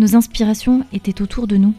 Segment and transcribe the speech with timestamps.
[0.00, 1.74] Nos inspirations étaient autour de nous.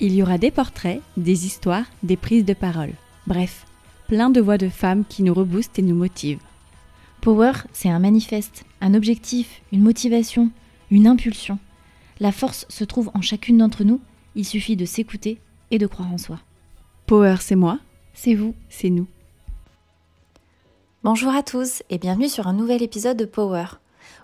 [0.00, 2.90] Il y aura des portraits, des histoires, des prises de parole.
[3.28, 3.64] Bref,
[4.08, 6.42] plein de voix de femmes qui nous reboostent et nous motivent.
[7.20, 10.50] Power, c'est un manifeste, un objectif, une motivation,
[10.90, 11.60] une impulsion.
[12.18, 14.00] La force se trouve en chacune d'entre nous,
[14.34, 15.38] il suffit de s'écouter
[15.70, 16.40] et de croire en soi.
[17.06, 17.78] Power, c'est moi,
[18.14, 18.56] C'est vous.
[18.68, 19.06] c'est nous.
[21.04, 23.66] Bonjour à tous et bienvenue sur un nouvel épisode de Power.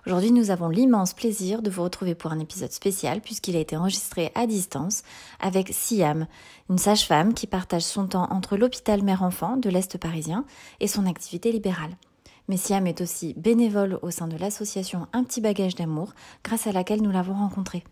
[0.07, 3.77] Aujourd'hui, nous avons l'immense plaisir de vous retrouver pour un épisode spécial puisqu'il a été
[3.77, 5.03] enregistré à distance
[5.39, 6.25] avec Siam,
[6.71, 10.43] une sage-femme qui partage son temps entre l'hôpital mère-enfant de l'Est parisien
[10.79, 11.95] et son activité libérale.
[12.47, 16.13] Mais Siam est aussi bénévole au sein de l'association Un petit bagage d'amour
[16.43, 17.83] grâce à laquelle nous l'avons rencontrée.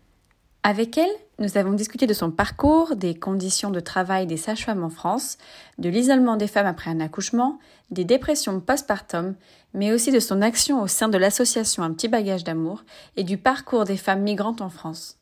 [0.62, 4.90] Avec elle, nous avons discuté de son parcours, des conditions de travail des sages-femmes en
[4.90, 5.38] France,
[5.78, 7.58] de l'isolement des femmes après un accouchement,
[7.90, 9.36] des dépressions postpartum,
[9.72, 12.84] mais aussi de son action au sein de l'association Un petit bagage d'amour
[13.16, 15.18] et du parcours des femmes migrantes en France.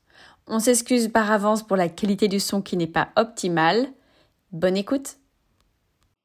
[0.49, 3.87] On s'excuse par avance pour la qualité du son qui n'est pas optimale.
[4.51, 5.19] Bonne écoute.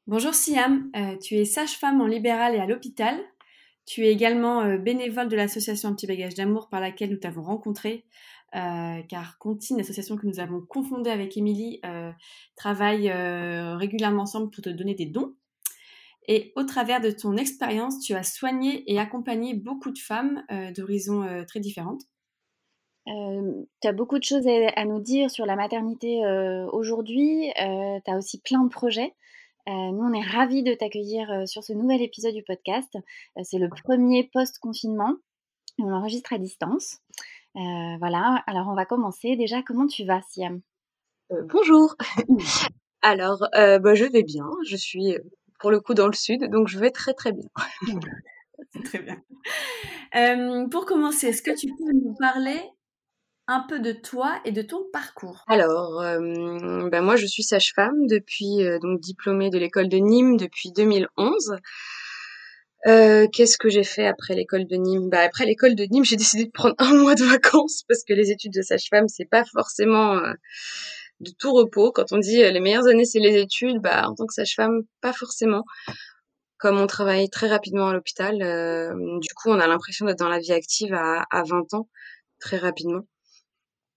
[0.08, 3.14] Bonjour Siam, Euh, tu es sage-femme en libéral et à l'hôpital.
[3.86, 7.42] Tu es également euh, bénévole de l'association Un petit bagage d'amour par laquelle nous t'avons
[7.42, 8.04] rencontré.
[8.54, 12.12] Euh, car Contine, l'association que nous avons confondée avec Émilie, euh,
[12.56, 15.34] travaille euh, régulièrement ensemble pour te donner des dons.
[16.28, 20.42] Et au travers de ton expérience, tu as soigné et accompagné beaucoup de femmes
[20.74, 22.00] d'horizons très différentes.
[23.06, 26.22] tu as beaucoup de choses à, nous dire sur la maternité
[26.72, 27.52] aujourd'hui.
[27.56, 29.12] tu as aussi plein de projets.
[29.66, 32.96] Nous, on est ravis de t'accueillir sur ce nouvel épisode du podcast.
[33.42, 35.16] C'est le premier post-confinement
[35.78, 36.98] on enregistre à distance.
[37.56, 39.36] Euh, voilà, alors on va commencer.
[39.36, 40.60] Déjà, comment tu vas, Siam?
[41.32, 41.94] Euh, bonjour.
[43.02, 44.48] Alors, euh, bah, je vais bien.
[44.66, 45.16] Je suis
[45.60, 47.48] pour le coup dans le sud, donc je vais très très bien.
[48.84, 49.20] Très bien.
[50.14, 52.60] Euh, pour commencer, est-ce que tu peux nous parler
[53.46, 55.44] un peu de toi et de ton parcours?
[55.48, 60.36] Alors, euh, bah, moi je suis sage-femme depuis euh, donc diplômée de l'école de Nîmes
[60.36, 61.56] depuis 2011.
[62.86, 65.08] Euh, Qu'est-ce que j'ai fait après l'école de Nîmes?
[65.08, 68.12] Bah après l'école de Nîmes, j'ai décidé de prendre un mois de vacances parce que
[68.12, 70.32] les études de sage-femme c'est pas forcément euh,
[71.20, 71.92] de tout repos.
[71.92, 74.82] Quand on dit euh, les meilleures années c'est les études, bah en tant que sage-femme
[75.00, 75.64] pas forcément.
[76.58, 80.38] Comme on travaille très rapidement à l'hôpital, du coup on a l'impression d'être dans la
[80.38, 81.88] vie active à, à 20 ans
[82.40, 83.02] très rapidement.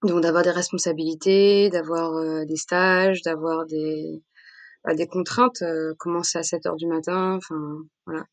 [0.03, 4.21] Donc d'avoir des responsabilités, d'avoir des stages, d'avoir des
[4.83, 8.25] bah, des contraintes, euh, commencer à 7 heures du matin, enfin voilà.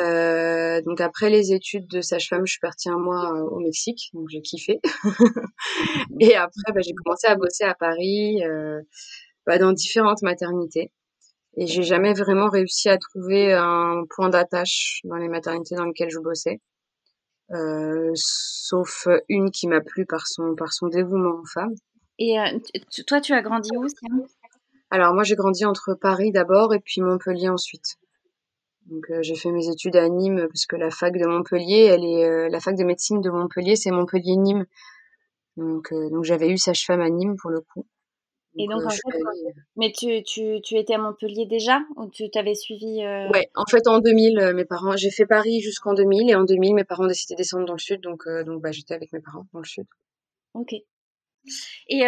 [0.00, 4.10] Euh, donc après les études de sage-femme, je suis partie un mois euh, au Mexique,
[4.12, 4.80] donc j'ai kiffé.
[6.20, 8.80] Et après, bah, j'ai commencé à bosser à Paris, euh,
[9.46, 10.90] bah, dans différentes maternités.
[11.56, 16.10] Et j'ai jamais vraiment réussi à trouver un point d'attache dans les maternités dans lesquelles
[16.10, 16.60] je bossais.
[17.50, 21.74] Euh, sauf une qui m'a plu par son par son dévouement aux femmes.
[22.18, 22.44] Et euh,
[23.06, 24.26] toi, tu as grandi où, Siam
[24.92, 27.96] Alors moi j'ai grandi entre Paris d'abord et puis Montpellier ensuite.
[28.86, 32.04] Donc euh, j'ai fait mes études à Nîmes parce que la fac de Montpellier, elle
[32.04, 34.66] est euh, la fac de médecine de Montpellier, c'est Montpellier Nîmes.
[35.56, 37.86] Donc euh, donc j'avais eu sage-femme à Nîmes pour le coup.
[38.58, 42.28] Et donc, en fait, allée- Mais tu, tu, tu étais à Montpellier déjà ou tu
[42.28, 42.98] t'avais suivi
[43.32, 46.44] Ouais, en fait en 2000 euh, mes parents, j'ai fait Paris jusqu'en 2000 et en
[46.44, 49.10] 2000 mes parents ont décidé de descendre dans le sud donc donc bah j'étais avec
[49.14, 49.86] mes parents dans le sud.
[50.52, 50.74] Ok.
[51.88, 52.02] Et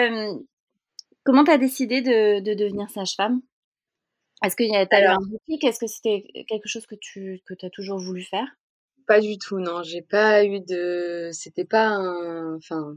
[1.25, 3.41] comment tu as décidé de, de devenir sage-femme?
[4.45, 5.65] Est-ce que tu as eu un déclic?
[5.65, 8.47] Est-ce que c'était quelque chose que tu que as toujours voulu faire?
[9.07, 9.83] Pas du tout, non.
[9.83, 11.31] J'ai pas eu de.
[11.33, 12.57] C'était pas un.
[12.57, 12.97] Enfin,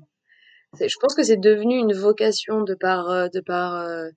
[0.79, 4.09] je pense que c'est devenu une vocation de par, euh, de par, euh,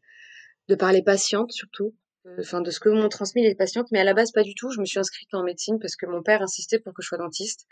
[0.68, 1.94] de par les patientes surtout.
[2.26, 4.54] Euh, Enfin, de ce que m'ont transmis les patientes, mais à la base pas du
[4.54, 4.70] tout.
[4.70, 7.18] Je me suis inscrite en médecine parce que mon père insistait pour que je sois
[7.18, 7.66] dentiste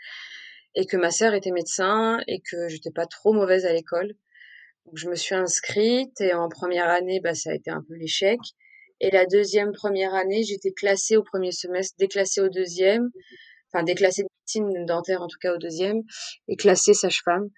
[0.75, 4.15] et que ma sœur était médecin et que j'étais pas trop mauvaise à l'école.
[4.93, 8.39] Je me suis inscrite et en première année, bah, ça a été un peu l'échec.
[9.01, 13.09] Et la deuxième première année, j'étais classée au premier semestre, déclassée au deuxième,
[13.71, 16.01] enfin déclassée de médecine dentaire en tout cas au deuxième,
[16.47, 17.49] et classée sage-femme.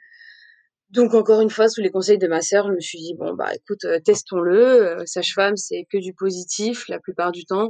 [0.91, 3.33] Donc encore une fois, sous les conseils de ma sœur, je me suis dit bon
[3.33, 4.59] bah écoute, euh, testons-le.
[4.59, 7.69] Euh, sage-femme, c'est que du positif la plupart du temps.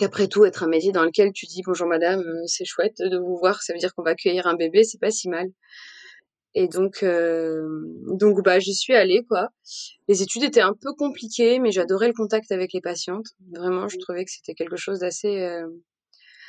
[0.00, 3.18] Qu'après tout, être un métier dans lequel tu dis bonjour madame, euh, c'est chouette de
[3.18, 5.48] vous voir, ça veut dire qu'on va accueillir un bébé, c'est pas si mal.
[6.54, 7.66] Et donc, euh,
[8.18, 9.48] donc bah, j'y suis allée quoi.
[10.08, 13.28] Les études étaient un peu compliquées, mais j'adorais le contact avec les patientes.
[13.52, 15.66] Vraiment, je trouvais que c'était quelque chose d'assez, euh,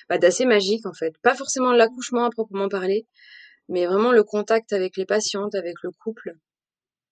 [0.10, 1.14] bah, d'assez magique en fait.
[1.22, 3.08] Pas forcément l'accouchement à proprement parler,
[3.70, 6.34] mais vraiment le contact avec les patientes, avec le couple.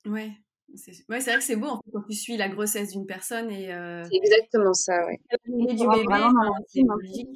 [0.06, 0.32] Ouais.
[0.76, 3.52] C'est ouais, vrai que c'est beau en fait, quand tu suis la grossesse d'une personne
[3.52, 3.74] et.
[3.74, 4.04] Euh...
[4.04, 5.20] C'est exactement ça, ouais.
[5.48, 7.28] Du bébé,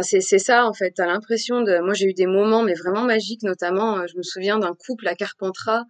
[0.00, 0.92] c'est ça en fait.
[0.92, 1.80] T'as l'impression de.
[1.80, 5.06] Moi j'ai eu des moments mais vraiment magiques, notamment euh, je me souviens d'un couple
[5.08, 5.84] à Carpentras.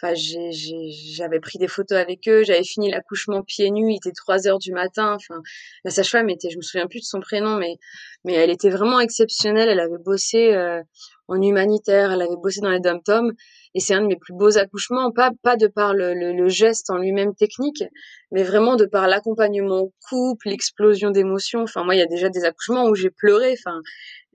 [0.00, 4.46] Enfin j'avais pris des photos avec eux, j'avais fini l'accouchement pieds nus, il était 3
[4.46, 5.14] heures du matin.
[5.14, 5.42] Enfin
[5.84, 7.76] la sage-femme était, je me souviens plus de son prénom, mais
[8.24, 9.68] mais elle était vraiment exceptionnelle.
[9.68, 10.82] Elle avait bossé euh,
[11.26, 13.32] en humanitaire, elle avait bossé dans les dom-toms
[13.74, 16.90] et c'est un de mes plus beaux accouchements, pas pas de par le, le, geste
[16.90, 17.84] en lui-même technique,
[18.32, 21.62] mais vraiment de par l'accompagnement au couple, l'explosion d'émotions.
[21.62, 23.80] Enfin moi il y a déjà des accouchements où j'ai pleuré, enfin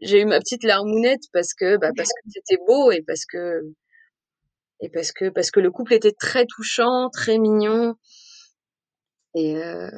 [0.01, 3.61] j'ai eu ma petite larmounette parce que bah, parce que c'était beau et parce que
[4.81, 7.95] et parce que parce que le couple était très touchant, très mignon.
[9.35, 9.89] Et, euh,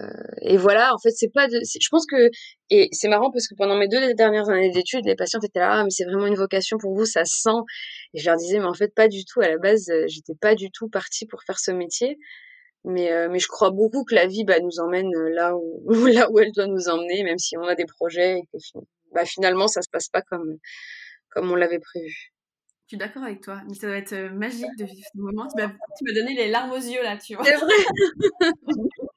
[0.41, 1.59] et voilà, en fait, c'est pas de.
[1.63, 2.29] Je pense que
[2.69, 5.79] et c'est marrant parce que pendant mes deux dernières années d'études, les patientes étaient là,
[5.79, 7.49] ah, mais c'est vraiment une vocation pour vous, ça sent.
[8.13, 9.41] Et je leur disais, mais en fait, pas du tout.
[9.41, 12.17] À la base, euh, j'étais pas du tout partie pour faire ce métier.
[12.85, 16.29] Mais, euh, mais je crois beaucoup que la vie bah, nous emmène là où, là
[16.31, 18.57] où elle doit nous emmener, même si on a des projets et que
[19.13, 20.57] bah, finalement, ça se passe pas comme,
[21.29, 22.34] comme on l'avait prévu.
[22.85, 25.47] Je suis d'accord avec toi, mais ça doit être magique de vivre ce moment.
[25.47, 27.43] Tu m'as donné les larmes aux yeux là, tu vois.
[27.43, 27.73] C'est vrai.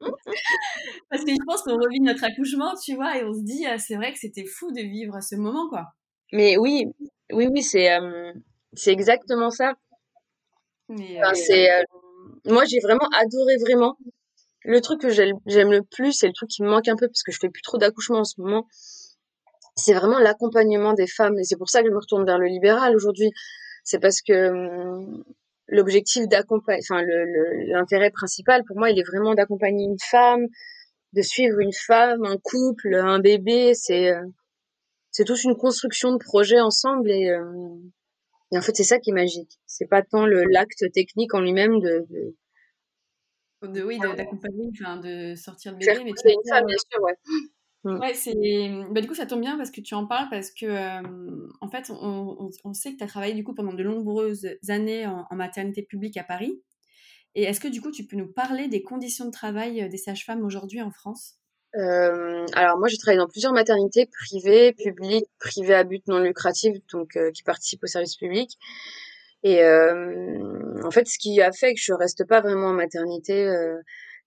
[1.10, 3.76] Parce que je pense qu'on revit notre accouchement, tu vois, et on se dit, ah,
[3.78, 5.88] c'est vrai que c'était fou de vivre ce moment, quoi.
[6.32, 6.86] Mais oui,
[7.32, 7.90] oui, oui, c'est
[8.72, 9.74] c'est exactement ça.
[11.34, 11.68] c'est
[12.46, 13.98] moi, j'ai vraiment adoré vraiment.
[14.64, 17.22] Le truc que j'aime le plus, c'est le truc qui me manque un peu parce
[17.22, 18.66] que je fais plus trop d'accouchements en ce moment
[19.78, 21.38] c'est vraiment l'accompagnement des femmes.
[21.38, 23.30] Et c'est pour ça que je me retourne vers le libéral aujourd'hui.
[23.84, 25.24] C'est parce que hum,
[25.68, 27.02] l'objectif d'accompagner, enfin,
[27.68, 30.46] l'intérêt principal pour moi, il est vraiment d'accompagner une femme,
[31.12, 33.74] de suivre une femme, un couple, un bébé.
[33.74, 34.24] C'est, euh,
[35.10, 37.76] c'est toute une construction de projet ensemble et, euh,
[38.52, 39.58] et en fait, c'est ça qui est magique.
[39.66, 42.06] C'est pas tant le, l'acte technique en lui-même de,
[43.62, 43.82] de...
[43.82, 46.04] oui, d'accompagner, enfin, de sortir le bébé.
[46.04, 47.14] Mais tu une femme, bien sûr, ouais.
[47.84, 47.98] Mmh.
[47.98, 48.34] Ouais, c'est.
[48.90, 50.66] Bah, du coup, ça tombe bien parce que tu en parles parce que,
[51.60, 55.06] en fait, on, on, sait que tu as travaillé du coup pendant de nombreuses années
[55.06, 56.60] en, maternité publique à Paris.
[57.34, 60.44] Et est-ce que du coup, tu peux nous parler des conditions de travail des sages-femmes
[60.44, 61.36] aujourd'hui en France?
[61.74, 67.16] Alors, moi, j'ai travaillé dans plusieurs maternités privées, publiques, privées à but non lucratif, donc
[67.32, 68.58] qui participent au service public.
[69.44, 73.46] Et en fait, ce qui a fait que je reste pas vraiment en maternité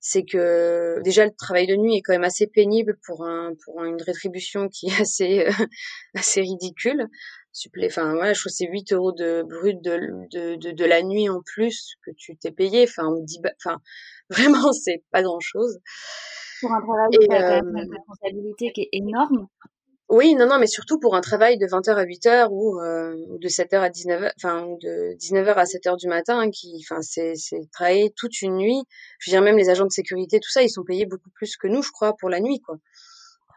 [0.01, 3.83] c'est que déjà le travail de nuit est quand même assez pénible pour un pour
[3.83, 5.51] une rétribution qui est assez euh,
[6.15, 7.07] assez ridicule.
[7.53, 10.00] Supplé, enfin voilà, je que c'est 8 euros de brut de,
[10.31, 12.83] de, de, de, la nuit en plus que tu t'es payé.
[12.83, 13.80] Enfin, on dit, enfin
[14.30, 15.78] vraiment c'est pas grand chose.
[16.61, 19.47] Pour un travail quand même une responsabilité qui est énorme.
[20.11, 23.37] Oui, non, non, mais surtout pour un travail de 20h à 8h ou, euh, ou
[23.39, 27.61] de 7h à 19h, enfin, de 19h à 7h du matin, qui, enfin, c'est, c'est
[27.71, 28.83] travailler toute une nuit.
[29.19, 31.56] Je veux dire, même les agents de sécurité, tout ça, ils sont payés beaucoup plus
[31.56, 32.75] que nous, je crois, pour la nuit, quoi.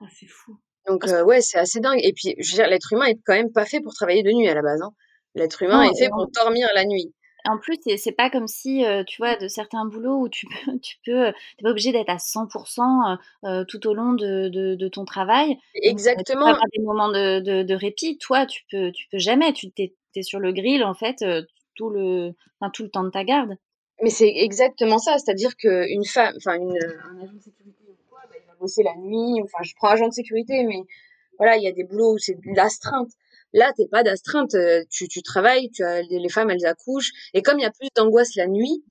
[0.00, 0.56] Ah, c'est fou.
[0.86, 1.98] Donc, euh, ouais, c'est assez dingue.
[2.04, 4.30] Et puis, je veux dire, l'être humain est quand même pas fait pour travailler de
[4.30, 4.92] nuit à la base, hein.
[5.34, 7.12] L'être humain est fait pour dormir la nuit.
[7.46, 10.78] En plus, c'est pas comme si, euh, tu vois, de certains boulots où tu peux,
[10.82, 14.88] tu peux, t'es pas obligé d'être à 100% euh, euh, tout au long de, de,
[14.88, 15.56] ton travail.
[15.74, 16.48] Exactement.
[16.48, 18.18] Donc, tu des moments de, de, de, répit.
[18.18, 19.52] Toi, tu peux, tu peux jamais.
[19.52, 21.24] Tu t'es, es sur le grill en fait
[21.74, 23.56] tout le, enfin, tout le temps de ta garde.
[24.02, 25.18] Mais c'est exactement ça.
[25.18, 28.94] C'est-à-dire qu'une femme, enfin, un agent de sécurité ou quoi, bah, il va bosser la
[28.96, 29.40] nuit.
[29.42, 30.82] Enfin, je prends agent de sécurité, mais
[31.38, 33.10] voilà, il y a des boulots où c'est de l'astreinte.
[33.54, 37.40] Là, t'es pas d'astreinte, euh, tu, tu travailles, tu as, les, femmes elles accouchent, et
[37.40, 38.84] comme il y a plus d'angoisse la nuit,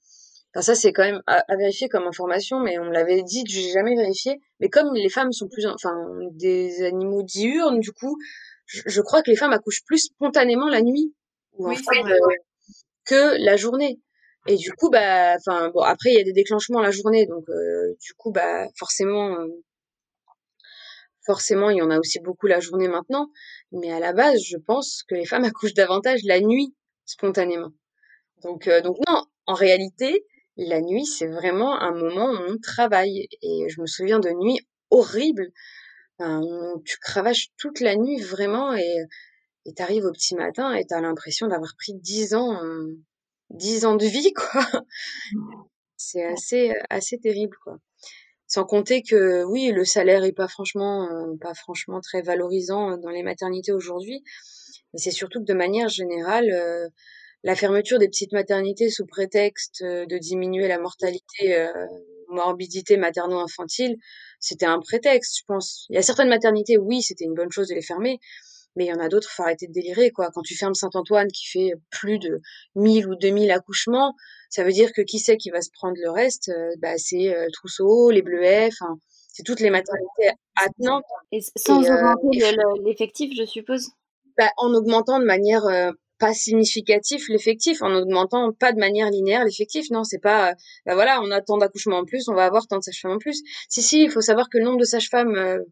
[0.55, 3.93] enfin ça c'est quand même à, vérifier comme information, mais on l'avait dit, j'ai jamais
[3.93, 5.93] vérifié, mais comme les femmes sont plus, enfin
[6.31, 8.17] des animaux diurnes, du coup,
[8.65, 11.13] je, crois que les femmes accouchent plus spontanément la nuit,
[11.57, 12.17] ou en fait, euh,
[13.05, 13.99] que la journée.
[14.47, 17.43] Et du coup, bah, enfin bon, après il y a des déclenchements la journée, donc
[17.49, 19.35] euh, du coup, bah forcément
[21.25, 23.29] Forcément, il y en a aussi beaucoup la journée maintenant,
[23.73, 26.73] mais à la base, je pense que les femmes accouchent davantage la nuit,
[27.05, 27.71] spontanément.
[28.43, 30.25] Donc, euh, donc non, en réalité,
[30.57, 33.27] la nuit, c'est vraiment un moment où on travaille.
[33.41, 34.59] Et je me souviens de nuits
[34.91, 35.51] horribles,
[36.85, 38.97] tu cravaches toute la nuit vraiment et
[39.65, 42.59] et t'arrives au petit matin et t'as l'impression d'avoir pris dix ans,
[43.49, 44.65] dix ans de vie, quoi.
[45.97, 47.77] C'est assez, assez terrible, quoi.
[48.53, 51.09] Sans compter que oui, le salaire est pas franchement,
[51.41, 54.23] pas franchement très valorisant dans les maternités aujourd'hui,
[54.93, 56.45] mais c'est surtout que de manière générale,
[57.43, 61.67] la fermeture des petites maternités sous prétexte de diminuer la mortalité,
[62.29, 63.95] morbidité materno-infantile,
[64.39, 65.87] c'était un prétexte, je pense.
[65.89, 68.19] Il y a certaines maternités, oui, c'était une bonne chose de les fermer,
[68.75, 70.29] mais il y en a d'autres, faut arrêter de délirer, quoi.
[70.33, 72.41] Quand tu fermes Saint-Antoine qui fait plus de
[72.75, 74.15] 1000 ou 2000 accouchements,
[74.49, 76.49] ça veut dire que qui sait qui va se prendre le reste?
[76.49, 78.95] Euh, bah, C'est euh, Trousseau, les Bleuets, enfin,
[79.31, 81.03] c'est toutes les maternités attenantes.
[81.31, 83.89] Et sans euh, augmenter l'effectif, je suppose?
[84.37, 85.63] Bah, En augmentant de manière
[86.19, 89.89] pas significative l'effectif, en augmentant pas de manière linéaire l'effectif.
[89.91, 90.53] Non, c'est pas,
[90.85, 93.17] bah voilà, on a tant d'accouchements en plus, on va avoir tant de sages-femmes en
[93.17, 93.41] plus.
[93.69, 95.63] Si, si, il faut savoir que le nombre de sages-femmes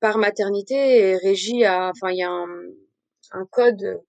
[0.00, 2.46] par maternité est régi à, enfin, il y a un,
[3.32, 4.00] un, code.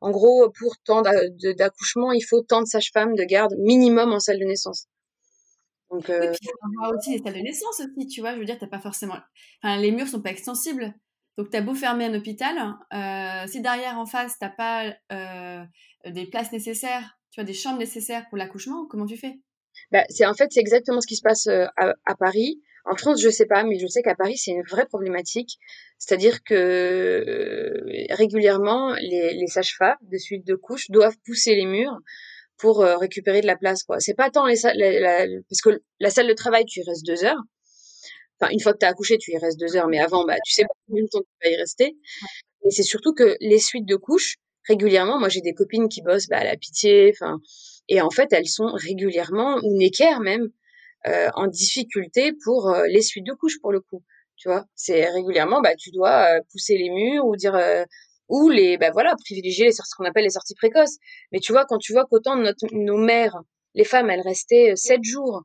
[0.00, 4.38] En gros, pour tant d'accouchement, il faut tant de sages-femmes de garde minimum en salle
[4.38, 4.86] de naissance.
[5.90, 6.20] Donc, euh...
[6.20, 8.34] oui, puis il faut aussi les salles de naissance aussi, tu vois.
[8.34, 9.16] Je veux dire, t'as pas forcément,
[9.62, 10.94] enfin, les murs sont pas extensibles.
[11.36, 12.56] Donc, tu as beau fermer un hôpital,
[12.92, 15.64] euh, si derrière en face, t'as pas euh,
[16.04, 19.40] des places nécessaires, tu vois, des chambres nécessaires pour l'accouchement, comment tu fais?
[19.92, 22.60] Bah, c'est en fait c'est exactement ce qui se passe euh, à, à Paris.
[22.90, 25.58] En France, je sais pas, mais je sais qu'à Paris, c'est une vraie problématique.
[25.98, 31.98] C'est-à-dire que euh, régulièrement, les, les sages-femmes de suite de couches doivent pousser les murs
[32.56, 33.82] pour euh, récupérer de la place.
[33.82, 34.00] Quoi.
[34.00, 37.24] C'est pas tant les la, parce que la salle de travail, tu y restes deux
[37.24, 37.42] heures.
[38.40, 40.36] Enfin, une fois que tu as accouché, tu y restes deux heures, mais avant, bah,
[40.44, 41.96] tu sais pas combien de temps tu vas y rester.
[42.64, 46.28] Et c'est surtout que les suites de couches, régulièrement, moi j'ai des copines qui bossent
[46.28, 47.40] bah, à la pitié, enfin,
[47.88, 50.48] et en fait, elles sont régulièrement, ou néquères même,
[51.06, 54.02] euh, en difficulté pour euh, les suites de couches pour le coup.
[54.36, 57.56] Tu vois, c'est régulièrement, bah, tu dois euh, pousser les murs ou dire
[58.28, 60.98] ou les, bah voilà, privilégier les ce qu'on appelle les sorties précoces.
[61.32, 63.40] Mais tu vois, quand tu vois qu'autant notre, nos mères,
[63.74, 65.42] les femmes, elles restaient sept jours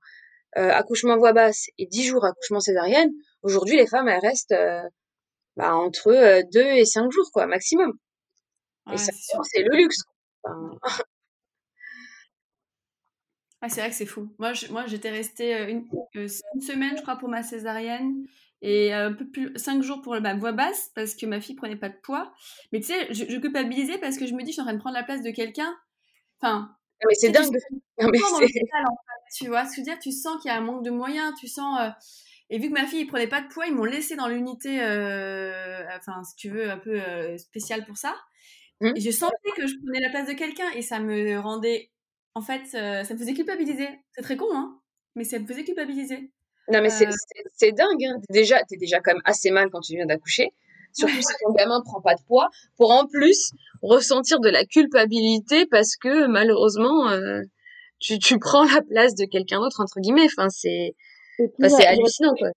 [0.55, 3.09] accouchement voix basse et dix jours accouchement césarienne,
[3.41, 4.55] aujourd'hui les femmes elles restent
[5.55, 7.93] bah, entre deux et cinq jours quoi maximum.
[8.91, 9.11] et ça,
[9.43, 10.03] c'est le luxe.
[10.43, 10.77] Enfin,
[13.65, 14.27] Ah, c'est vrai que c'est fou.
[14.39, 18.27] Moi, moi j'étais restée euh, une, euh, une, semaine, je crois, pour ma césarienne
[18.61, 21.77] et un peu plus cinq jours pour ma voix basse parce que ma fille prenait
[21.77, 22.33] pas de poids.
[22.73, 24.79] Mais tu sais, je, culpabilisais parce que je me dis, je suis en train de
[24.79, 25.73] prendre la place de quelqu'un.
[26.41, 26.75] Enfin.
[27.01, 27.55] Ah, mais c'est dingue.
[28.01, 28.19] Non, mais
[29.33, 29.99] tu vois ce que je veux dire?
[29.99, 31.33] Tu sens qu'il y a un manque de moyens.
[31.39, 31.79] Tu sens.
[31.79, 31.89] Euh,
[32.49, 34.81] et vu que ma fille ne prenait pas de poids, ils m'ont laissé dans l'unité,
[35.95, 36.99] enfin, si tu veux, un peu
[37.37, 38.13] spéciale pour ça.
[38.81, 38.91] Mmh.
[38.97, 41.92] Et je sentais que je prenais la place de quelqu'un et ça me rendait
[42.35, 43.87] en fait, euh, ça me faisait culpabiliser.
[44.13, 44.79] C'est très con, hein,
[45.15, 46.31] mais ça me faisait culpabiliser.
[46.71, 47.71] Non, mais c'est euh.
[47.71, 48.03] dingue.
[48.03, 48.19] Hein.
[48.27, 50.49] T'es déjà, es déjà quand même assez mal quand tu viens d'accoucher.
[50.93, 55.65] Surtout si ton gamin prend pas de poids, pour en plus ressentir de la culpabilité
[55.65, 57.41] parce que malheureusement, euh,
[57.99, 60.25] tu, tu prends la place de quelqu'un d'autre, entre guillemets.
[60.25, 60.95] Enfin, c'est
[61.37, 62.49] c'est hallucinant quoi.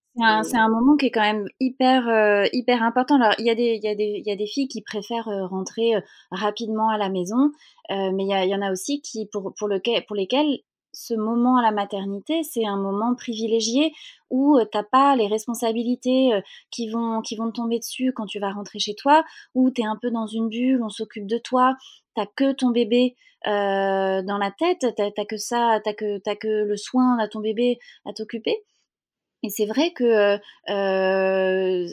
[0.43, 3.17] C'est un, moment qui est quand même hyper euh, hyper important.
[3.17, 4.83] Alors il y a des il y a des il y a des filles qui
[4.83, 7.51] préfèrent euh, rentrer euh, rapidement à la maison,
[7.91, 10.61] mais il y, il y, en a aussi qui pour pour lequel pour lesquelles
[10.97, 13.93] ce moment à la maternité, c'est un moment privilégié
[14.31, 16.33] où t'as pas les responsabilités
[16.71, 19.25] qui vont qui vont te tomber dessus quand tu vas rentrer chez toi,
[19.55, 21.77] où tu es un peu dans une bulle, on s'occupe de toi,
[22.15, 23.15] t'as que ton bébé
[23.47, 27.41] euh, dans la tête, t'as que ça, t'as que, as que le soin à ton
[27.41, 28.65] bébé à t'occuper.
[29.43, 30.39] Et c'est vrai que
[30.71, 31.89] euh,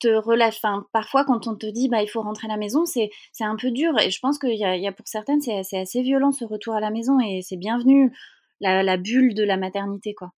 [0.00, 0.56] te relâche.
[0.56, 3.10] Enfin, parfois, quand on te dit bah il faut rentrer à la maison, c'est
[3.40, 3.98] un peu dur.
[4.00, 6.80] Et je pense qu'il y, y, a pour certaines, c'est assez violent ce retour à
[6.80, 8.12] la maison et c'est bienvenu
[8.60, 10.32] la, la, bulle de la maternité, quoi.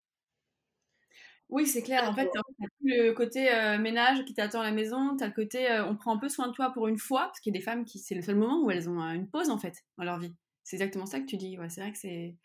[1.49, 2.03] Oui, c'est clair.
[2.09, 2.43] En fait, tu as
[2.83, 5.95] le côté euh, ménage qui t'attend à la maison, tu as le côté euh, on
[5.95, 7.85] prend un peu soin de toi pour une fois, parce qu'il y a des femmes
[7.85, 10.19] qui, c'est le seul moment où elles ont euh, une pause en fait dans leur
[10.19, 10.35] vie.
[10.63, 11.57] C'est exactement ça que tu dis.
[11.57, 12.35] Ouais, c'est vrai que c'est,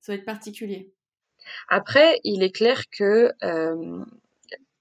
[0.00, 0.94] ça va être particulier.
[1.68, 3.32] Après, il est clair que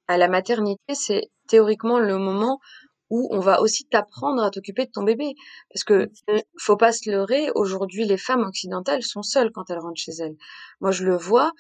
[0.08, 2.60] à la maternité, c'est théoriquement le moment
[3.10, 5.36] où on va aussi t'apprendre à t'occuper de ton bébé.
[5.72, 6.12] Parce que
[6.60, 10.36] faut pas se leurrer, aujourd'hui les femmes occidentales sont seules quand elles rentrent chez elles.
[10.82, 11.52] Moi je le vois,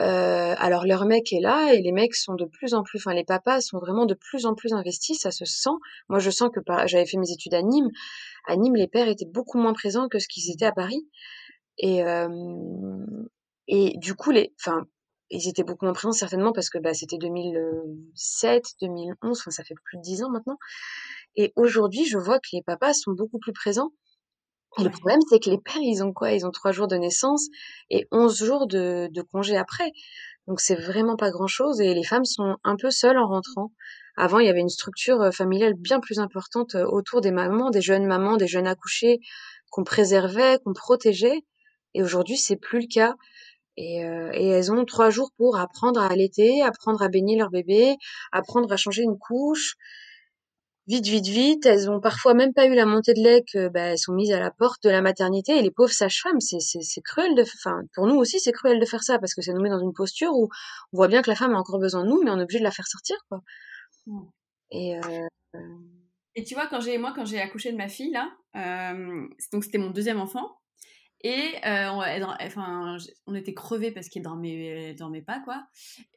[0.00, 3.14] euh, alors leur mec est là et les mecs sont de plus en plus, enfin
[3.14, 5.70] les papas sont vraiment de plus en plus investis, ça se sent.
[6.08, 7.90] Moi je sens que j'avais fait mes études à Nîmes,
[8.46, 11.06] à Nîmes les pères étaient beaucoup moins présents que ce qu'ils étaient à Paris
[11.78, 12.28] et euh,
[13.68, 14.86] et du coup les, enfin
[15.30, 19.74] ils étaient beaucoup moins présents certainement parce que bah, c'était 2007, 2011, enfin ça fait
[19.84, 20.58] plus de dix ans maintenant.
[21.36, 23.90] Et aujourd'hui je vois que les papas sont beaucoup plus présents
[24.78, 26.32] Et le problème, c'est que les pères, ils ont quoi?
[26.32, 27.46] Ils ont trois jours de naissance
[27.90, 29.90] et onze jours de, de congé après.
[30.46, 33.72] Donc c'est vraiment pas grand-chose et les femmes sont un peu seules en rentrant.
[34.16, 37.70] Avant, il y avait une structure euh, familiale bien plus importante euh, autour des mamans,
[37.70, 39.18] des jeunes mamans, des jeunes accouchés
[39.70, 41.40] qu'on préservait, qu'on protégeait.
[41.94, 43.14] Et aujourd'hui, c'est plus le cas.
[43.76, 47.50] Et, euh, et, elles ont trois jours pour apprendre à allaiter, apprendre à baigner leur
[47.50, 47.96] bébé,
[48.32, 49.76] apprendre à changer une couche.
[50.86, 51.66] Vite, vite, vite.
[51.66, 54.32] Elles ont parfois même pas eu la montée de lait que bah, elles sont mises
[54.32, 55.58] à la porte de la maternité.
[55.58, 58.78] Et les pauvres sages-femmes, c'est, c'est, c'est cruel de, enfin, pour nous aussi, c'est cruel
[58.78, 60.48] de faire ça parce que ça nous met dans une posture où
[60.92, 62.60] on voit bien que la femme a encore besoin de nous, mais on est obligé
[62.60, 63.42] de la faire sortir, quoi.
[64.70, 65.58] Et, euh...
[66.36, 69.64] et tu vois, quand j'ai, moi, quand j'ai accouché de ma fille, là, euh, donc
[69.64, 70.56] c'était mon deuxième enfant,
[71.28, 75.66] et euh, on, enfin, on était crevés parce qu'il dormait, dormait pas, quoi.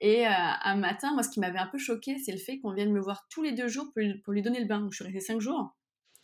[0.01, 2.73] Et euh, un matin, moi, ce qui m'avait un peu choqué, c'est le fait qu'on
[2.73, 3.91] vienne me voir tous les deux jours
[4.23, 4.79] pour, lui donner le bain.
[4.79, 5.75] Donc, je suis restée cinq jours.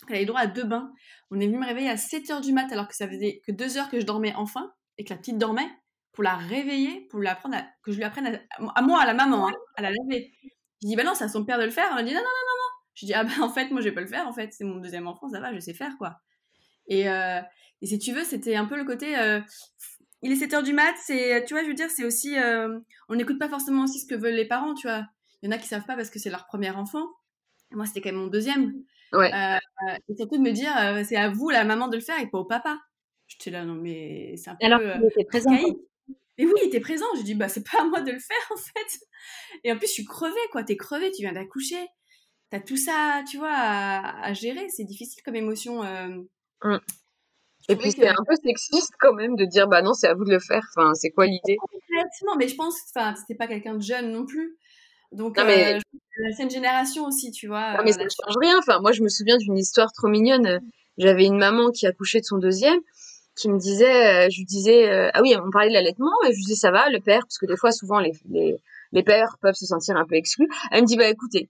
[0.07, 0.91] Elle avait droit à deux bains.
[1.31, 3.51] On est venu me réveiller à 7 heures du mat, alors que ça faisait que
[3.51, 5.67] deux heures que je dormais enfin, et que la petite dormait,
[6.11, 7.21] pour la réveiller, pour
[7.81, 10.31] que je lui apprenne à, à, moi, à la maman, hein, à la laver.
[10.83, 11.87] Je dis, bah non, c'est à son père de le faire.
[11.89, 12.83] Elle m'a dit, non, non, non, non, non.
[12.93, 14.53] Je dis, ah bah en fait, moi, je vais pas le faire, en fait.
[14.53, 16.19] C'est mon deuxième enfant, ça va, je sais faire, quoi.
[16.87, 17.41] Et, euh,
[17.81, 19.17] et si tu veux, c'était un peu le côté.
[19.17, 19.39] Euh,
[20.21, 22.37] il est 7 heures du mat, c'est, tu vois, je veux dire, c'est aussi.
[22.37, 22.79] Euh,
[23.09, 25.05] on n'écoute pas forcément aussi ce que veulent les parents, tu vois.
[25.41, 27.05] Il y en a qui savent pas parce que c'est leur premier enfant.
[27.71, 28.73] Moi, c'était quand même mon deuxième.
[29.13, 29.31] Ouais.
[30.09, 30.73] et surtout de me dire,
[31.05, 32.79] c'est à vous, la maman, de le faire et pas au papa.
[33.27, 34.65] J'étais là, non, mais c'est un peu.
[34.65, 35.51] Alors qu'il était présent.
[36.37, 37.05] Mais oui, il était présent.
[37.15, 38.99] J'ai dit, bah, c'est pas à moi de le faire, en fait.
[39.63, 40.63] Et en plus, je suis crevée, quoi.
[40.63, 41.87] T'es crevée, tu viens d'accoucher.
[42.49, 44.67] T'as tout ça, tu vois, à, à gérer.
[44.69, 45.83] C'est difficile comme émotion.
[45.83, 46.09] Euh...
[46.63, 46.77] Mmh.
[47.67, 50.23] Et puis, c'est un peu sexiste, quand même, de dire, bah non, c'est à vous
[50.23, 50.63] de le faire.
[50.75, 51.57] Enfin, c'est quoi l'idée?
[51.57, 54.57] Complètement, mais je pense, enfin, c'était pas quelqu'un de jeune non plus.
[55.11, 55.75] Donc, non, mais...
[55.75, 55.79] euh,
[56.17, 57.77] l'ancienne génération aussi, tu vois.
[57.77, 58.57] Non, mais ça ne change rien.
[58.59, 60.61] Enfin, moi, je me souviens d'une histoire trop mignonne.
[60.97, 62.79] J'avais une maman qui accouchait de son deuxième
[63.35, 66.31] qui me disait, euh, je lui disais, euh, ah oui, on parlait de l'allaitement, et
[66.31, 68.55] je lui disais, ça va, le père, parce que des fois, souvent, les, les,
[68.93, 70.47] les pères peuvent se sentir un peu exclus.
[70.71, 71.49] Elle me dit, bah écoutez,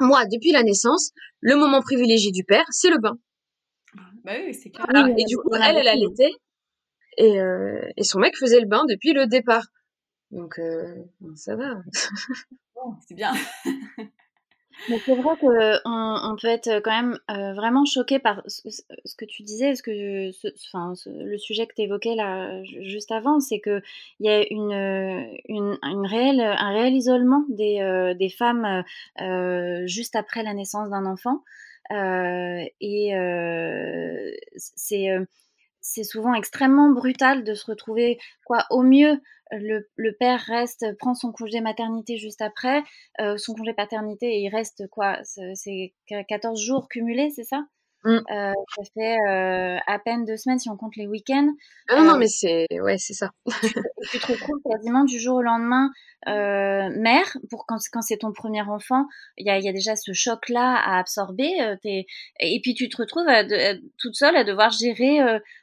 [0.00, 3.16] moi, depuis la naissance, le moment privilégié du père, c'est le bain.
[4.26, 4.84] Bah oui, c'est clair.
[4.90, 5.08] Voilà.
[5.16, 6.32] Et du coup, elle, elle allaitait,
[7.16, 9.66] et, euh, et son mec faisait le bain depuis le départ.
[10.32, 10.96] Donc, euh,
[11.36, 11.76] ça va.
[12.74, 13.32] bon, c'est bien.
[14.90, 19.16] Mais c'est vrai qu'on on peut être quand même euh, vraiment choqué par ce, ce,
[19.16, 23.40] que tu disais, ce que ce, enfin, le sujet que tu évoquais là juste avant,
[23.40, 23.82] c'est qu'il
[24.20, 24.72] y a une,
[25.48, 28.84] une, une, réelle, un réel isolement des, euh, des femmes
[29.22, 31.42] euh, juste après la naissance d'un enfant.
[31.90, 33.12] Et
[34.56, 35.08] c'est
[35.80, 39.20] c'est souvent extrêmement brutal de se retrouver quoi au mieux
[39.52, 42.82] le, le, père reste, prend son congé maternité juste après,
[43.20, 45.18] euh, son congé paternité, et il reste quoi
[45.54, 45.94] C'est
[46.28, 47.64] 14 jours cumulés, c'est ça?
[48.04, 48.16] Mmh.
[48.30, 51.48] euh, Ça fait euh, à peine deux semaines si on compte les week-ends.
[51.88, 53.30] Ah non, non, mais c'est ouais, c'est ça.
[53.60, 53.68] tu,
[54.10, 55.90] tu, te retrouves quasiment du jour au lendemain
[56.26, 59.06] mère, pour quand, quand c'est ton premier enfant,
[59.36, 63.28] il y a, y a, déjà ce choc-là à absorber, et puis tu te retrouves
[63.28, 63.44] à
[63.98, 65.20] toute seule à devoir gérer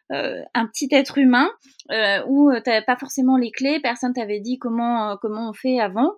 [0.10, 1.50] un petit être humain
[1.92, 5.80] euh, où tu n'avais pas forcément les clés, personne t'avait dit comment, comment on fait
[5.80, 6.14] avant.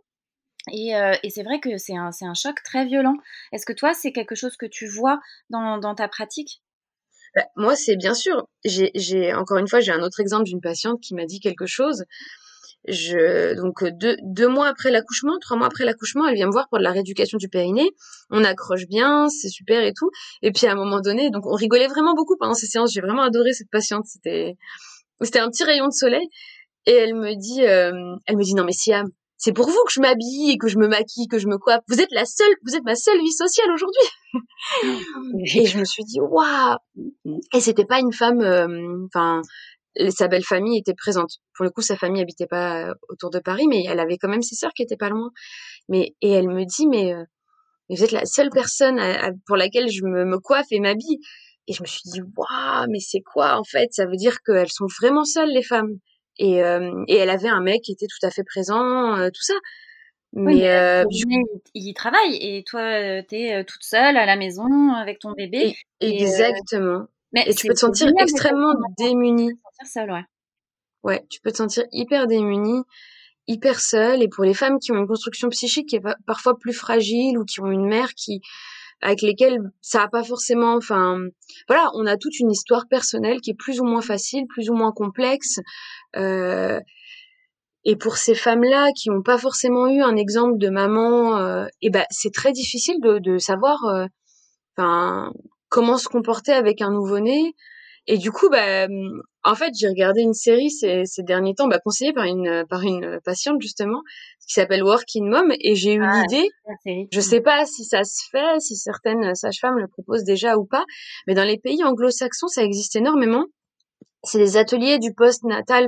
[0.72, 3.16] Et, euh, et c'est vrai que c'est un, choc très violent.
[3.52, 6.62] Est-ce que toi, c'est quelque chose que tu vois dans, ta pratique?
[7.36, 8.48] Bah, Moi, c'est bien sûr.
[8.64, 12.06] J'ai encore une fois, j'ai un autre exemple d'une patiente qui m'a dit quelque chose.
[12.88, 16.78] Donc deux, deux mois après l'accouchement, trois mois après l'accouchement, elle vient me voir pour
[16.78, 17.90] de la rééducation du périnée.
[18.30, 20.12] On accroche bien, c'est super et tout.
[20.44, 22.94] Et puis à un moment donné, donc on rigolait vraiment beaucoup pendant ces séances.
[22.94, 24.06] J'ai vraiment adoré cette patiente.
[24.06, 24.56] C'était
[25.22, 26.28] c'était un petit rayon de soleil.
[26.86, 29.92] Et elle me dit, euh, elle me dit non mais Siam, c'est pour vous que
[29.92, 31.82] je m'habille et que je me maquille, que je me coiffe.
[31.88, 34.02] Vous êtes la seule, vous êtes ma seule vie sociale aujourd'hui.
[35.56, 36.78] et je me suis dit waouh.
[37.54, 39.42] Et c'était pas une femme, euh, enfin.
[40.10, 41.32] sa belle famille était présente.
[41.56, 44.42] Pour le coup, sa famille habitait pas autour de Paris, mais elle avait quand même
[44.42, 45.32] ses sœurs qui étaient pas loin.
[45.90, 47.24] Mais et elle me dit, mais, euh,
[47.90, 49.00] vous êtes la seule personne
[49.46, 51.20] pour laquelle je me, me coiffe et m'habille.
[51.68, 53.90] Et je me suis dit, waouh, mais c'est quoi en fait?
[53.92, 56.00] Ça veut dire qu'elles sont vraiment seules, les femmes.
[56.38, 59.42] Et, euh, et elle avait un mec qui était tout à fait présent, euh, tout
[59.42, 59.54] ça.
[60.34, 61.04] Mais, oui, mais euh,
[61.74, 62.82] il, travaille et toi,
[63.24, 65.76] tu es toute seule à la maison avec ton bébé.
[66.02, 67.06] Et, exactement.
[67.32, 69.54] Mais et tu peux te sentir extrêmement démunie.
[69.54, 70.26] Te sentir seule, ouais.
[71.04, 72.82] Ouais, tu peux te sentir hyper démunie,
[73.48, 74.22] hyper seule.
[74.22, 77.46] Et pour les femmes qui ont une construction psychique qui est parfois plus fragile ou
[77.46, 78.42] qui ont une mère qui
[79.02, 81.20] avec lesquels ça a pas forcément, enfin,
[81.68, 84.74] voilà, on a toute une histoire personnelle qui est plus ou moins facile, plus ou
[84.74, 85.60] moins complexe.
[86.16, 86.80] Euh,
[87.84, 91.90] et pour ces femmes-là qui n'ont pas forcément eu un exemple de maman, euh, et
[91.92, 94.06] ben c'est très difficile de, de savoir, euh,
[94.76, 95.32] enfin,
[95.70, 97.54] comment se comporter avec un nouveau-né.
[98.08, 98.88] Et du coup, bah,
[99.44, 102.84] en fait, j'ai regardé une série ces, ces derniers temps, bah, conseillée par une par
[102.84, 104.02] une patiente justement,
[104.48, 106.50] qui s'appelle Working Mom, et j'ai eu Ah, l'idée.
[107.12, 110.86] Je sais pas si ça se fait, si certaines sages-femmes le proposent déjà ou pas,
[111.28, 113.46] mais dans les pays anglo-saxons, ça existe énormément.
[114.26, 115.88] C'est des ateliers du post-natal.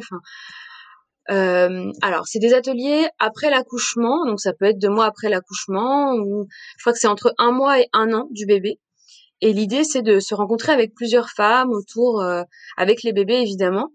[1.30, 6.14] Euh, alors, c'est des ateliers après l'accouchement, donc ça peut être deux mois après l'accouchement,
[6.14, 6.48] ou
[6.78, 8.80] je crois que c'est entre un mois et un an du bébé.
[9.42, 12.44] Et l'idée, c'est de se rencontrer avec plusieurs femmes autour, euh,
[12.78, 13.90] avec les bébés évidemment.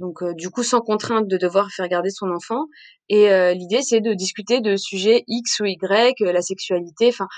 [0.00, 2.64] Donc, euh, du coup, sans contrainte de devoir faire garder son enfant.
[3.10, 7.28] Et euh, l'idée, c'est de discuter de sujets X ou Y, euh, la sexualité, enfin,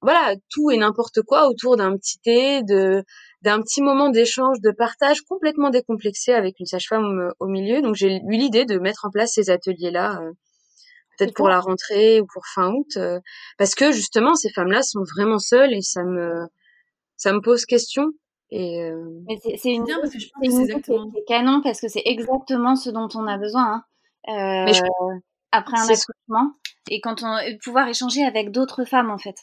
[0.00, 3.02] voilà, tout et n'importe quoi autour d'un petit thé, de
[3.42, 7.82] d'un petit moment d'échange, de partage complètement décomplexé avec une sage-femme au milieu.
[7.82, 10.30] Donc, j'ai eu l'idée de mettre en place ces ateliers-là, euh,
[11.18, 12.98] peut-être pour la rentrée ou pour fin août,
[13.58, 16.46] parce que justement, ces femmes-là sont vraiment seules et ça me
[17.16, 18.12] ça me pose question.
[18.54, 19.18] Et euh,
[19.56, 21.10] c'est une bien parce que je pense que c'est exactement.
[21.26, 23.82] canon parce que c'est exactement ce dont on a besoin
[24.28, 24.64] hein.
[24.72, 25.18] Je- Euh,
[25.52, 26.52] après un accouchement
[26.90, 29.36] et quand on pouvoir échanger avec d'autres femmes en fait.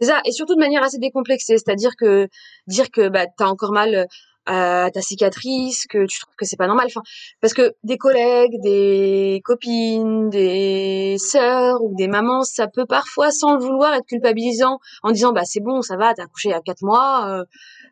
[0.00, 2.28] C'est ça, et surtout de manière assez décomplexée, c'est-à-dire que
[2.66, 4.06] dire que bah t'as encore mal
[4.46, 7.00] à ta cicatrice, que tu trouves que c'est pas normal, enfin
[7.40, 13.54] parce que des collègues, des copines, des sœurs ou des mamans, ça peut parfois sans
[13.54, 16.54] le vouloir être culpabilisant en disant bah c'est bon, ça va, t'as accouché il y
[16.54, 17.44] a quatre mois, euh,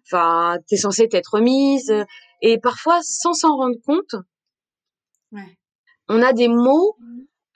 [0.06, 1.92] enfin t'es censée t'être remise,
[2.42, 4.14] et parfois sans s'en rendre compte,
[5.32, 5.56] Ouais.
[6.08, 6.96] on a des mots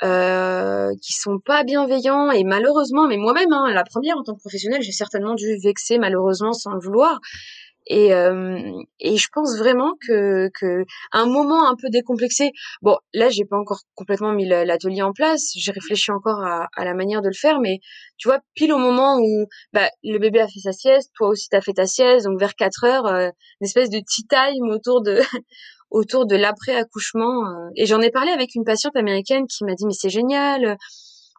[0.02, 4.40] euh, qui sont pas bienveillants et malheureusement, mais moi-même, hein, la première en tant que
[4.40, 7.18] professionnelle, j'ai certainement dû vexer malheureusement sans le vouloir.
[7.88, 12.50] Et, euh, et je pense vraiment que, que un moment un peu décomplexé.
[12.82, 15.52] Bon, là, j'ai pas encore complètement mis l'atelier en place.
[15.56, 17.78] J'ai réfléchi encore à, à la manière de le faire, mais
[18.18, 21.48] tu vois, pile au moment où bah, le bébé a fait sa sieste, toi aussi
[21.48, 23.28] t'as fait ta sieste, donc vers 4 heures, euh,
[23.60, 25.20] une espèce de tea time autour de
[25.90, 27.44] autour de l'après accouchement.
[27.46, 27.68] euh.
[27.76, 30.76] et j'en ai parlé avec une patiente américaine qui m'a dit mais c'est génial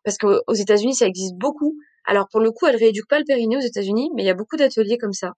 [0.06, 1.76] parce qu'aux aux États-Unis ça existe beaucoup.
[2.06, 4.34] Alors pour le coup, elle rééduque pas le périnée aux États-Unis, mais il y a
[4.34, 5.34] beaucoup d'ateliers comme ça.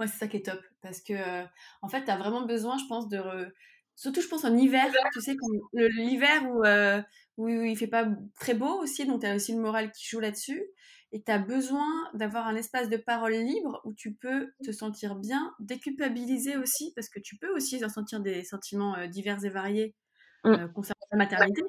[0.00, 0.60] Ouais, c'est ça qui est top.
[0.82, 1.46] Parce que, euh,
[1.82, 3.18] en fait, tu as vraiment besoin, je pense, de.
[3.18, 3.52] re-
[3.96, 5.36] Surtout, je pense, en hiver, tu sais,
[5.74, 7.02] l'hiver où, euh,
[7.36, 8.08] où il fait pas
[8.40, 10.64] très beau aussi, donc tu as aussi le moral qui joue là-dessus.
[11.12, 15.16] Et tu as besoin d'avoir un espace de parole libre où tu peux te sentir
[15.16, 19.96] bien, déculpabiliser aussi, parce que tu peux aussi ressentir des sentiments euh, divers et variés
[20.44, 20.56] Mm.
[20.56, 21.62] euh, concernant la maternité.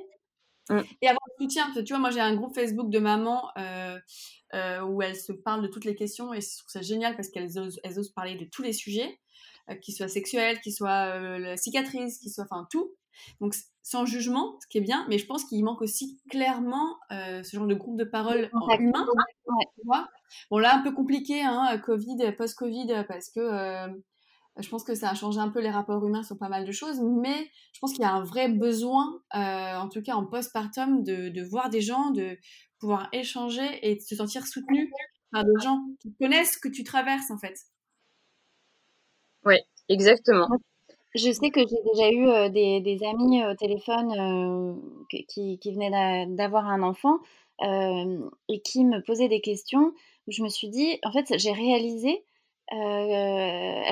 [0.70, 0.80] Mm.
[1.02, 3.50] Et avoir le soutien, parce que tu vois, moi j'ai un groupe Facebook de mamans
[3.58, 4.00] euh,
[4.54, 7.30] euh, où elles se parlent de toutes les questions et je trouve ça génial parce
[7.30, 9.20] qu'elles osent, elles osent parler de tous les sujets,
[9.70, 12.96] euh, qu'ils soient sexuels, qu'ils soient la cicatrice, qu'ils soient, enfin tout.
[13.40, 17.44] Donc sans jugement, ce qui est bien, mais je pense qu'il manque aussi clairement euh,
[17.44, 19.06] ce genre de groupe de parole humain.
[19.48, 19.66] Ouais.
[19.76, 20.08] Tu vois
[20.50, 23.88] bon là un peu compliqué, hein, Covid, post-Covid, parce que euh,
[24.62, 26.72] je pense que ça a changé un peu les rapports humains sur pas mal de
[26.72, 30.26] choses, mais je pense qu'il y a un vrai besoin, euh, en tout cas en
[30.26, 32.38] postpartum, de, de voir des gens, de
[32.80, 34.92] pouvoir échanger et de se sentir soutenu
[35.32, 37.56] par des gens qui connaissent ce que tu traverses en fait.
[39.46, 39.56] Oui,
[39.90, 40.48] exactement.
[41.16, 44.76] Je sais que j'ai déjà eu euh, des, des amis au téléphone euh,
[45.30, 47.18] qui, qui venaient d'a- d'avoir un enfant
[47.64, 49.94] euh, et qui me posaient des questions
[50.28, 52.24] où je me suis dit, en fait, j'ai réalisé,
[52.74, 52.76] euh,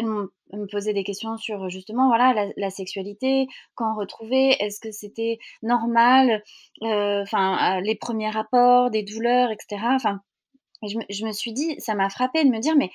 [0.03, 4.91] m'ont- elles me posaient des questions sur justement voilà la, sexualité, quand retrouver, est-ce que
[4.91, 6.43] c'était normal,
[6.83, 9.95] euh, enfin euh, les premiers rapports, des douleurs, etc.
[9.95, 10.21] Enfin,
[10.83, 12.89] je, je me suis dit, ça m'a frappé de me dire, mais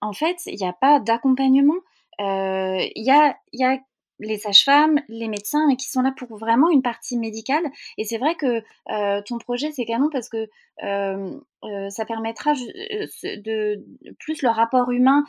[0.00, 1.74] en fait, il n'y a pas d'accompagnement.
[2.20, 3.78] Euh, Il y, a, y a
[4.18, 7.64] les sages-femmes, les médecins, mais qui sont là pour vraiment une partie médicale.
[7.98, 10.48] Et c'est vrai que euh, ton projet, c'est canon parce que
[10.82, 13.84] euh, euh, ça permettra euh, de,
[14.18, 15.24] plus le rapport humain.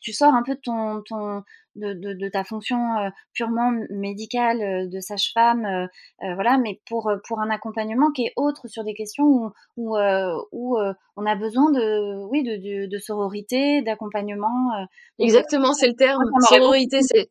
[0.00, 1.42] Tu sors un peu de, ton, ton,
[1.76, 5.88] de, de, de ta fonction euh, purement médicale euh, de sage-femme,
[6.20, 10.36] voilà, mais pour, pour un accompagnement qui est autre sur des questions où, où, euh,
[10.52, 14.72] où euh, on a besoin de, oui, de, de, sororité, d'accompagnement.
[14.80, 14.84] euh.
[15.18, 16.22] Exactement, c'est le terme.
[16.48, 17.30] Sororité, c'est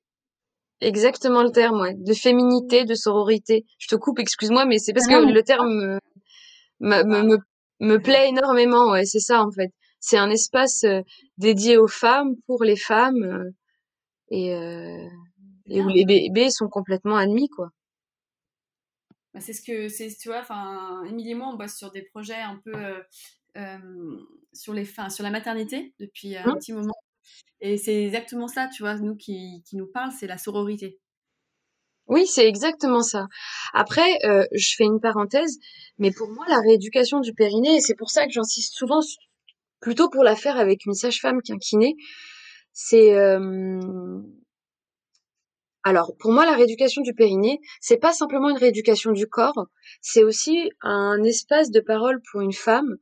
[0.82, 1.96] exactement le terme, ouais.
[1.96, 3.66] De féminité, de sororité.
[3.80, 6.00] Je te coupe, excuse-moi, mais c'est parce que le terme
[6.80, 7.38] me, me,
[7.80, 9.72] me, plaît énormément, ouais, c'est ça, en fait.
[10.00, 11.02] C'est un espace euh,
[11.38, 13.52] dédié aux femmes, pour les femmes, euh,
[14.30, 15.08] et, euh,
[15.68, 17.70] et où les bébés sont complètement admis, quoi.
[19.34, 22.04] Bah, c'est ce que c'est tu vois enfin Émilie et moi on bosse sur des
[22.04, 23.02] projets un peu euh,
[23.58, 24.18] euh,
[24.54, 26.58] sur les fins sur la maternité depuis un Mmh.
[26.60, 26.94] petit moment
[27.62, 31.00] et c'est exactement ça tu vois nous qui, nous parle c'est la sororité
[32.08, 33.28] Oui, c'est exactement ça.
[33.74, 35.58] Après, euh, je fais une parenthèse,
[35.98, 39.00] mais pour moi, la rééducation du périnée, et c'est pour ça que j'insiste souvent,
[39.80, 41.96] plutôt pour la faire avec une sage-femme qu'un kiné,
[42.74, 43.14] c'est
[45.84, 49.68] alors pour moi la rééducation du périnée, c'est pas simplement une rééducation du corps,
[50.02, 52.96] c'est aussi un espace de parole pour une femme.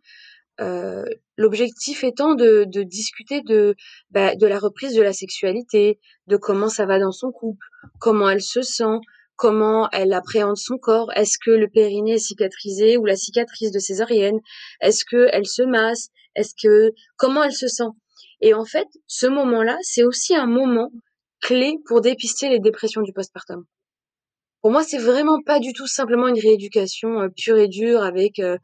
[0.61, 1.05] Euh,
[1.37, 3.75] l'objectif étant de, discuter de
[4.11, 7.65] bah, de la reprise de la sexualité, de comment ça va dans son couple,
[7.99, 8.99] comment elle se sent,
[9.35, 11.11] comment elle appréhende son corps.
[11.15, 14.39] Est-ce que le périnée est cicatrisé ou la cicatrice de césarienne?
[14.81, 16.09] Est-ce que elle se masse?
[16.35, 17.89] Est-ce que comment elle se sent?
[18.41, 20.91] Et en fait, ce moment-là, c'est aussi un moment
[21.41, 23.65] clé pour dépister les dépressions du postpartum.
[24.61, 28.37] Pour moi, c'est vraiment pas du tout simplement une rééducation euh, pure et dure avec
[28.37, 28.57] euh,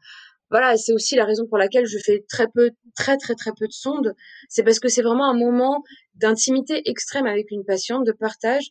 [0.50, 3.66] voilà, c'est aussi la raison pour laquelle je fais très peu, très très très peu
[3.66, 4.14] de sondes.
[4.48, 5.82] C'est parce que c'est vraiment un moment
[6.14, 8.68] d'intimité extrême avec une patiente, de partage,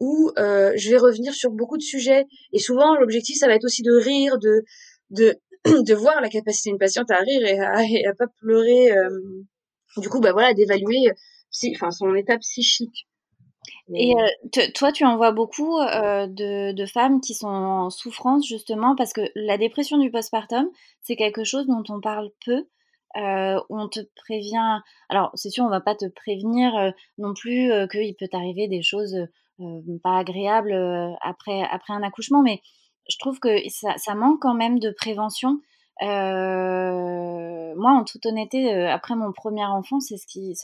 [0.00, 2.24] où euh, je vais revenir sur beaucoup de sujets.
[2.52, 4.62] Et souvent, l'objectif, ça va être aussi de rire, de
[5.10, 8.92] de de voir la capacité d'une patiente à rire et à, et pas pleurer.
[8.92, 9.10] Euh,
[9.98, 11.10] du coup, bah voilà, d'évaluer,
[11.74, 13.06] enfin son état psychique.
[13.94, 18.46] Et euh, toi, tu en vois beaucoup euh, de, de, femmes qui sont en souffrance
[18.46, 20.68] justement parce que la dépression du postpartum,
[21.00, 22.66] c'est quelque chose dont on parle peu.
[23.16, 24.80] Euh, on te prévient.
[25.08, 28.68] Alors, c'est sûr, on va pas te prévenir euh, non plus euh, qu'il peut arriver
[28.68, 29.16] des choses
[30.02, 30.72] pas agréables
[31.20, 32.62] après, après un accouchement, mais
[33.10, 35.60] je trouve que ça, ça manque quand même de prévention.
[36.00, 40.54] moi, en toute honnêteté, après mon premier enfant, c'est ce qui,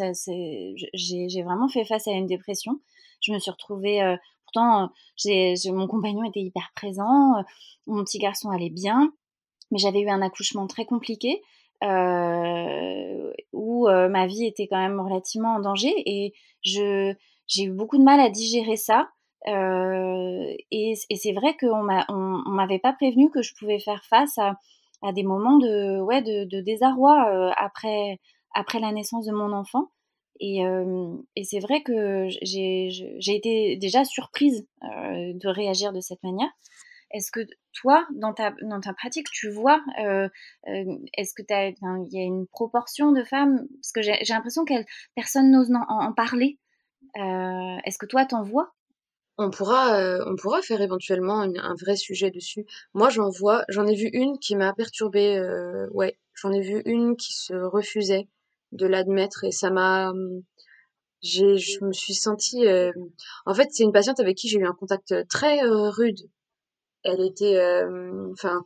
[0.95, 2.81] j'ai vraiment fait face à une dépression.
[3.27, 4.91] Je me suis retrouvée, euh, pourtant,
[5.27, 7.43] euh, mon compagnon était hyper présent, euh,
[7.89, 9.13] mon petit garçon allait bien,
[9.71, 11.43] mais j'avais eu un accouchement très compliqué.
[13.53, 17.17] où ma vie était quand même relativement en danger et j'ai
[17.59, 19.09] eu beaucoup de mal à digérer ça
[19.47, 24.57] et, c'est vrai qu'on m'a on, m'avait pas prévenu que je pouvais faire face à,
[25.13, 28.19] des moments de désarroi après
[28.81, 29.91] la naissance de mon enfant
[30.41, 36.51] et, c'est vrai que j'ai été déjà surprise euh, de réagir de cette manière.
[37.13, 37.41] Est-ce que
[37.73, 40.29] toi, dans ta, dans ta pratique, tu vois, euh,
[41.17, 44.75] est-ce que il y a une proportion de femmes Parce que j'ai l'impression que
[45.15, 46.59] personne n'ose en, parler.
[47.17, 48.73] Euh, est-ce que toi, t'en vois?
[49.39, 52.65] On pourra, on pourra faire éventuellement un vrai sujet dessus.
[52.95, 55.41] Moi, j'en vois, j'en ai vu une qui m'a perturbée.
[55.93, 58.29] ouais, j'en ai vu une qui se refusait
[58.73, 60.13] de l'admettre et ça m'a
[61.23, 62.93] j'ai je me suis sentie euh,
[63.47, 66.19] en fait c'est une patiente avec qui j'ai eu un contact très rude.
[67.05, 68.63] Elle était euh, enfin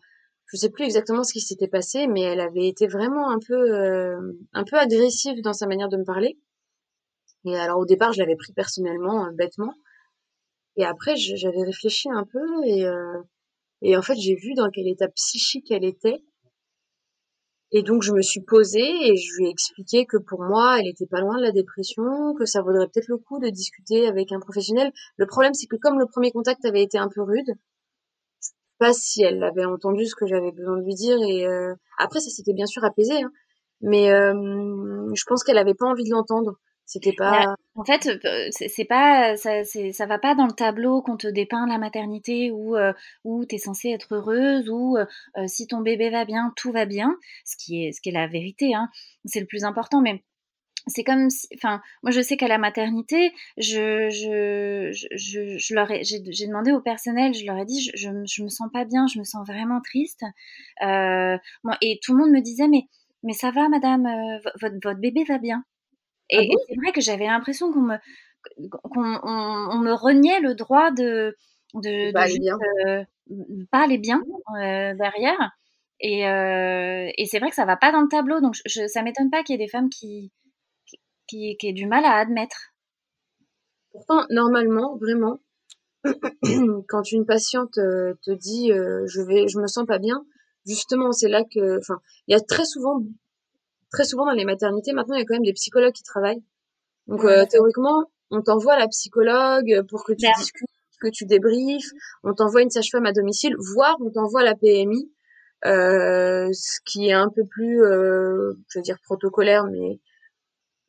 [0.46, 4.16] je sais plus exactement ce qui s'était passé mais elle avait été vraiment un peu
[4.52, 6.38] un peu agressive dans sa manière de me parler.
[7.46, 9.74] Et alors au départ je l'avais pris personnellement bêtement.
[10.76, 12.84] Et après j'avais réfléchi un peu et
[13.82, 16.22] et en fait j'ai vu dans quel état psychique elle était
[17.72, 20.88] et donc je me suis posée et je lui ai expliqué que pour moi, elle
[20.88, 24.32] était pas loin de la dépression, que ça vaudrait peut-être le coup de discuter avec
[24.32, 24.90] un professionnel.
[25.16, 27.52] Le problème, c'est que comme le premier contact avait été un peu rude, je
[28.40, 31.18] sais pas si elle avait entendu ce que j'avais besoin de lui dire.
[31.22, 33.30] Et euh, après, ça s'était bien sûr apaisé, hein,
[33.82, 34.34] mais euh,
[35.14, 36.58] je pense qu'elle avait pas envie de l'entendre.
[36.90, 37.30] C'était pas.
[37.30, 41.28] Bah, en fait, euh, c'est pas ça, ça va pas dans le tableau qu'on te
[41.28, 45.06] dépeint la maternité où euh, où t'es censée être heureuse ou euh,
[45.46, 48.26] si ton bébé va bien, tout va bien, ce qui est ce qui est la
[48.26, 48.88] vérité, hein.
[49.24, 50.24] C'est le plus important, mais
[50.88, 55.92] c'est comme si, enfin, moi je sais qu'à la maternité, je, je, je, je leur
[55.92, 58.84] ai, j'ai, demandé au personnel, je leur ai dit, je, je, je, me sens pas
[58.84, 60.24] bien, je me sens vraiment triste.
[60.82, 61.38] Euh,
[61.82, 62.88] et tout le monde me disait, mais,
[63.22, 64.08] mais ça va, madame,
[64.60, 65.64] votre, votre bébé va bien.
[66.32, 67.96] Ah et, c'est vrai que j'avais l'impression qu'on me,
[68.70, 71.36] qu'on on, me reniait le droit de,
[71.74, 72.58] de, pas, aller bien.
[72.86, 73.04] Euh,
[73.70, 74.22] pas aller bien
[74.56, 75.56] euh, derrière.
[76.00, 79.02] Et, euh, et c'est vrai que ça va pas dans le tableau, donc je, ça
[79.02, 80.32] m'étonne pas qu'il y ait des femmes qui,
[80.86, 82.72] qui, qui, aient du mal à admettre.
[83.92, 85.40] Pourtant, normalement, vraiment,
[86.88, 90.24] quand une patiente te dit je vais, je me sens pas bien,
[90.66, 93.02] justement, c'est là que, enfin, il y a très souvent
[93.90, 96.42] très souvent dans les maternités, maintenant, il y a quand même des psychologues qui travaillent.
[97.06, 100.68] Donc, euh, théoriquement, on t'envoie la psychologue pour que tu discutes,
[101.00, 101.90] que tu débriefes.
[102.22, 105.10] On t'envoie une sage-femme à domicile, voire on t'envoie la PMI,
[105.66, 110.00] euh, ce qui est un peu plus, euh, je veux dire, protocolaire, mais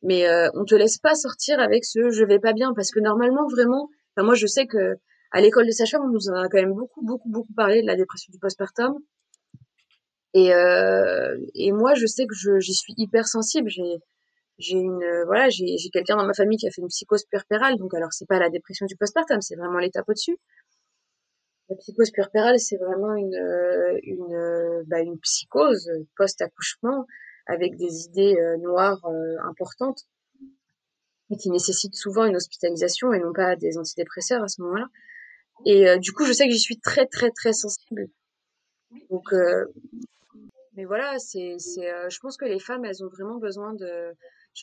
[0.02, 3.00] mais euh, on te laisse pas sortir avec ce je vais pas bien parce que
[3.00, 4.96] normalement vraiment enfin moi je sais que
[5.30, 7.86] à l'école de sage-femme on nous en a quand même beaucoup beaucoup beaucoup parlé de
[7.86, 8.98] la dépression du postpartum
[10.34, 13.68] et, euh, et moi, je sais que j'y suis hyper sensible.
[13.68, 13.98] J'ai
[14.58, 17.76] j'ai une voilà, j'ai quelqu'un dans ma famille qui a fait une psychose puerpérale.
[17.78, 20.38] Donc alors c'est pas la dépression du postpartum, c'est vraiment l'étape au-dessus.
[21.68, 23.38] La psychose puerpérale, c'est vraiment une
[24.04, 27.06] une bah, une psychose post-accouchement
[27.46, 30.06] avec des idées euh, noires euh, importantes.
[31.30, 34.86] et qui nécessitent souvent une hospitalisation et non pas des antidépresseurs à ce moment-là.
[35.66, 38.08] Et euh, du coup, je sais que j'y suis très très très sensible.
[39.10, 39.66] Donc, euh,
[40.74, 44.14] mais voilà, c'est, c'est, euh, je pense que les femmes, elles ont vraiment besoin de.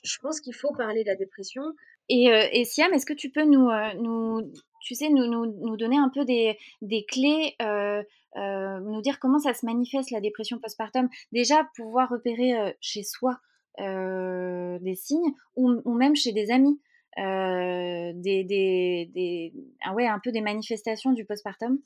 [0.04, 1.64] Je pense qu'il faut parler de la dépression.
[2.10, 3.70] Et, et Siam, est-ce que tu peux nous,
[4.00, 9.40] nous tu sais, nous, nous, nous, donner un peu des, des clés, nous dire comment
[9.40, 11.10] ça se manifeste la dépression postpartum?
[11.32, 13.40] Déjà, pouvoir repérer chez soi
[13.80, 16.80] des signes ou, ou, même chez des amis.
[17.18, 21.80] Euh, des, des, des ah ouais, un peu des manifestations du postpartum?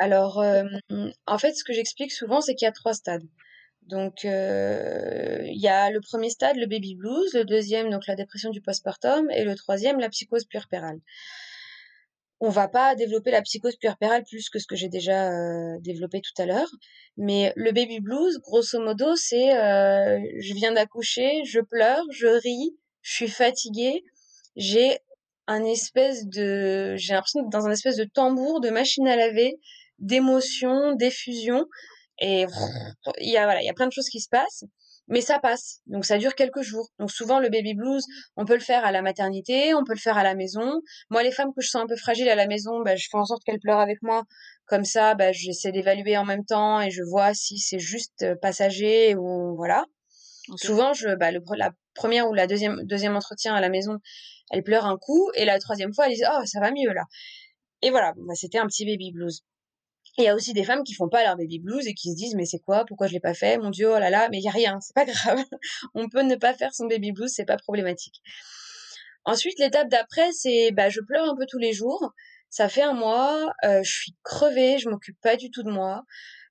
[0.00, 0.64] Alors, euh,
[1.26, 3.28] en fait, ce que j'explique souvent, c'est qu'il y a trois stades.
[3.82, 8.14] Donc, euh, il y a le premier stade, le baby blues, le deuxième, donc la
[8.14, 11.00] dépression du postpartum, et le troisième, la psychose puerpérale.
[12.40, 15.28] On va pas développer la psychose puerpérale plus que ce que j'ai déjà
[15.80, 16.70] développé tout à l'heure,
[17.18, 23.12] mais le baby blues, grosso modo, c'est je viens d'accoucher, je pleure, je ris, je
[23.12, 24.04] suis fatiguée,
[24.56, 24.96] j'ai
[25.46, 29.58] un espèce de, j'ai l'impression d'être dans un espèce de tambour, de machine à laver,
[30.00, 31.66] d'émotions, d'effusion.
[32.18, 32.46] Et
[33.18, 34.64] il y a, voilà, il y a plein de choses qui se passent,
[35.08, 35.80] mais ça passe.
[35.86, 36.88] Donc ça dure quelques jours.
[36.98, 38.04] Donc souvent le baby blues,
[38.36, 40.80] on peut le faire à la maternité, on peut le faire à la maison.
[41.08, 43.16] Moi, les femmes que je sens un peu fragiles à la maison, bah, je fais
[43.16, 44.24] en sorte qu'elles pleurent avec moi.
[44.66, 48.34] Comme ça, bah, j'essaie d'évaluer en même temps et je vois si c'est juste euh,
[48.40, 49.84] passager ou voilà.
[50.56, 53.98] Souvent, je, bah, le, la première ou la deuxième, deuxième entretien à la maison,
[54.50, 57.04] elle pleure un coup et la troisième fois elle dit oh ça va mieux là
[57.82, 59.42] et voilà bah, c'était un petit baby blues
[60.20, 62.16] il y a aussi des femmes qui font pas leur baby blues et qui se
[62.16, 62.84] disent mais c'est quoi?
[62.86, 63.58] Pourquoi je l'ai pas fait?
[63.58, 65.44] Mon dieu oh là là mais il y a rien c'est pas grave.
[65.94, 68.22] On peut ne pas faire son baby blues c'est pas problématique.
[69.24, 72.12] Ensuite l'étape d'après c'est bah je pleure un peu tous les jours.
[72.48, 76.04] Ça fait un mois euh, je suis crevée je m'occupe pas du tout de moi.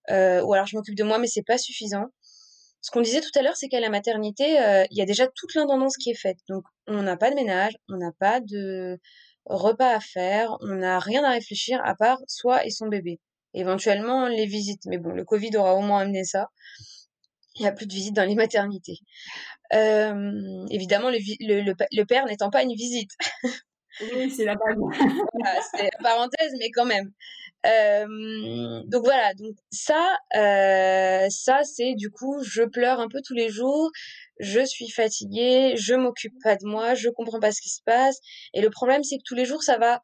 [0.09, 2.07] Euh, ou alors je m'occupe de moi mais c'est pas suffisant.
[2.81, 5.27] Ce qu'on disait tout à l'heure, c'est qu'à la maternité, euh, il y a déjà
[5.27, 6.37] toute l'intendance qui est faite.
[6.47, 8.97] Donc, on n'a pas de ménage, on n'a pas de
[9.45, 13.19] repas à faire, on n'a rien à réfléchir à part soi et son bébé.
[13.53, 14.83] Éventuellement, les visites.
[14.85, 16.49] Mais bon, le Covid aura au moins amené ça.
[17.55, 18.99] Il n'y a plus de visites dans les maternités.
[19.73, 23.11] Euh, évidemment, le, le, le père n'étant pas une visite.
[24.01, 24.55] Oui, c'est la
[25.73, 27.11] c'est la parenthèse, mais quand même.
[27.65, 33.33] Euh, donc voilà, donc ça, euh, ça c'est du coup, je pleure un peu tous
[33.33, 33.91] les jours,
[34.39, 38.19] je suis fatiguée, je m'occupe pas de moi, je comprends pas ce qui se passe,
[38.53, 40.01] et le problème c'est que tous les jours ça va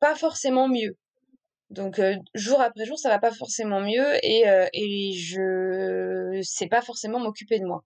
[0.00, 0.96] pas forcément mieux.
[1.70, 6.68] Donc euh, jour après jour, ça va pas forcément mieux et, euh, et je sais
[6.68, 7.82] pas forcément m'occuper de moi.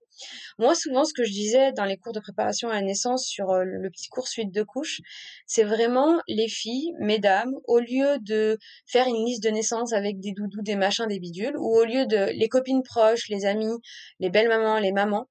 [0.59, 3.53] Moi, souvent, ce que je disais dans les cours de préparation à la naissance sur
[3.55, 5.01] le petit cours suite de couches,
[5.47, 10.33] c'est vraiment les filles, mesdames, au lieu de faire une liste de naissance avec des
[10.33, 13.73] doudous, des machins, des bidules, ou au lieu de les copines proches, les amis,
[14.19, 15.27] les belles mamans, les mamans,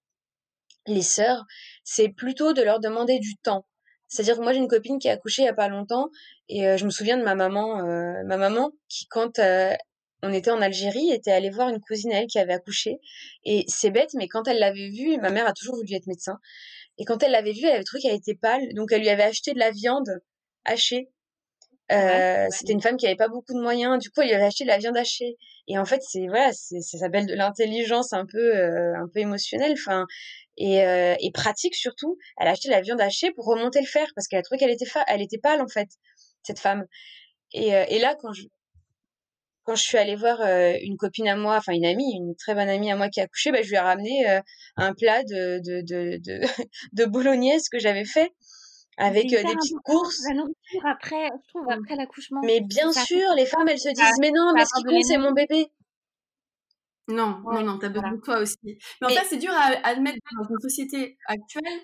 [0.87, 1.45] les sœurs,
[1.85, 3.65] c'est plutôt de leur demander du temps
[4.11, 6.11] c'est-à-dire que moi j'ai une copine qui a accouché il y a pas longtemps
[6.51, 9.73] et euh, je me souviens de ma maman, euh, ma maman qui quand euh,
[10.23, 12.99] on était en Algérie était allée voir une cousine à elle qui avait accouché
[13.45, 16.39] et c'est bête mais quand elle l'avait vue, ma mère a toujours voulu être médecin
[16.99, 19.09] et quand elle l'avait vue, elle avait le truc, elle était pâle donc elle lui
[19.09, 20.11] avait acheté de la viande
[20.65, 21.09] hachée.
[21.89, 24.65] C'était une femme qui avait pas beaucoup de moyens, du coup elle lui avait acheté
[24.65, 25.37] de la viande hachée
[25.69, 29.73] et en fait c'est voilà, c'est ça s'appelle de l'intelligence un peu un peu émotionnelle.
[29.73, 30.07] Enfin
[30.57, 30.77] et,
[31.21, 32.19] et, pratique surtout.
[32.39, 34.71] Elle a acheté la viande hachée pour remonter le fer parce qu'elle a trouvé qu'elle
[34.71, 35.89] était, elle était pâle en fait,
[36.43, 36.85] cette femme.
[37.53, 38.45] Et, euh, et là, quand je,
[39.65, 42.55] quand je suis allée voir euh, une copine à moi, enfin une amie, une très
[42.55, 44.41] bonne amie à moi qui a accouché, bah, je lui ai ramené
[44.77, 46.41] un plat de, de, de, de,
[46.93, 48.33] de bolognaise que j'avais fait
[48.97, 50.23] avec des petites courses.
[50.29, 51.71] La nourriture après, je trouve, mmh.
[51.73, 52.41] après l'accouchement.
[52.45, 55.19] Mais bien sûr, les femmes, elles se disent, mais non, mais ce qui compte, c'est
[55.19, 55.71] mon bébé.
[57.09, 58.79] Non, non, non, t'as besoin de toi aussi.
[59.01, 61.81] Mais en fait, c'est dur à admettre dans une société actuelle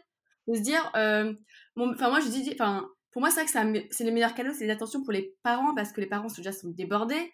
[0.46, 1.34] de se dire, euh,
[1.76, 4.66] enfin moi je dis, enfin pour moi c'est vrai que c'est les meilleurs cadeaux, c'est
[4.66, 7.32] les attentions pour les parents parce que les parents déjà sont débordés,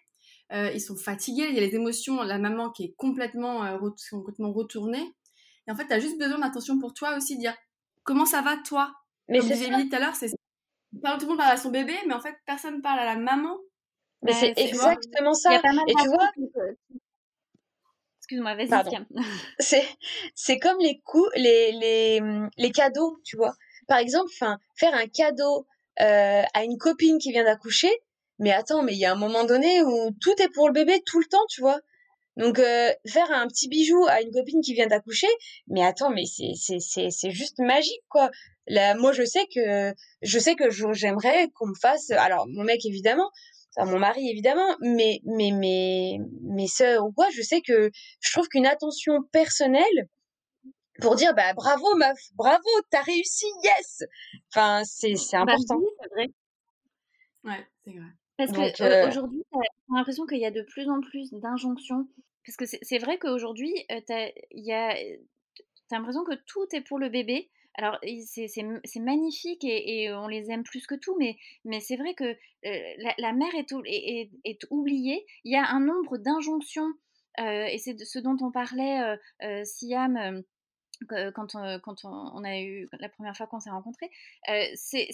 [0.53, 3.77] euh, ils sont fatigués, il y a les émotions, la maman qui est complètement, euh,
[4.09, 5.13] complètement retournée.
[5.67, 7.53] Et en fait, t'as juste besoin d'attention pour toi aussi, dire
[8.03, 8.93] comment ça va toi?
[9.27, 10.35] Mais Comme disait dit tout à l'heure, c'est tout
[11.01, 13.57] le monde parle à son bébé, mais en fait personne parle à la maman.
[14.21, 15.53] Mais c'est exactement ça.
[15.53, 15.59] Et
[15.95, 16.31] tu vois,
[18.19, 18.69] Excuse-moi, vas-y.
[19.59, 19.85] c'est
[20.33, 22.21] c'est comme les coups, les, les
[22.55, 23.53] les cadeaux, tu vois.
[23.89, 27.91] Par exemple, enfin, faire un cadeau euh, à une copine qui vient d'accoucher.
[28.39, 31.01] Mais attends, mais il y a un moment donné où tout est pour le bébé
[31.05, 31.79] tout le temps, tu vois.
[32.35, 35.27] Donc euh, faire un petit bijou à une copine qui vient d'accoucher,
[35.67, 38.31] mais attends, mais c'est c'est c'est c'est juste magique quoi.
[38.69, 42.09] Moi je sais que je sais que j'aimerais qu'on me fasse.
[42.11, 43.29] Alors mon mec évidemment,
[43.77, 48.47] mon mari évidemment, mais mais mes mes sœurs ou quoi, je sais que je trouve
[48.47, 50.07] qu'une attention personnelle
[51.01, 54.03] pour dire bah bravo meuf, bravo, t'as réussi, yes.
[54.51, 55.79] Enfin, c'est c'est Bah important.
[55.79, 56.27] oui, c'est vrai.
[57.43, 58.07] Ouais, c'est vrai.
[58.37, 61.31] Parce Donc, que euh, aujourd'hui, t'as t'as l'impression qu'il y a de plus en plus
[61.33, 62.07] d'injonctions.
[62.45, 64.95] Parce que c'est c'est vrai qu'aujourd'hui, euh, t'as il y a,
[65.89, 67.51] t'as l'impression que tout est pour le bébé.
[67.75, 71.37] Alors, c'est c'est m- c'est magnifique et, et on les aime plus que tout, mais,
[71.65, 72.35] mais c'est vrai que euh,
[72.99, 75.25] la, la mère est, est, est- oubliée.
[75.43, 76.89] Il y a un nombre d'injonctions,
[77.39, 80.43] euh, et c'est de ce dont on parlait, euh, euh, Siam.
[81.11, 84.09] Euh, quand on, quand on, a eu la première fois qu'on s'est rencontrés,
[84.49, 85.07] euh, c'est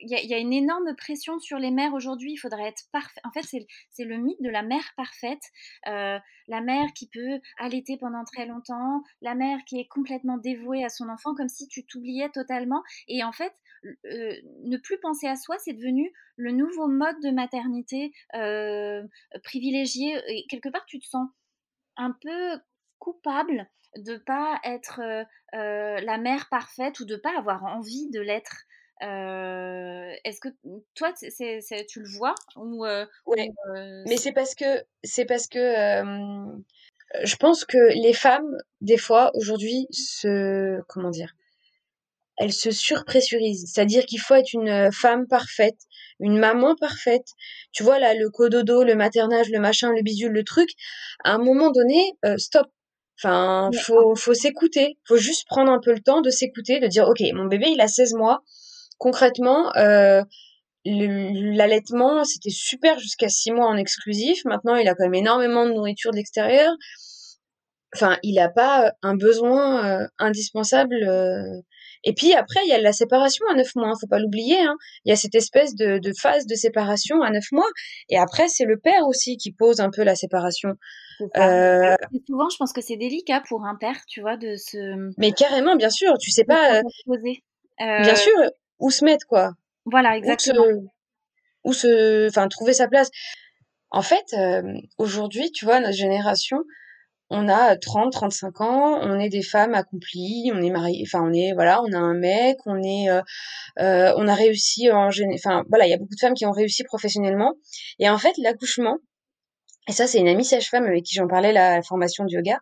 [0.00, 2.32] il y, a- une énorme pression sur les mères aujourd'hui.
[2.32, 3.20] Il faudrait être parfait.
[3.24, 3.42] En fait,
[3.90, 5.42] c'est le mythe de la mère parfaite,
[5.86, 6.18] euh,
[6.48, 10.88] la mère qui peut allaiter pendant très longtemps, la mère qui est complètement dévouée à
[10.88, 12.82] son enfant, comme si tu t'oubliais totalement.
[13.08, 13.52] Et en fait,
[13.84, 19.02] euh, ne plus penser à soi, c'est devenu le nouveau mode de maternité euh,
[19.44, 20.20] privilégié.
[20.28, 21.28] Et quelque part, tu te sens
[21.96, 22.58] un peu
[22.98, 25.24] coupable de pas être euh,
[25.54, 28.64] euh, la mère parfaite ou de pas avoir envie de l'être.
[29.02, 30.48] Euh, Est-ce que
[30.94, 33.48] toi, tu le vois ou, euh, Ouais.
[33.48, 35.58] ou, euh, Mais c'est parce que c'est parce que
[37.24, 41.34] je pense que les femmes, des fois, aujourd'hui, se comment dire,
[42.38, 43.70] elles se surpressurisent.
[43.72, 45.78] C'est-à-dire qu'il faut être une femme parfaite,
[46.20, 47.26] une maman parfaite.
[47.72, 50.70] Tu vois là, le cododo, le maternage, le machin, le bidule, le truc.
[51.24, 52.68] À un moment donné, stop.
[53.18, 54.98] Enfin, faut faut s'écouter.
[55.06, 57.80] Faut juste prendre un peu le temps de s'écouter, de dire, ok, mon bébé, il
[57.80, 58.40] a 16 mois.
[58.98, 60.22] Concrètement, euh,
[60.84, 64.44] L'allaitement, c'était super jusqu'à six mois en exclusif.
[64.44, 66.72] Maintenant, il a quand même énormément de nourriture de l'extérieur.
[67.94, 70.94] Enfin, il n'a pas euh, un besoin euh, indispensable.
[71.04, 71.60] euh.
[72.04, 73.88] Et puis après, il y a la séparation à neuf mois.
[73.90, 74.58] Hein, faut pas l'oublier.
[74.60, 74.74] Hein.
[75.04, 77.68] Il y a cette espèce de, de phase de séparation à neuf mois.
[78.08, 80.70] Et après, c'est le père aussi qui pose un peu la séparation.
[81.36, 81.94] Euh,
[82.26, 85.76] souvent, je pense que c'est délicat pour un père, tu vois, de se, mais carrément,
[85.76, 86.82] bien sûr, tu sais pas, euh,
[87.78, 88.32] bien Euh, sûr,
[88.78, 89.52] où se mettre quoi.
[89.84, 90.64] voilà, Où se, exactement.
[91.64, 93.10] où se, enfin, trouver sa place.
[93.90, 94.62] En fait, euh,
[94.98, 96.58] aujourd'hui, tu vois, notre génération,
[97.34, 101.32] on a 30, 35 ans, on est des femmes accomplies, on est mariés, enfin, on
[101.32, 103.22] est, voilà, on a un mec, on est, euh,
[103.78, 106.52] euh, on a réussi en enfin, voilà, il y a beaucoup de femmes qui ont
[106.52, 107.54] réussi professionnellement.
[107.98, 108.98] Et en fait, l'accouchement,
[109.88, 112.58] et ça, c'est une amie sage-femme avec qui j'en parlais la, la formation de yoga,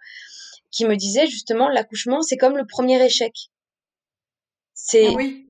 [0.70, 3.32] qui me disait justement, l'accouchement, c'est comme le premier échec.
[4.74, 5.46] C'est, Ah oui.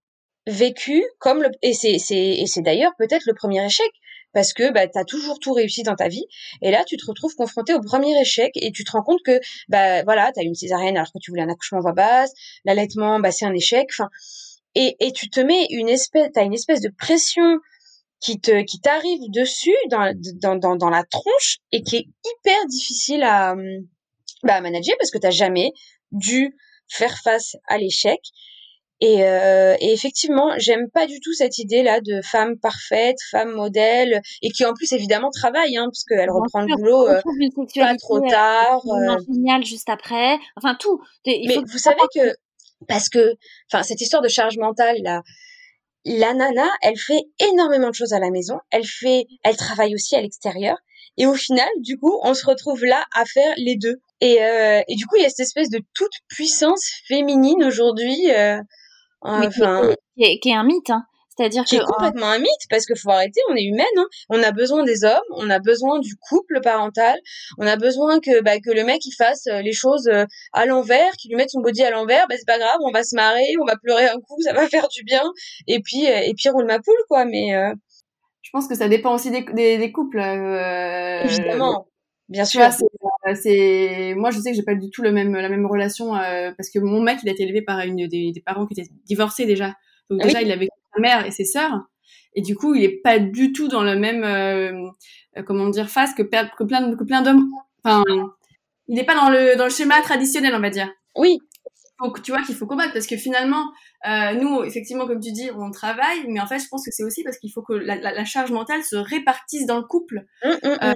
[0.46, 3.90] vécu comme le et c'est c'est et c'est d'ailleurs peut-être le premier échec
[4.32, 6.24] parce que bah t'as toujours tout réussi dans ta vie
[6.62, 9.38] et là tu te retrouves confronté au premier échec et tu te rends compte que
[9.68, 12.32] bah voilà t'as eu une césarienne alors que tu voulais un accouchement voix basse
[12.64, 14.08] l'allaitement bah c'est un échec enfin
[14.74, 17.58] et et tu te mets une espèce t'as une espèce de pression
[18.20, 22.66] qui te qui t'arrive dessus dans dans dans dans la tronche et qui est hyper
[22.66, 23.54] difficile à
[24.42, 25.72] bah, à manager parce que t'as jamais
[26.12, 26.56] dû
[26.88, 28.20] faire face à l'échec
[29.02, 34.20] et, euh, et effectivement, j'aime pas du tout cette idée-là de femme parfaite, femme modèle,
[34.42, 37.20] et qui en plus évidemment travaille, hein, parce qu'elle reprend le boulot euh,
[37.76, 38.76] pas trop tard.
[38.76, 39.32] absolument euh.
[39.32, 40.38] géniale juste après.
[40.56, 41.00] Enfin, tout.
[41.24, 42.36] Il Mais faut vous savez que,
[42.88, 43.36] parce que,
[43.72, 45.22] enfin, cette histoire de charge mentale, là,
[46.04, 50.16] la nana, elle fait énormément de choses à la maison, elle fait, elle travaille aussi
[50.16, 50.76] à l'extérieur,
[51.16, 54.00] et au final, du coup, on se retrouve là à faire les deux.
[54.20, 58.30] Et, euh, et du coup, il y a cette espèce de toute puissance féminine aujourd'hui.
[58.30, 58.58] euh,
[60.16, 61.04] qui est, qui est un mythe, hein.
[61.36, 64.06] C'est-à-dire qui que est complètement un mythe parce qu'il faut arrêter, on est humaine, hein.
[64.28, 67.18] on a besoin des hommes, on a besoin du couple parental,
[67.58, 70.66] on a besoin que bah, que le mec il fasse euh, les choses euh, à
[70.66, 73.14] l'envers, qu'il lui mette son body à l'envers, bah c'est pas grave, on va se
[73.14, 75.22] marrer, on va pleurer un coup, ça va faire du bien
[75.66, 77.72] et puis euh, et puis roule ma poule quoi, mais euh,
[78.42, 80.18] Je pense que ça dépend aussi des, des, des couples.
[80.18, 81.86] euh, évidemment,
[82.28, 82.60] bien sûr.
[82.60, 85.66] vois, c'est, c'est, moi, je sais que j'ai pas du tout le même, la même
[85.66, 88.66] relation, euh, parce que mon mec, il a été élevé par une, des, des parents
[88.66, 89.74] qui étaient divorcés déjà.
[90.10, 90.44] Donc, déjà, Oui.
[90.46, 91.80] il avait sa mère et ses sœurs.
[92.34, 94.88] Et du coup, il est pas du tout dans le même, euh,
[95.38, 97.50] euh, comment dire, face que, plein, que plein d'hommes.
[97.84, 98.04] Enfin,
[98.88, 100.90] il est pas dans le, dans le schéma traditionnel, on va dire.
[101.16, 101.38] Oui,
[102.14, 103.72] que tu vois qu'il faut combattre parce que finalement
[104.08, 107.04] euh, nous effectivement comme tu dis on travaille mais en fait je pense que c'est
[107.04, 110.24] aussi parce qu'il faut que la, la, la charge mentale se répartisse dans le couple
[110.42, 110.94] Hum, hum, hum.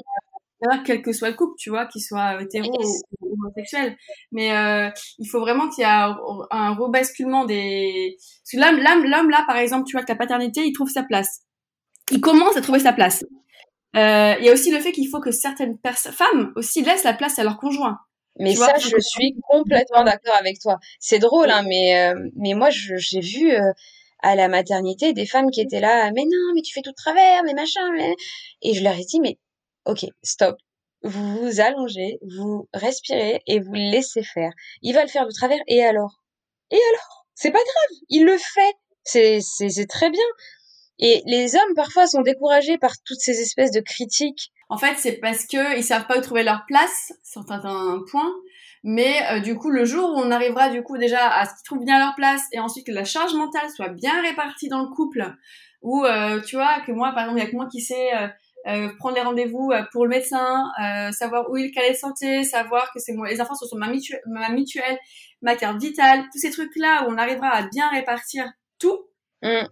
[0.65, 3.03] D'ailleurs, quel que soit le couple, tu vois, qu'il soit hétéro Yes.
[3.21, 3.97] ou homosexuel.
[4.33, 6.17] Mais euh, il faut vraiment qu'il y ait un,
[6.51, 8.17] un rebasculement des...
[8.19, 10.89] Parce que l'homme, l'homme, l'homme, là, par exemple, tu vois, que la paternité, il trouve
[10.91, 11.41] sa place.
[12.11, 13.25] Il commence à trouver sa place.
[13.97, 15.79] Euh, Il y a aussi le fait qu'il faut que certaines
[16.13, 17.99] femmes aussi laissent la place à leur conjoint.
[18.41, 20.79] Mais Tu ça, je suis complètement d'accord avec toi.
[20.99, 23.71] C'est drôle, hein, mais euh, mais moi, j'ai vu euh,
[24.21, 26.97] à la maternité des femmes qui étaient là, mais non, mais tu fais tout de
[26.97, 28.17] travers, mais machin, mais...
[28.63, 29.39] et je leur ai dit, mais
[29.85, 30.57] ok, stop.
[31.03, 34.53] vous vous allongez, vous respirez et vous laissez faire.
[34.83, 36.23] Il va le faire de travers et alors?
[36.71, 37.27] Et alors?
[37.35, 38.75] C'est pas grave, il le fait.
[39.03, 40.25] C'est c'est très bien.
[40.99, 44.53] Et les hommes parfois sont découragés par toutes ces espèces de critiques.
[44.69, 48.33] En fait, c'est parce que ils savent pas où trouver leur place sur certains points.
[48.85, 51.65] Mais euh, du coup, le jour où on arrivera du coup déjà à ce qu'ils
[51.65, 54.95] trouvent bien leur place et ensuite que la charge mentale soit bien répartie dans le
[54.95, 55.35] couple,
[55.81, 58.15] ou euh, tu vois que moi, par exemple, il y a que moi qui sais
[58.15, 58.29] euh,
[58.99, 60.71] prendre les rendez-vous pour le médecin,
[61.13, 64.21] savoir où il est santé, savoir que c'est moi, les enfants sont sur ma, mutuelle,
[64.27, 64.99] ma mutuelle,
[65.43, 68.47] ma carte vitale, tous ces trucs là où on arrivera à bien répartir
[68.79, 69.07] tout,
[69.43, 69.67] mm.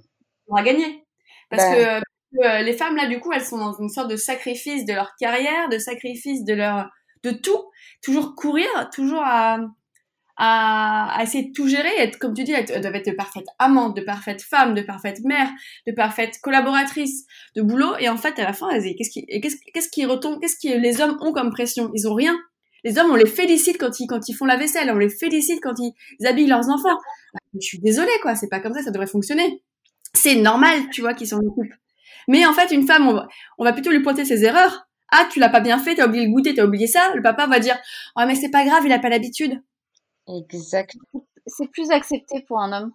[0.48, 1.04] on va gagner.
[1.50, 2.02] Parce ben.
[2.32, 5.14] que les femmes là du coup elles sont dans une sorte de sacrifice de leur
[5.16, 6.88] carrière, de sacrifice de leur
[7.22, 7.70] de tout,
[8.02, 9.58] toujours courir, toujours à,
[10.36, 13.96] à, essayer de tout gérer, être, comme tu dis, elles doivent être de parfaite amante,
[13.96, 15.50] de parfaite femme, de parfaite mère,
[15.86, 19.88] de parfaite collaboratrice de boulot, et en fait, à la fin, qu'est-ce qui, qu'est-ce, qu'est-ce
[19.88, 21.90] qui retombe, qu'est-ce que les hommes ont comme pression?
[21.94, 22.36] Ils ont rien.
[22.84, 25.60] Les hommes, on les félicite quand ils, quand ils font la vaisselle, on les félicite
[25.62, 26.98] quand ils, habillent leurs enfants.
[27.54, 29.62] Je suis désolée, quoi, c'est pas comme ça, ça devrait fonctionner.
[30.14, 31.74] C'est normal, tu vois, qu'ils s'en occupent.
[32.28, 33.28] Mais en fait, une femme, on va,
[33.58, 36.24] on va plutôt lui pointer ses erreurs ah, tu l'as pas bien fait, t'as oublié
[36.24, 37.12] le goûter, t'as oublié ça.
[37.14, 37.78] Le papa va dire,
[38.16, 39.62] oh, mais c'est pas grave, il a pas l'habitude.
[40.28, 40.96] Exact.
[41.46, 42.92] C'est plus accepté pour un homme.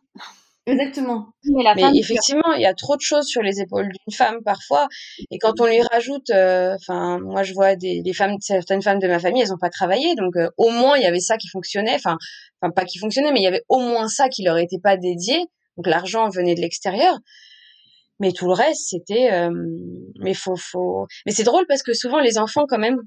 [0.67, 1.29] Exactement.
[1.45, 1.63] Mais,
[1.95, 4.89] effectivement, il y a trop de choses sur les épaules d'une femme parfois,
[5.31, 9.07] et quand on lui rajoute, euh, enfin, moi je vois des, femmes, certaines femmes de
[9.07, 11.47] ma famille, elles ont pas travaillé, donc euh, au moins il y avait ça qui
[11.47, 12.17] fonctionnait, enfin,
[12.61, 14.97] enfin pas qui fonctionnait, mais il y avait au moins ça qui leur était pas
[14.97, 15.37] dédié,
[15.77, 17.17] donc l'argent venait de l'extérieur
[18.19, 19.51] mais tout le reste c'était euh,
[20.19, 22.99] mais faut faut mais c'est drôle parce que souvent les enfants quand même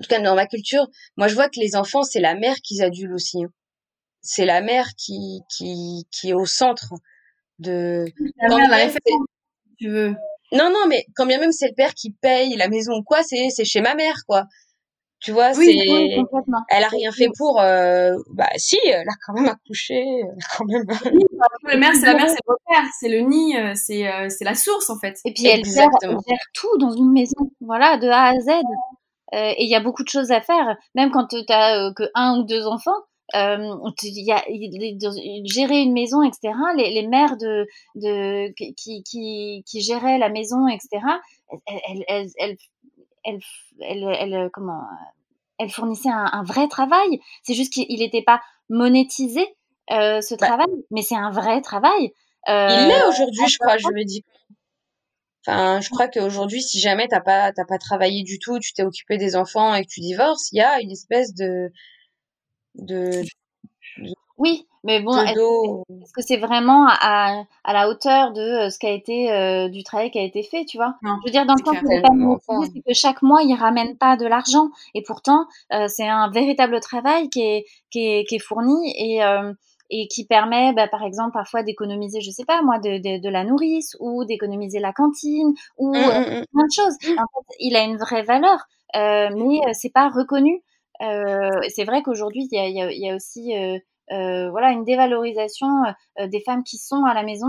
[0.00, 0.86] en tout cas dans ma culture
[1.16, 3.48] moi je vois que les enfants c'est la mère qu'ils adulent aussi hein.
[4.20, 6.94] c'est la mère qui qui qui est au centre
[7.58, 8.06] de
[8.38, 8.88] la mère, la
[9.78, 10.14] tu veux
[10.52, 13.22] non non mais quand bien même c'est le père qui paye la maison ou quoi
[13.22, 14.46] c'est c'est chez ma mère quoi
[15.24, 16.18] tu vois, oui, c'est.
[16.68, 17.58] elle a rien fait pour.
[17.58, 18.10] Euh...
[18.34, 19.94] Bah si, elle a quand même accouché.
[19.96, 20.84] Elle a quand même.
[21.14, 21.24] Oui,
[21.64, 24.44] la mère, c'est la mère, c'est le père, c'est le nid, euh, c'est euh, c'est
[24.44, 25.18] la source en fait.
[25.24, 25.88] Et puis elle gère,
[26.52, 28.50] tout dans une maison, voilà, de A à Z.
[29.32, 32.04] Euh, et il y a beaucoup de choses à faire, même quand tu as que
[32.14, 32.92] un ou deux enfants.
[33.34, 34.44] Euh, y a,
[35.44, 36.54] gérer une maison, etc.
[36.76, 41.00] Les, les mères de, de qui, qui, qui géraient la maison, etc.
[41.66, 42.58] Elles, elles,
[45.70, 47.18] fournissait un, vrai travail.
[47.42, 49.56] C'est juste qu'il n'était pas monétisé
[49.90, 52.12] euh, ce bah travail, mais c'est un vrai travail.
[52.48, 54.24] Euh, il l'est aujourd'hui, je crois, je me dis.
[55.46, 58.82] Enfin, je crois qu'aujourd'hui, si jamais t'as pas t'as pas travaillé du tout, tu t'es
[58.82, 61.70] occupé des enfants et que tu divorces, il y a une espèce de
[62.76, 63.22] de,
[64.36, 68.86] oui, mais bon, est-ce que c'est vraiment à, à, la hauteur de euh, ce qui
[68.86, 70.96] a été euh, du travail qui a été fait, tu vois?
[71.02, 71.76] Je veux dire, dans le sens
[72.48, 76.30] où c'est que chaque mois il ramène pas de l'argent, et pourtant euh, c'est un
[76.30, 78.92] véritable travail qui est qui est, qui est fourni.
[78.98, 79.22] Et
[79.90, 83.28] et qui permet, bah, par exemple, parfois d'économiser, je sais pas moi, de, de, de
[83.28, 86.44] la nourrice ou d'économiser la cantine ou mmh, mmh, mmh.
[86.52, 86.96] plein de choses.
[87.18, 88.58] En fait, il a une vraie valeur,
[88.94, 90.62] mais c'est pas reconnu.
[91.00, 93.52] c'est vrai qu'aujourd'hui il y a, y, a, y a aussi
[94.12, 95.68] euh, voilà une dévalorisation
[96.18, 97.48] euh, des femmes qui sont à la maison.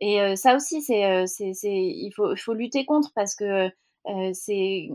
[0.00, 3.70] Et euh, ça aussi, c'est, c'est, il faut, il faut lutter contre parce que
[4.34, 4.88] c'est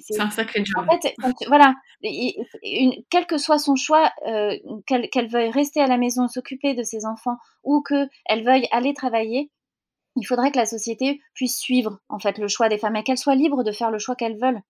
[0.00, 0.86] c'est un sacré job.
[0.88, 1.14] En fait,
[1.46, 6.74] voilà, une, quel que soit son choix, euh, qu'elle veuille rester à la maison, s'occuper
[6.74, 9.50] de ses enfants, ou qu'elle veuille aller travailler,
[10.16, 13.18] il faudrait que la société puisse suivre en fait le choix des femmes et qu'elles
[13.18, 14.60] soient libres de faire le choix qu'elles veulent.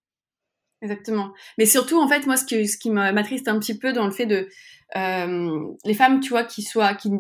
[0.83, 1.33] Exactement.
[1.59, 4.11] Mais surtout, en fait, moi, ce qui, ce qui m'attriste un petit peu dans le
[4.11, 4.49] fait de
[4.97, 7.11] euh, les femmes, tu vois, qui soient, qui,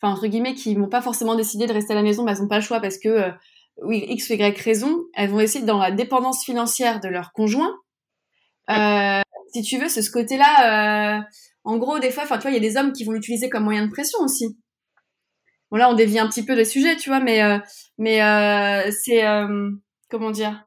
[0.00, 2.42] enfin entre guillemets, qui n'ont pas forcément décidé de rester à la maison, mais elles
[2.42, 3.30] n'ont pas le choix parce que euh,
[3.82, 7.74] oui, x ou y raison, elles vont essayer dans la dépendance financière de leur conjoint.
[8.70, 9.20] Euh,
[9.52, 11.18] si tu veux, c'est ce côté-là.
[11.18, 11.22] Euh,
[11.64, 13.48] en gros, des fois, enfin, tu vois, il y a des hommes qui vont l'utiliser
[13.48, 14.56] comme moyen de pression aussi.
[15.70, 17.40] Bon là, on dévie un petit peu le sujet, tu vois, mais
[17.98, 18.20] mais
[18.92, 19.22] c'est
[20.08, 20.64] comment dire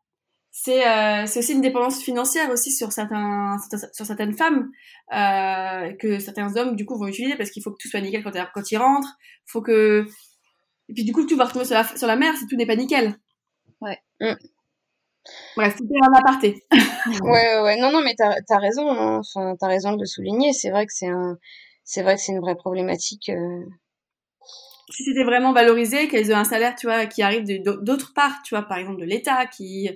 [0.60, 3.58] c'est euh, aussi une dépendance financière aussi sur certains
[3.94, 4.72] sur certaines femmes
[5.14, 8.24] euh, que certains hommes du coup vont utiliser parce qu'il faut que tout soit nickel
[8.24, 10.08] quand, quand ils rentrent faut que
[10.90, 12.66] et puis du coup tout va retomber sur la sur la mer si tout n'est
[12.66, 13.16] pas nickel
[13.82, 14.34] ouais mm.
[15.56, 16.64] bref c'était un aparté
[17.22, 19.20] ouais ouais non non mais t'as as raison hein.
[19.20, 21.38] enfin t'as raison de le souligner c'est vrai que c'est un
[21.84, 23.66] c'est vrai que c'est une vraie problématique euh.
[24.90, 28.56] si c'était vraiment valorisé qu'elles aient un salaire tu vois qui arrive d'autre part tu
[28.56, 29.90] vois par exemple de l'État qui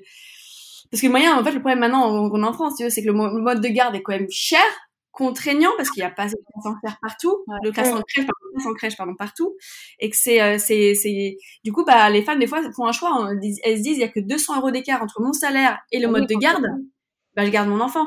[0.92, 3.08] parce que le moyen, en fait, le problème maintenant qu'on a en France, c'est que
[3.08, 4.60] le, mode de garde est quand même cher,
[5.12, 8.26] contraignant, parce qu'il n'y a pas de classes en crèche partout, le classe en crèche,
[8.26, 9.56] pardon, en crèche, pardon, partout,
[10.00, 12.92] et que c'est, euh, c'est, c'est, du coup, bah, les femmes, des fois, font un
[12.92, 13.30] choix,
[13.64, 16.08] elles se disent, il y a que 200 euros d'écart entre mon salaire et le
[16.08, 16.66] mode de garde.
[17.36, 18.06] bah, je garde mon enfant.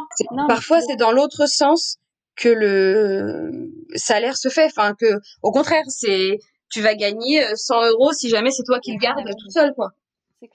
[0.49, 1.99] Parfois, c'est dans l'autre sens
[2.37, 4.67] que le salaire se fait.
[4.67, 5.07] Enfin, que,
[5.43, 6.39] au contraire, c'est,
[6.71, 9.73] tu vas gagner 100 euh, euros si jamais c'est toi qui le gardes tout seul,
[9.75, 9.91] quoi.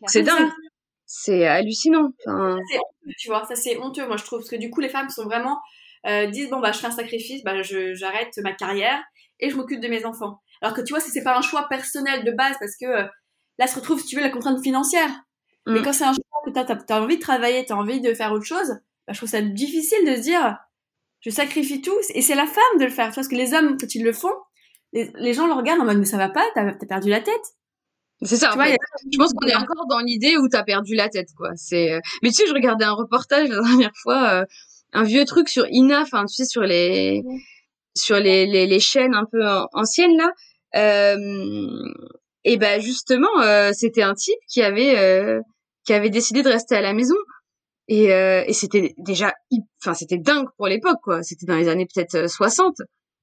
[0.07, 0.49] C'est dingue.
[1.05, 2.11] C'est hallucinant.
[2.25, 2.59] Enfin...
[3.17, 5.23] Tu vois, ça c'est honteux, moi je trouve, parce que du coup les femmes sont
[5.23, 5.59] vraiment
[6.07, 9.01] euh, disent bon bah je fais un sacrifice, bah j'arrête ma carrière
[9.39, 10.41] et je m'occupe de mes enfants.
[10.61, 13.07] Alors que tu vois, si c'est pas un choix personnel de base, parce que euh,
[13.57, 15.09] là se retrouve si tu veux la contrainte financière.
[15.67, 15.83] Mais mm.
[15.83, 18.31] quand c'est un choix que tu as, envie de travailler, tu as envie de faire
[18.31, 18.69] autre chose,
[19.07, 20.57] bah, je trouve ça difficile de se dire
[21.21, 23.07] je sacrifie tout et c'est la femme de le faire.
[23.07, 24.33] Tu vois, parce que les hommes quand ils le font,
[24.93, 27.43] les, gens le regardent en mode mais ça va pas, t'as as perdu la tête.
[28.21, 28.51] C'est ça.
[28.51, 31.51] Je pense qu'on est encore dans l'idée où t'as perdu la tête, quoi.
[31.55, 31.93] C'est.
[31.93, 34.45] Euh, mais tu sais, je regardais un reportage la dernière fois, euh,
[34.93, 37.23] un vieux truc sur Ina, enfin tu sais sur les
[37.95, 40.31] sur les, les, les chaînes un peu anciennes là.
[40.75, 41.67] Euh,
[42.43, 45.39] et ben justement, euh, c'était un type qui avait
[45.85, 47.15] qui avait décidé de rester à la maison.
[47.87, 49.33] Et, et c'était déjà,
[49.81, 51.23] enfin c'était dingue pour l'époque, quoi.
[51.23, 52.75] C'était dans les années peut-être 60.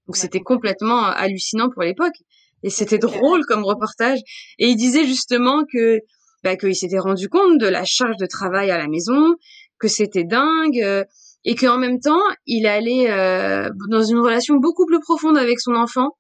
[0.06, 2.14] Donc c'était complètement hallucinant pour l'époque.
[2.62, 4.18] Et c'était drôle comme reportage.
[4.58, 6.00] Et il disait justement que
[6.42, 9.34] bah, qu'il s'était rendu compte de la charge de travail à la maison,
[9.78, 11.04] que c'était dingue, euh,
[11.46, 15.74] et qu'en même temps, il allait euh, dans une relation beaucoup plus profonde avec son
[15.74, 16.10] enfant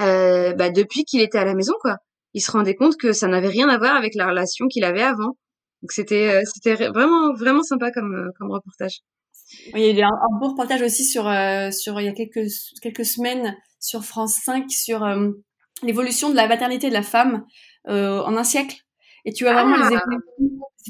[0.00, 1.96] euh, bah, depuis qu'il était à la maison, quoi.
[2.34, 5.02] Il se rendait compte que ça n'avait rien à voir avec la relation qu'il avait
[5.02, 5.36] avant.
[5.82, 8.98] Donc c'était euh, c'était vraiment vraiment sympa comme euh, comme reportage.
[9.74, 11.22] Il y a eu un, un beau reportage aussi sur
[11.72, 12.50] sur il y a quelques
[12.82, 15.30] quelques semaines sur France 5 sur euh,
[15.82, 17.44] l'évolution de la maternité de la femme
[17.88, 18.76] euh, en un siècle.
[19.24, 19.96] Et tu vois vraiment les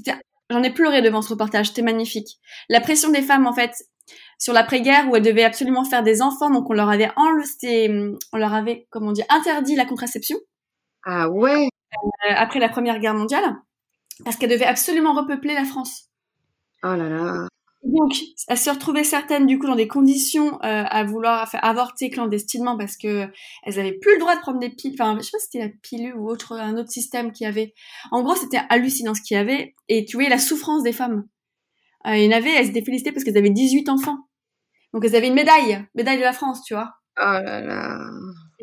[0.09, 0.19] ah.
[0.51, 2.39] J'en ai pleuré devant ce reportage, c'était magnifique.
[2.69, 3.75] La pression des femmes, en fait,
[4.39, 8.39] sur l'après-guerre où elles devaient absolument faire des enfants, donc on leur avait enlevé, on
[8.39, 10.39] leur avait, comment dire, interdit la contraception.
[11.05, 11.69] Ah ouais.
[12.27, 13.57] Euh, après la Première Guerre mondiale,
[14.25, 16.05] parce qu'elles devaient absolument repeupler la France.
[16.83, 17.49] Oh là là.
[17.89, 18.13] Donc,
[18.49, 22.99] elle se retrouvait certaines du coup dans des conditions euh, à vouloir avorter clandestinement parce
[22.99, 23.27] que
[23.63, 24.93] elles avaient plus le droit de prendre des piles.
[24.93, 27.73] Enfin, je sais pas si c'était la pilule ou autre un autre système qui avait.
[28.11, 29.75] En gros, c'était hallucinant ce qu'il y avait.
[29.89, 31.25] Et tu voyais la souffrance des femmes.
[32.07, 34.19] Euh, il y en avait, elles étaient félicitées parce qu'elles avaient 18 enfants.
[34.93, 36.93] Donc elles avaient une médaille, médaille de la France, tu vois.
[37.19, 38.11] Oh là là.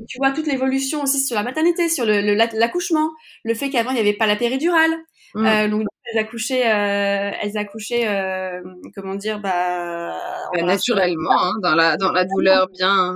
[0.06, 2.22] Et tu vois toute l'évolution aussi sur la maternité, sur le
[2.53, 3.10] l'accouchement,
[3.43, 4.91] le, fait qu'avant il n'y avait pas la péridurale.
[5.34, 5.45] Mm.
[5.45, 8.62] Euh, donc elles accouchaient, euh, elles accouchaient, euh,
[8.93, 10.16] comment dire, bah,
[10.53, 13.16] bah naturellement, hein, dans la dans la douleur bien.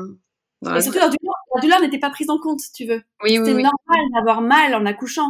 [0.63, 3.03] Dans la surtout la douleur, n'était pas prise en compte, tu veux.
[3.23, 5.29] Oui, C'était normal d'avoir mal en accouchant.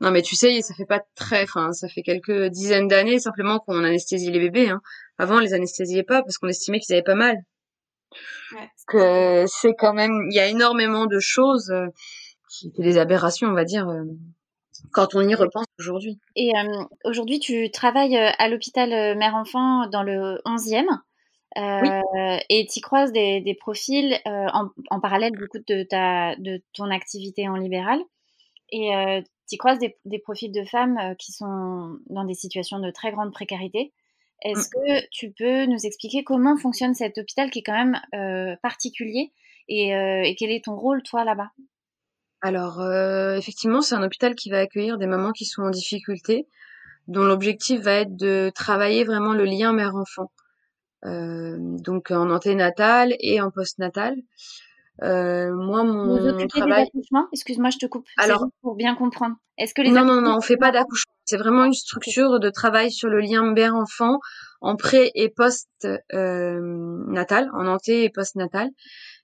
[0.00, 3.58] Non, mais tu sais, ça fait pas très, enfin, ça fait quelques dizaines d'années simplement
[3.58, 4.70] qu'on anesthésie les bébés.
[4.70, 4.80] Hein.
[5.18, 7.36] Avant, on les anesthésiait pas parce qu'on estimait qu'ils avaient pas mal.
[8.54, 11.86] Ouais, que c'est quand même, il y a énormément de choses euh,
[12.54, 14.04] qui étaient des aberrations, on va dire, euh,
[14.92, 16.18] quand on y repense aujourd'hui.
[16.36, 20.84] Et euh, aujourd'hui, tu travailles à l'hôpital mère-enfant dans le 11e.
[21.56, 26.60] Euh, Et tu croises des, des profils en, en, parallèle du coup de, ta, de
[26.72, 28.00] ton activité en libéral.
[28.70, 28.90] Et
[29.48, 33.32] tu croises des, des, profils de femmes qui sont dans des situations de très grande
[33.32, 33.92] précarité.
[34.44, 34.70] Est-ce mmh.
[34.72, 39.32] que tu peux nous expliquer comment fonctionne cet hôpital qui est quand même euh, particulier
[39.68, 41.50] et, euh, et, quel est ton rôle, toi, là-bas?
[42.42, 46.46] Alors, euh, effectivement, c'est un hôpital qui va accueillir des mamans qui sont en difficulté,
[47.08, 50.30] dont l'objectif va être de travailler vraiment le lien mère-enfant.
[51.02, 54.14] donc en anténatal et en postnatal.
[55.02, 56.88] Euh, moi, mon, Vous travail.
[57.32, 58.06] Excuse-moi, je te coupe.
[58.16, 59.36] Alors, pour bien comprendre.
[59.58, 61.12] Est-ce que les non, non, non, on fait pas d'accouchement.
[61.24, 64.18] C'est vraiment une structure de travail sur le lien mère-enfant
[64.60, 65.68] en pré et post
[66.12, 66.60] euh,
[67.08, 68.68] natal, en anté et post natal,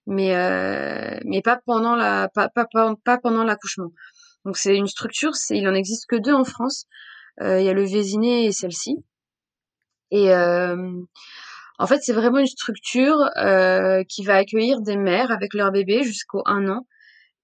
[0.06, 2.66] mais euh, mais pas pendant la pas pas,
[3.04, 3.90] pas, pendant l'accouchement.
[4.44, 6.86] Donc c'est une structure, c'est il en existe que deux en France.
[7.42, 8.96] Euh, il y a le Vésiné et celle-ci.
[10.10, 10.76] Et euh,
[11.80, 16.02] en fait, c'est vraiment une structure euh, qui va accueillir des mères avec leur bébé
[16.02, 16.86] jusqu'au un an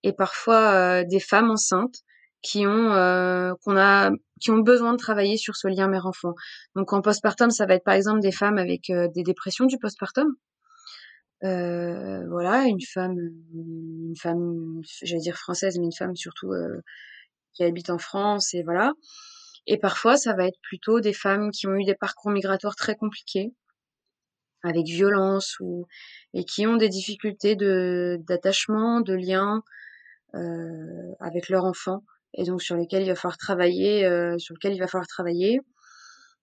[0.03, 2.01] et parfois euh, des femmes enceintes
[2.43, 4.11] qui ont euh, qu'on a
[4.43, 6.35] qui ont besoin de travailler sur ce lien mère-enfant.
[6.75, 10.29] Donc en postpartum, ça va être par exemple des femmes avec des dépressions du postpartum.
[11.41, 13.17] voilà, une femme,
[13.55, 16.53] une femme, j'allais dire française, mais une femme surtout
[17.55, 18.93] qui habite en France et voilà.
[19.67, 22.95] Et parfois, ça va être plutôt des femmes qui ont eu des parcours migratoires très
[22.95, 23.53] compliqués,
[24.67, 25.87] avec violence ou
[26.35, 29.63] et qui ont des difficultés de d'attachement, de lien
[30.35, 32.03] euh, avec leur enfant
[32.37, 35.61] et donc sur lesquels il va falloir travailler, euh, sur lequel il va falloir travailler.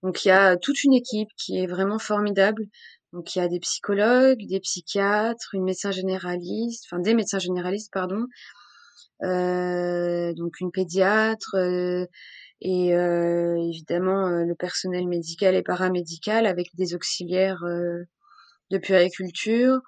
[0.01, 2.65] Donc il y a toute une équipe qui est vraiment formidable.
[3.13, 7.91] Donc il y a des psychologues, des psychiatres, une médecin généraliste, enfin des médecins généralistes
[7.93, 8.25] pardon,
[9.23, 11.55] euh, donc une pédiatre.
[12.65, 17.63] Euh, et évidemment le personnel médical et paramédical avec des auxiliaires
[18.71, 19.79] de puériculture,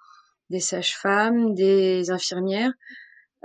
[0.50, 2.74] des sages-femmes, des infirmières.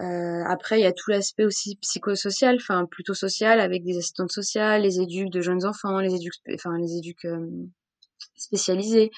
[0.01, 4.33] Euh, après, il y a tout l'aspect aussi psychosocial, enfin plutôt social, avec des assistantes
[4.33, 7.47] sociales, les éduques de jeunes enfants, les éduques, enfin les éduques euh,
[8.37, 9.11] spécialisés.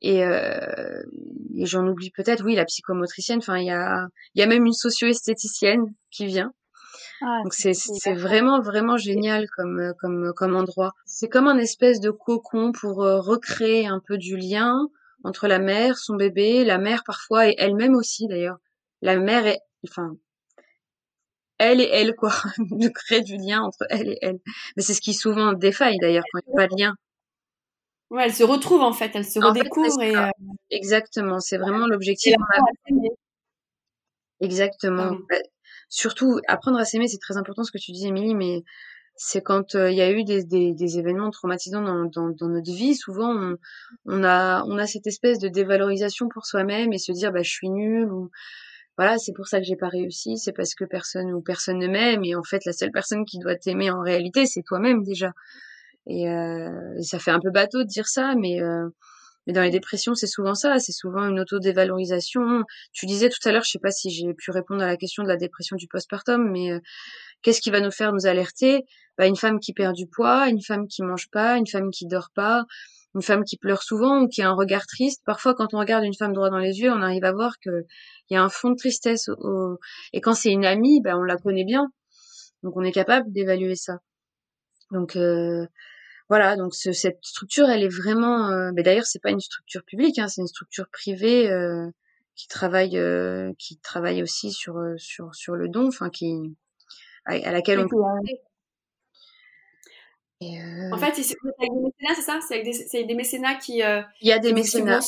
[0.00, 1.02] Et, euh,
[1.62, 3.38] j'en oublie peut-être, oui, la psychomotricienne.
[3.38, 6.52] Enfin, il y a, il y a même une socio-esthéticienne qui vient.
[7.20, 10.92] Ah, Donc c'est c'est vraiment vraiment génial comme comme comme endroit.
[11.06, 14.88] C'est comme un espèce de cocon pour euh, recréer un peu du lien
[15.24, 18.58] entre la mère, son bébé, la mère parfois et elle-même aussi d'ailleurs.
[19.02, 20.16] La mère est enfin,
[21.58, 24.38] elle et elle, quoi, de créer du lien entre elle et elle.
[24.76, 26.94] Mais c'est ce qui souvent défaille d'ailleurs quand il n'y a pas de lien.
[28.10, 30.16] Ouais, elle se retrouve en fait, elle se redécouvre et.
[30.16, 30.30] Euh,
[30.70, 32.34] Exactement, c'est vraiment l'objectif.
[34.40, 35.18] Exactement.
[35.88, 38.62] Surtout, apprendre à s'aimer, c'est très important ce que tu dis, Émilie, mais
[39.18, 42.48] c'est quand euh, il y a eu des, des, des événements traumatisants dans, dans, dans,
[42.48, 43.56] notre vie, souvent on,
[44.06, 47.50] on, a, on a cette espèce de dévalorisation pour soi-même et se dire bah, je
[47.50, 48.30] suis nulle ou
[48.96, 51.88] voilà, c'est pour ça que j'ai pas réussi, c'est parce que personne ou personne ne
[51.88, 55.32] m'aime et en fait la seule personne qui doit t'aimer en réalité c'est toi-même déjà.
[56.06, 58.88] Et, euh, ça fait un peu bateau de dire ça, mais euh,
[59.48, 62.62] mais dans les dépressions c'est souvent ça, c'est souvent une auto-dévalorisation.
[62.92, 65.22] Tu disais tout à l'heure, je sais pas si j'ai pu répondre à la question
[65.22, 66.80] de la dépression du postpartum, mais euh,
[67.42, 68.84] qu'est-ce qui va nous faire nous alerter?
[69.16, 72.06] Bah, une femme qui perd du poids, une femme qui mange pas, une femme qui
[72.06, 72.66] dort pas,
[73.14, 75.22] une femme qui pleure souvent ou qui a un regard triste.
[75.24, 77.86] Parfois, quand on regarde une femme droit dans les yeux, on arrive à voir que
[78.28, 79.28] il y a un fond de tristesse.
[79.28, 79.78] Au...
[80.12, 81.86] Et quand c'est une amie, ben on la connaît bien,
[82.62, 83.98] donc on est capable d'évaluer ça.
[84.90, 85.66] Donc euh,
[86.28, 88.48] voilà, donc ce, cette structure, elle est vraiment.
[88.50, 88.70] Euh...
[88.74, 91.88] Mais d'ailleurs, c'est pas une structure publique, hein, c'est une structure privée euh,
[92.34, 96.56] qui travaille, euh, qui travaille aussi sur euh, sur sur le don, enfin qui
[97.24, 97.96] à, laquelle on peut
[100.40, 100.46] euh...
[100.92, 102.38] En fait, c'est avec des mécénats, c'est ça?
[102.46, 103.82] C'est avec des, des, mécénats qui.
[103.82, 105.00] Euh, il y a des mécénats.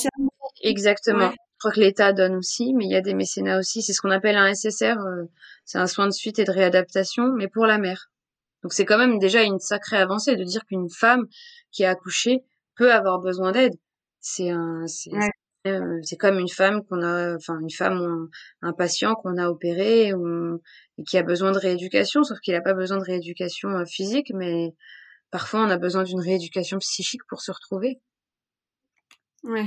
[0.62, 1.30] Exactement.
[1.30, 3.82] Je crois que l'État donne aussi, mais il y a des mécénats aussi.
[3.82, 4.98] C'est ce qu'on appelle un SSR.
[4.98, 5.24] Euh,
[5.64, 8.10] c'est un soin de suite et de réadaptation, mais pour la mère.
[8.62, 11.26] Donc c'est quand même déjà une sacrée avancée de dire qu'une femme
[11.72, 12.44] qui a accouché
[12.76, 13.74] peut avoir besoin d'aide.
[14.20, 15.10] C'est un, c'est
[15.66, 18.30] euh, comme une femme qu'on a, enfin une femme ou
[18.62, 20.60] un, patient qu'on a opéré ou,
[20.98, 24.32] et qui a besoin de rééducation, sauf qu'il n'a pas besoin de rééducation euh, physique,
[24.34, 24.74] mais
[25.30, 28.00] parfois on a besoin d'une rééducation psychique pour se retrouver.
[29.42, 29.66] Ouais.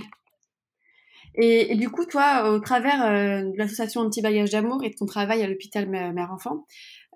[1.36, 5.08] Et, et, du coup, toi, au travers euh, de l'association Anti-Bagage d'Amour et de ton
[5.08, 6.66] travail à l'hôpital Mère-Enfant,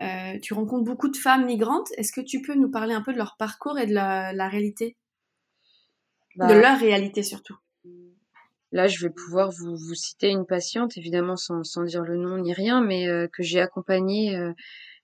[0.01, 1.89] euh, tu rencontres beaucoup de femmes migrantes.
[1.97, 4.47] Est-ce que tu peux nous parler un peu de leur parcours et de la, la
[4.47, 4.95] réalité?
[6.35, 7.57] Bah, De leur réalité surtout.
[8.73, 12.37] Là, je vais pouvoir vous, vous citer une patiente, évidemment sans, sans, dire le nom
[12.37, 14.35] ni rien, mais euh, que j'ai accompagnée.
[14.35, 14.53] Euh,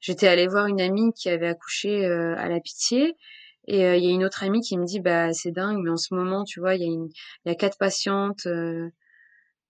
[0.04, 3.16] j'étais allée voir une amie qui avait accouché euh, à la pitié
[3.68, 5.90] et euh, il y a une autre amie qui me dit bah c'est dingue mais
[5.90, 7.08] en ce moment tu vois il y a une
[7.46, 8.90] il y a quatre patientes euh,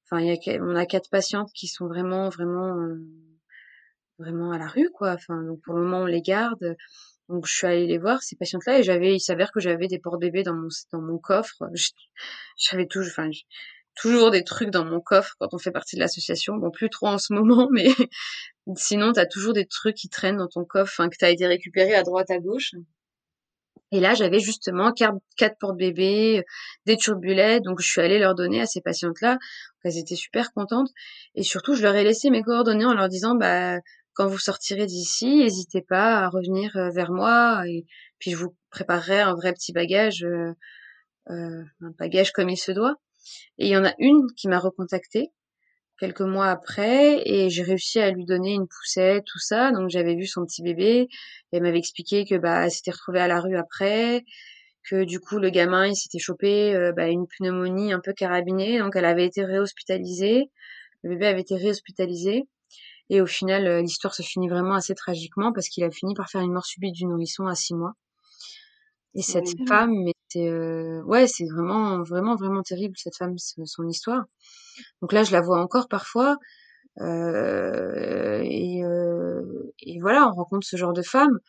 [0.06, 2.76] enfin il y a on a quatre patientes qui sont vraiment vraiment
[4.24, 6.76] vraiment à la rue quoi enfin donc pour le moment on les garde
[7.30, 9.88] donc je suis allée les voir ces patientes là et j'avais il s'avère que j'avais
[9.88, 11.64] des porte-bébés dans mon dans mon coffre
[12.58, 13.30] j'avais toujours enfin
[13.96, 16.56] toujours des trucs dans mon coffre quand on fait partie de l'association.
[16.56, 17.90] Bon, plus trop en ce moment, mais
[18.76, 21.30] sinon, tu as toujours des trucs qui traînent dans ton coffre, hein, que tu as
[21.30, 22.72] été récupéré à droite, à gauche.
[23.92, 26.44] Et là, j'avais justement quatre, quatre porte-bébés,
[26.88, 29.38] des turbulets, donc je suis allée leur donner à ces patientes-là.
[29.84, 30.90] Elles étaient super contentes.
[31.36, 33.78] Et surtout, je leur ai laissé mes coordonnées en leur disant, bah,
[34.14, 37.86] quand vous sortirez d'ici, n'hésitez pas à revenir euh, vers moi, et
[38.20, 40.54] puis je vous préparerai un vrai petit bagage, euh,
[41.30, 42.96] euh, un bagage comme il se doit.
[43.58, 45.32] Et il y en a une qui m'a recontactée
[46.00, 49.72] quelques mois après et j'ai réussi à lui donner une poussette, tout ça.
[49.72, 51.08] Donc j'avais vu son petit bébé.
[51.52, 54.24] Et elle m'avait expliqué que bah elle s'était retrouvée à la rue après,
[54.90, 58.80] que du coup le gamin il s'était chopé euh, bah, une pneumonie un peu carabinée,
[58.80, 60.52] donc elle avait été réhospitalisée.
[61.04, 62.44] Le bébé avait été réhospitalisé.
[63.10, 66.30] Et au final, euh, l'histoire se finit vraiment assez tragiquement parce qu'il a fini par
[66.30, 67.94] faire une mort subite du nourrisson à six mois.
[69.16, 69.94] Et cette femme,
[70.30, 74.24] c'est euh, ouais, c'est vraiment vraiment vraiment terrible cette femme, son histoire.
[75.02, 76.38] Donc là, je la vois encore parfois.
[77.02, 81.40] Euh, et, euh, et voilà, on rencontre ce genre de femme.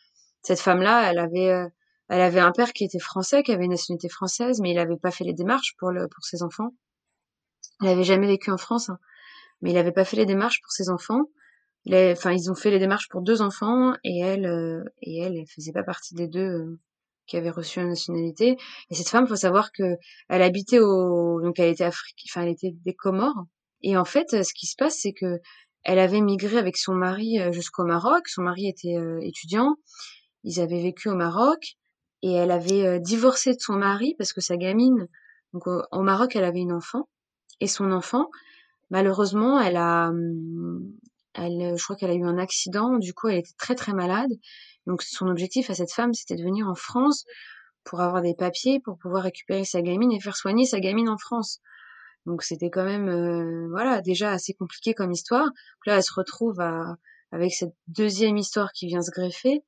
[0.43, 1.67] Cette femme-là, elle avait euh,
[2.09, 4.97] elle avait un père qui était français, qui avait une nationalité française, mais il n'avait
[4.97, 6.69] pas fait les démarches pour le pour ses enfants.
[7.81, 8.99] Elle avait jamais vécu en France, hein,
[9.61, 11.23] mais il n'avait pas fait les démarches pour ses enfants.
[11.87, 15.47] Enfin, ils ont fait les démarches pour deux enfants et elle euh, et elle, elle
[15.47, 16.79] faisait pas partie des deux
[17.27, 18.57] qui avait reçu la nationalité.
[18.89, 19.97] Et cette femme, faut savoir que
[20.29, 23.45] elle habitait au, donc elle était Afrique, enfin elle était des Comores.
[23.81, 25.39] Et en fait, ce qui se passe, c'est que
[25.83, 28.27] elle avait migré avec son mari euh, jusqu'au Maroc.
[28.27, 29.75] Son mari était euh, étudiant.
[30.43, 31.75] ils avaient vécu au Maroc
[32.23, 35.07] et elle avait divorcé de son mari parce que sa gamine,
[35.53, 37.07] donc au, Maroc, elle avait une enfant
[37.59, 38.29] et son enfant,
[38.89, 40.91] malheureusement, elle a, hum,
[41.35, 44.31] elle, je crois qu'elle a eu un accident, du coup, elle était très très malade.
[44.87, 47.25] Donc son objectif à cette femme, c'était de venir en France
[47.83, 51.17] pour avoir des papiers, pour pouvoir récupérer sa gamine et faire soigner sa gamine en
[51.17, 51.61] France.
[52.25, 55.47] Donc c'était quand même, euh, voilà, déjà assez compliqué comme histoire.
[55.85, 56.95] là, elle se retrouve à,
[57.31, 59.63] avec cette deuxième histoire qui vient se greffer.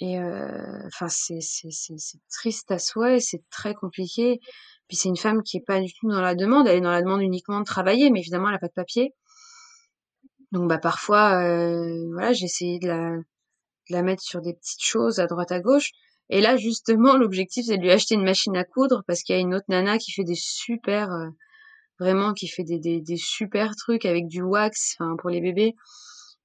[0.00, 4.40] Et euh, enfin, c'est c'est triste à souhait, c'est très compliqué.
[4.88, 6.90] Puis c'est une femme qui est pas du tout dans la demande, elle est dans
[6.90, 9.14] la demande uniquement de travailler, mais évidemment elle a pas de papier.
[10.52, 12.86] Donc bah parfois, euh, voilà, j'ai essayé de
[13.90, 15.90] la, mettre sur des petites choses à droite à gauche.
[16.28, 19.38] Et là justement, l'objectif c'est de lui acheter une machine à coudre parce qu'il y
[19.38, 21.28] a une autre nana qui fait des super, euh,
[21.98, 25.74] vraiment qui fait des, des, super trucs avec du wax, pour les bébés.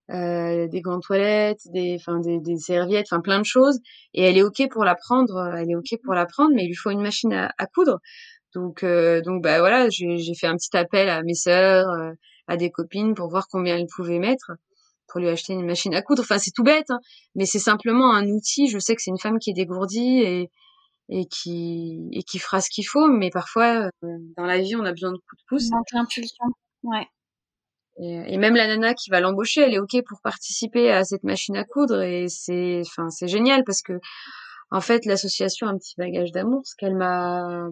[0.10, 3.78] Euh, des gants toilettes, des, enfin des, des serviettes, enfin plein de choses.
[4.14, 6.68] Et elle est ok pour la prendre, elle est ok pour la prendre, mais il
[6.70, 8.00] lui faut une machine à, coudre.
[8.56, 11.88] Donc, donc bah voilà, j'ai fait un petit appel à mes sœurs,
[12.48, 14.52] à des copines pour voir combien elles pouvaient mettre
[15.08, 16.22] pour lui acheter une machine à coudre.
[16.22, 17.00] Enfin, c'est tout bête, hein,
[17.36, 18.68] mais c'est simplement un outil.
[18.68, 20.52] Je sais que c'est une femme qui est dégourdie et,
[21.10, 24.92] et qui et qui fera ce qu'il faut, mais parfois dans la vie, on a
[24.92, 25.72] besoin de coups de pouce.
[25.72, 26.46] manque l'impulsion,
[26.84, 27.08] ouais.
[28.00, 31.58] Et, même la nana qui va l'embaucher, elle est ok pour participer à cette machine
[31.58, 34.00] à coudre et c'est, enfin, c'est génial parce que,
[34.70, 37.70] en fait, l'association Un petit bagage d'amour, ce qu'elle m'a,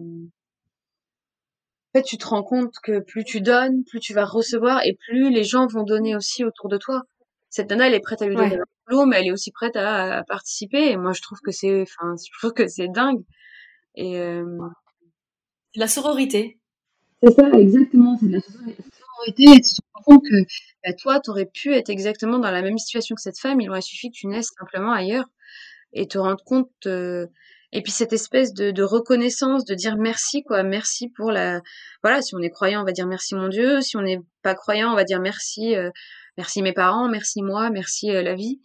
[1.96, 5.30] fait, tu te rends compte que plus tu donnes, plus tu vas recevoir et plus
[5.30, 7.02] les gens vont donner aussi autour de toi.
[7.48, 9.76] Cette nana, elle est prête à lui donner un boulot, mais elle est aussi prête
[9.76, 10.90] à, participer.
[10.90, 13.22] Et moi, je trouve que c'est, enfin, je trouve que c'est dingue.
[13.94, 14.58] Et euh...
[15.74, 16.58] la sororité.
[17.22, 18.18] C'est ça, exactement.
[18.18, 20.36] C'est de la sororité et tu te rends compte que
[20.84, 23.60] bah, toi, tu aurais pu être exactement dans la même situation que cette femme.
[23.60, 25.26] Il aurait suffi que tu naisses simplement ailleurs
[25.92, 26.70] et te rendre compte.
[26.86, 27.26] Euh,
[27.72, 30.62] et puis cette espèce de, reconnaissance, de dire merci, quoi.
[30.62, 31.60] Merci pour la.
[32.02, 33.80] Voilà, si on est croyant, on va dire merci mon Dieu.
[33.80, 35.90] Si on n'est pas croyant, on va dire merci, euh,
[36.36, 38.60] merci mes parents, merci moi, merci euh, la vie.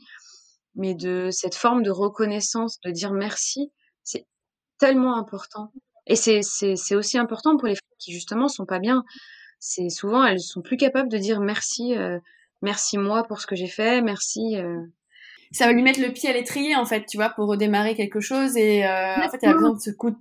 [0.76, 3.72] Mais de cette forme de reconnaissance, de dire merci,
[4.04, 4.26] c'est
[4.80, 5.72] tellement important.
[6.08, 9.04] Et c'est aussi important pour les femmes qui justement sont pas bien
[9.62, 12.20] c'est souvent elles sont plus capables de dire merci, euh,
[12.62, 14.58] merci moi pour ce que j'ai fait, merci.
[15.52, 15.56] Euh.
[15.56, 18.20] Ça va lui mettre le pied à l'étrier en fait, tu vois, pour redémarrer quelque
[18.20, 20.18] chose et euh, en fait elle a besoin de ce coup de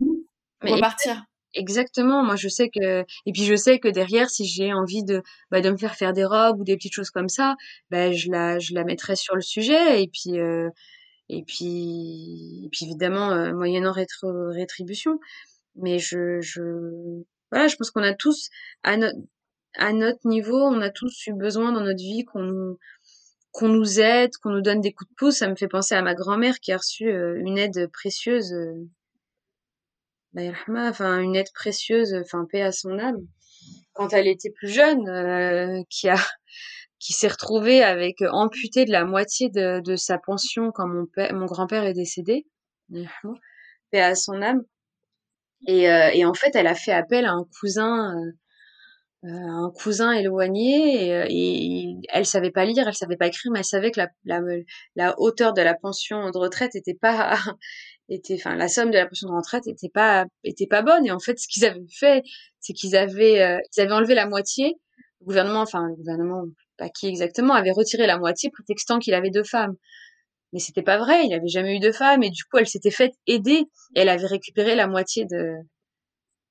[0.60, 1.24] pour repartir.
[1.54, 2.22] Exactement.
[2.22, 5.60] Moi, je sais que et puis je sais que derrière, si j'ai envie de bah,
[5.60, 7.56] de me faire faire des robes ou des petites choses comme ça,
[7.90, 10.36] bah, je la je la mettrai sur le sujet et puis
[11.28, 15.18] et puis et puis évidemment moyennant rétribution.
[15.76, 16.60] Mais je je
[17.50, 18.50] voilà, je pense qu'on a tous,
[18.84, 18.96] à,
[19.76, 22.78] à notre niveau, on a tous eu besoin dans notre vie qu'on nous,
[23.52, 25.38] qu'on nous aide, qu'on nous donne des coups de pouce.
[25.38, 28.86] Ça me fait penser à ma grand-mère qui a reçu euh, une aide précieuse, euh,
[30.76, 33.18] enfin une aide précieuse, enfin paix à son âme,
[33.92, 36.16] quand elle était plus jeune, euh, qui a
[37.00, 41.32] qui s'est retrouvée avec amputé de la moitié de, de sa pension quand mon père,
[41.34, 42.46] mon grand-père est décédé,
[43.90, 44.62] paix à son âme.
[45.66, 48.32] Et, euh, et, en fait, elle a fait appel à un cousin, euh, euh
[49.22, 51.06] un cousin éloigné.
[51.06, 54.00] Et, euh, et, elle savait pas lire, elle savait pas écrire, mais elle savait que
[54.00, 54.40] la, la,
[54.96, 57.38] la hauteur de la pension de retraite était pas,
[58.08, 61.06] était, enfin, la somme de la pension de retraite était pas, était pas bonne.
[61.06, 62.22] Et en fait, ce qu'ils avaient fait,
[62.60, 64.74] c'est qu'ils avaient, ils avaient enlevé la moitié.
[65.20, 66.44] Le gouvernement, enfin, le gouvernement,
[66.78, 69.76] pas qui exactement, avait retiré la moitié, prétextant qu'il avait deux femmes
[70.52, 72.90] mais c'était pas vrai, il avait jamais eu de femme et du coup elle s'était
[72.90, 73.64] faite aider
[73.94, 75.54] et elle avait récupéré la moitié de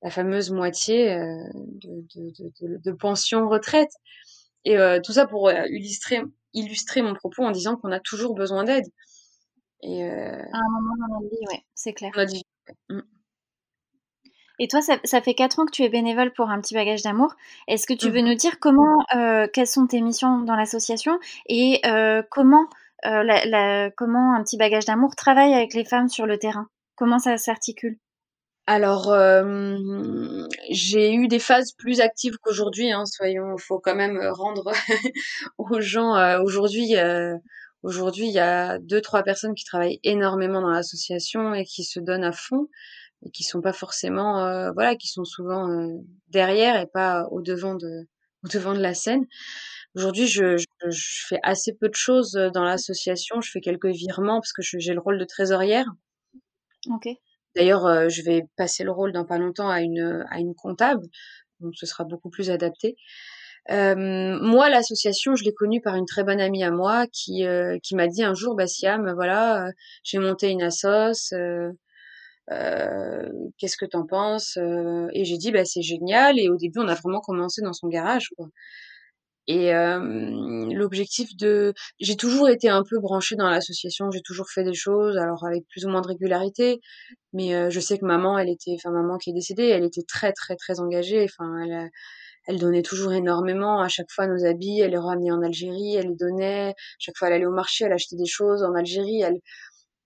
[0.02, 3.92] la fameuse moitié euh, de, de, de, de, pension retraite
[4.66, 6.22] et euh, tout ça pour euh, illustrer
[6.54, 8.86] illustrer mon propos en disant qu'on a toujours besoin d'aide
[9.82, 12.12] et à un moment dans notre vie ouais c'est clair
[12.90, 13.02] mm.
[14.62, 17.02] Et toi, ça, ça, fait quatre ans que tu es bénévole pour un petit bagage
[17.02, 17.34] d'amour.
[17.70, 18.28] Est-ce que tu veux mm-hmm.
[18.28, 19.06] nous dire comment,
[19.54, 21.82] quelles sont tes missions dans l'association et
[22.30, 22.68] comment
[23.06, 26.68] euh, la, comment un petit bagage d'amour travaille avec les femmes sur le terrain?
[26.96, 27.98] Comment ça s'articule?
[28.70, 29.78] Alors, euh,
[30.70, 32.92] j'ai eu des phases plus actives qu'aujourd'hui.
[32.92, 34.72] Hein, soyons, faut quand même rendre
[35.58, 36.16] aux gens.
[36.16, 36.94] Euh, aujourd'hui,
[37.84, 42.00] aujourd'hui, il y a deux, trois personnes qui travaillent énormément dans l'association et qui se
[42.00, 42.68] donnent à fond
[43.26, 45.68] et qui sont pas forcément, voilà, qui sont souvent
[46.28, 48.08] derrière et pas au devant de,
[48.44, 49.26] au devant de la scène.
[49.96, 53.42] Aujourd'hui, je, je, fais assez peu de choses euh, dans l'association.
[53.42, 55.88] Je fais quelques virements parce que j'ai le rôle de trésorière.
[56.88, 57.08] Ok.
[57.56, 61.06] D'ailleurs, euh, je vais passer le rôle dans pas longtemps à une, à une comptable,
[61.62, 62.96] donc ce sera beaucoup plus adapté.
[63.70, 67.46] moi, l'association, je l'ai connue par une très bonne amie à moi qui
[67.84, 69.70] qui m'a dit un jour, bah Siam, voilà,
[70.04, 71.34] j'ai monté une assoce.
[73.58, 74.58] qu'est-ce que t'en penses
[75.14, 76.40] Et j'ai dit bah c'est génial.
[76.40, 78.48] Et au début, on a vraiment commencé dans son garage, quoi.
[79.52, 79.72] Et
[80.76, 85.18] l'objectif de, j'ai toujours été un peu branchée dans l'association, j'ai toujours fait des choses,
[85.18, 86.80] alors avec plus ou moins de régularité,
[87.34, 90.34] mais je sais que maman, elle était, enfin maman qui est décédée, elle était très
[90.34, 91.90] très très engagée, enfin elle,
[92.46, 96.10] elle donnait toujours énormément, à chaque fois nos habits, elle les ramenait en Algérie, elle
[96.10, 99.40] les donnait, chaque fois elle allait au marché, elle achetait des choses en Algérie, elle,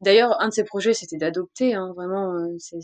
[0.01, 2.79] d'ailleurs un de ses projets c'était d'adopter, hein, vraiment, c'est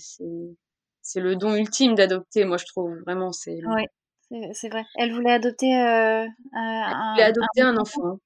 [1.01, 3.59] c'est le don ultime d'adopter, moi je trouve vraiment c'est.
[4.53, 4.85] C'est vrai.
[4.95, 8.19] Elle voulait adopter euh, un, voulait adopter un, enfant.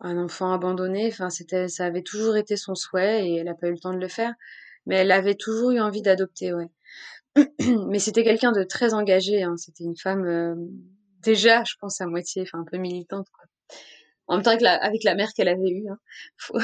[0.00, 1.08] Un enfant abandonné.
[1.08, 3.92] Enfin, c'était, ça avait toujours été son souhait et elle n'a pas eu le temps
[3.92, 4.34] de le faire.
[4.86, 6.68] Mais elle avait toujours eu envie d'adopter, ouais.
[7.88, 9.42] Mais c'était quelqu'un de très engagé.
[9.42, 9.56] Hein.
[9.56, 10.54] C'était une femme euh,
[11.22, 13.28] déjà, je pense, à moitié, enfin un peu militante.
[13.30, 13.44] Quoi.
[14.28, 15.86] En même temps avec la, avec la mère qu'elle avait eue.
[15.88, 15.98] Hein.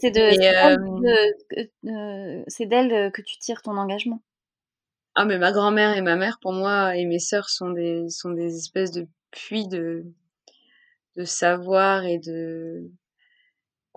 [0.00, 0.20] c'est de,
[1.86, 4.22] euh, c'est d'elle que tu tires ton engagement.
[5.14, 8.30] Ah, mais ma grand-mère et ma mère, pour moi, et mes sœurs sont des, sont
[8.30, 10.04] des espèces de puits de,
[11.16, 12.90] de savoir et de,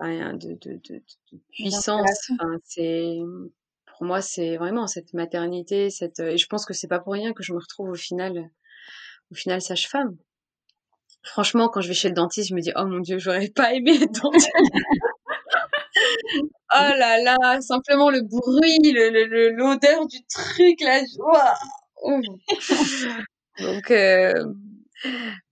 [0.00, 1.02] de, de, de,
[1.52, 2.30] puissance.
[2.32, 3.16] Enfin, c'est,
[3.86, 7.32] pour moi, c'est vraiment cette maternité, cette, et je pense que c'est pas pour rien
[7.32, 8.50] que je me retrouve au final,
[9.30, 10.16] au final, sage-femme.
[11.22, 13.72] Franchement, quand je vais chez le dentiste, je me dis, oh mon dieu, j'aurais pas
[13.72, 14.50] aimé être dentiste.
[16.76, 18.78] Oh là là, simplement le bruit,
[19.56, 21.54] l'odeur du truc, la joie.
[23.60, 24.44] Donc, euh...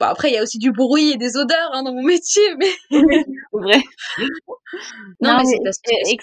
[0.00, 2.42] bon, après, il y a aussi du bruit et des odeurs hein, dans mon métier,
[2.58, 2.72] mais.
[3.52, 3.82] vrai.
[5.20, 6.16] Non, mais, c'est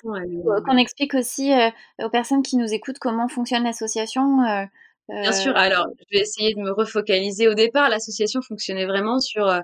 [0.66, 1.70] Qu'on explique aussi euh,
[2.04, 4.44] aux personnes qui nous écoutent comment fonctionne l'association.
[4.44, 4.66] Euh,
[5.10, 5.52] Bien sûr.
[5.52, 7.48] Euh, alors, je vais essayer de me refocaliser.
[7.48, 9.60] Au départ, l'association fonctionnait vraiment sur, euh,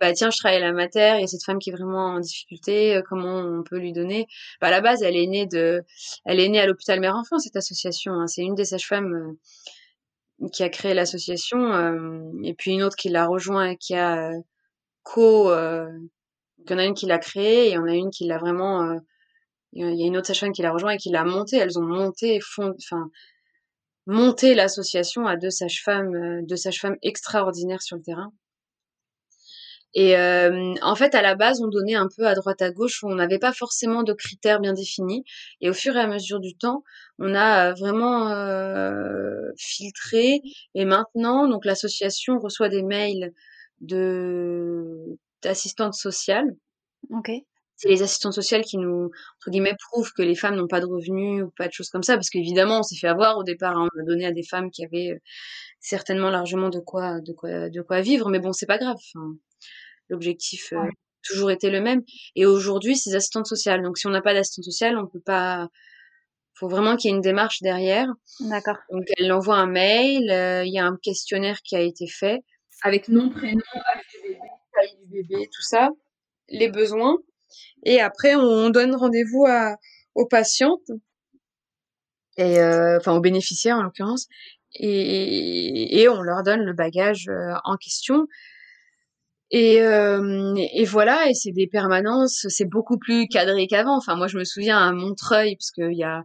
[0.00, 2.14] bah tiens, je travaille à la mater, il y a cette femme qui est vraiment
[2.14, 4.26] en difficulté, euh, comment on peut lui donner?
[4.60, 5.82] Bah, à la base, elle est née de,
[6.24, 8.12] elle est née à l'hôpital Mère Enfant cette association.
[8.12, 8.26] Hein.
[8.26, 9.36] C'est une des sages-femmes
[10.52, 14.32] qui a créé l'association, et puis une autre qui l'a rejoint et qui a
[15.02, 15.52] co.
[15.52, 18.24] il y en a une qui l'a créée et il y en a une qui
[18.26, 18.96] l'a vraiment.
[19.72, 21.56] il y a une autre sage-femme qui l'a rejoint et qui l'a montée.
[21.58, 23.10] Elles ont monté, fond, enfin
[24.08, 28.32] monter l'association à deux sages-femmes, euh, deux sages-femmes extraordinaires sur le terrain.
[29.94, 33.04] Et euh, en fait, à la base, on donnait un peu à droite à gauche,
[33.04, 35.24] on n'avait pas forcément de critères bien définis.
[35.60, 36.84] Et au fur et à mesure du temps,
[37.18, 38.28] on a euh, vraiment
[39.56, 40.40] filtré.
[40.74, 43.32] Et maintenant, donc l'association reçoit des mails
[43.80, 46.56] de d'assistantes sociales.
[47.10, 47.30] Ok
[47.78, 50.86] c'est les assistantes sociales qui nous, entre guillemets, prouvent que les femmes n'ont pas de
[50.86, 53.78] revenus ou pas de choses comme ça, parce qu'évidemment, on s'est fait avoir au départ,
[53.78, 55.20] hein, on a donné à des femmes qui avaient euh,
[55.80, 58.98] certainement largement de quoi, de quoi, de quoi vivre, mais bon, c'est pas grave.
[60.08, 60.88] L'objectif euh, a
[61.22, 62.02] toujours été le même.
[62.34, 63.82] Et aujourd'hui, c'est assistantes sociales.
[63.82, 65.68] Donc, si on n'a pas d'assistante sociale, on peut pas.
[66.54, 68.08] Faut vraiment qu'il y ait une démarche derrière.
[68.40, 68.78] D'accord.
[68.90, 70.28] Donc, elle envoie un mail.
[70.32, 72.42] Euh, il y a un questionnaire qui a été fait
[72.82, 73.60] avec nom, prénom,
[73.94, 74.38] âge du bébé,
[74.72, 75.90] taille du bébé, tout ça,
[76.48, 77.18] les besoins.
[77.84, 79.46] Et après, on donne rendez-vous
[80.14, 80.90] aux patientes,
[82.38, 84.28] et euh, enfin aux bénéficiaires en l'occurrence,
[84.74, 88.26] et, on leur donne le bagage euh, en question.
[89.50, 93.96] Et, euh, et voilà, et c'est des permanences, c'est beaucoup plus cadré qu'avant.
[93.96, 96.22] Enfin, moi, je me souviens à Montreuil, parce qu'il y a,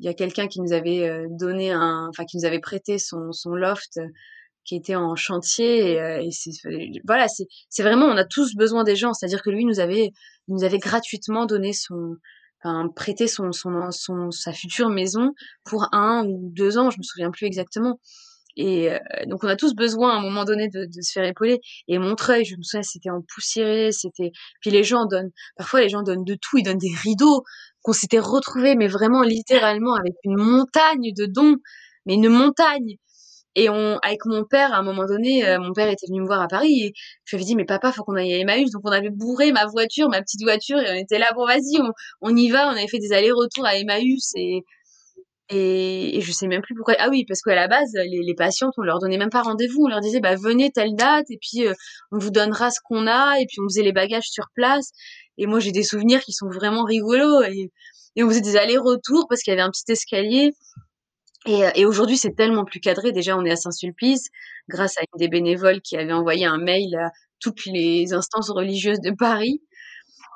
[0.00, 4.00] y a quelqu'un qui nous avait donné un, enfin, qui nous avait prêté son, loft
[4.64, 5.92] qui était en chantier.
[5.96, 9.12] Et, voilà c'est c'est vraiment on a tous besoin des gens.
[9.12, 10.12] C'est-à-dire que lui nous avait
[10.48, 12.16] nous avait gratuitement donné son
[12.94, 15.32] prêté son, son sa future maison
[15.64, 17.98] pour un ou deux ans je me souviens plus exactement.
[18.56, 18.90] Et
[19.26, 21.58] donc on a tous besoin à un moment donné de, de se faire épauler.
[21.88, 24.30] Et Montreuil je me souviens c'était en poussiéré c'était
[24.60, 26.58] puis les gens donnent parfois les gens donnent de tout.
[26.58, 27.42] Ils donnent des rideaux
[27.82, 31.56] qu'on s'était retrouvés mais vraiment littéralement avec une montagne de dons.
[32.06, 32.96] Mais une montagne
[33.54, 36.26] et on, avec mon père, à un moment donné, euh, mon père était venu me
[36.26, 36.92] voir à Paris et
[37.24, 38.70] je lui avais dit, mais papa, faut qu'on aille à Emmaüs.
[38.70, 41.78] Donc on avait bourré ma voiture, ma petite voiture et on était là, bon vas-y,
[41.80, 41.92] on,
[42.22, 42.68] on y va.
[42.68, 44.64] On avait fait des allers-retours à Emmaüs et,
[45.50, 46.94] et, et, je sais même plus pourquoi.
[46.98, 49.82] Ah oui, parce qu'à la base, les, les, patientes, on leur donnait même pas rendez-vous.
[49.84, 51.74] On leur disait, bah venez telle date et puis euh,
[52.10, 54.92] on vous donnera ce qu'on a et puis on faisait les bagages sur place.
[55.36, 57.70] Et moi, j'ai des souvenirs qui sont vraiment rigolos et,
[58.16, 60.52] et on faisait des allers-retours parce qu'il y avait un petit escalier.
[61.46, 63.12] Et, euh, et aujourd'hui, c'est tellement plus cadré.
[63.12, 64.28] Déjà, on est à Saint-Sulpice,
[64.68, 69.00] grâce à une des bénévoles qui avait envoyé un mail à toutes les instances religieuses
[69.00, 69.60] de Paris.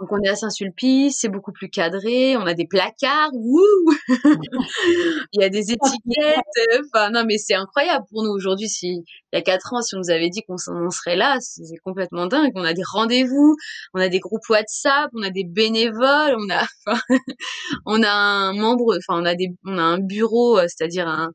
[0.01, 3.64] Donc on est à Saint-Sulpice, c'est beaucoup plus cadré, on a des placards, wouh
[5.32, 8.68] Il y a des étiquettes, enfin non mais c'est incroyable pour nous aujourd'hui.
[8.68, 11.62] Si il y a quatre ans, si on nous avait dit qu'on serait là, c'est
[11.82, 12.53] complètement dingue.
[12.55, 13.57] On a des rendez-vous,
[13.94, 16.66] on a des groupes WhatsApp, on a des bénévoles, on a,
[17.86, 21.32] on a un membre, enfin on a des, on a un bureau, euh, c'est-à-dire un,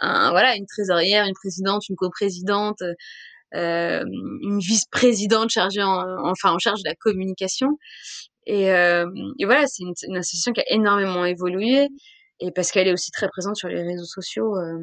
[0.00, 2.94] un, voilà, une trésorière, une présidente, une coprésidente, euh,
[3.54, 7.78] une vice-présidente chargée en, enfin en charge de la communication.
[8.46, 9.06] Et, euh,
[9.38, 11.88] et voilà, c'est une, une, association qui a énormément évolué
[12.40, 14.78] et parce qu'elle est aussi très présente sur les réseaux sociaux, euh,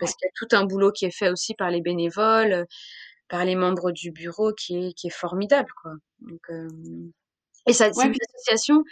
[0.00, 2.66] parce qu'il y a tout un boulot qui est fait aussi par les bénévoles,
[3.28, 5.92] par les membres du bureau qui est, qui est formidable, quoi.
[6.20, 6.68] Donc, euh,
[7.66, 8.82] et ça, c'est une association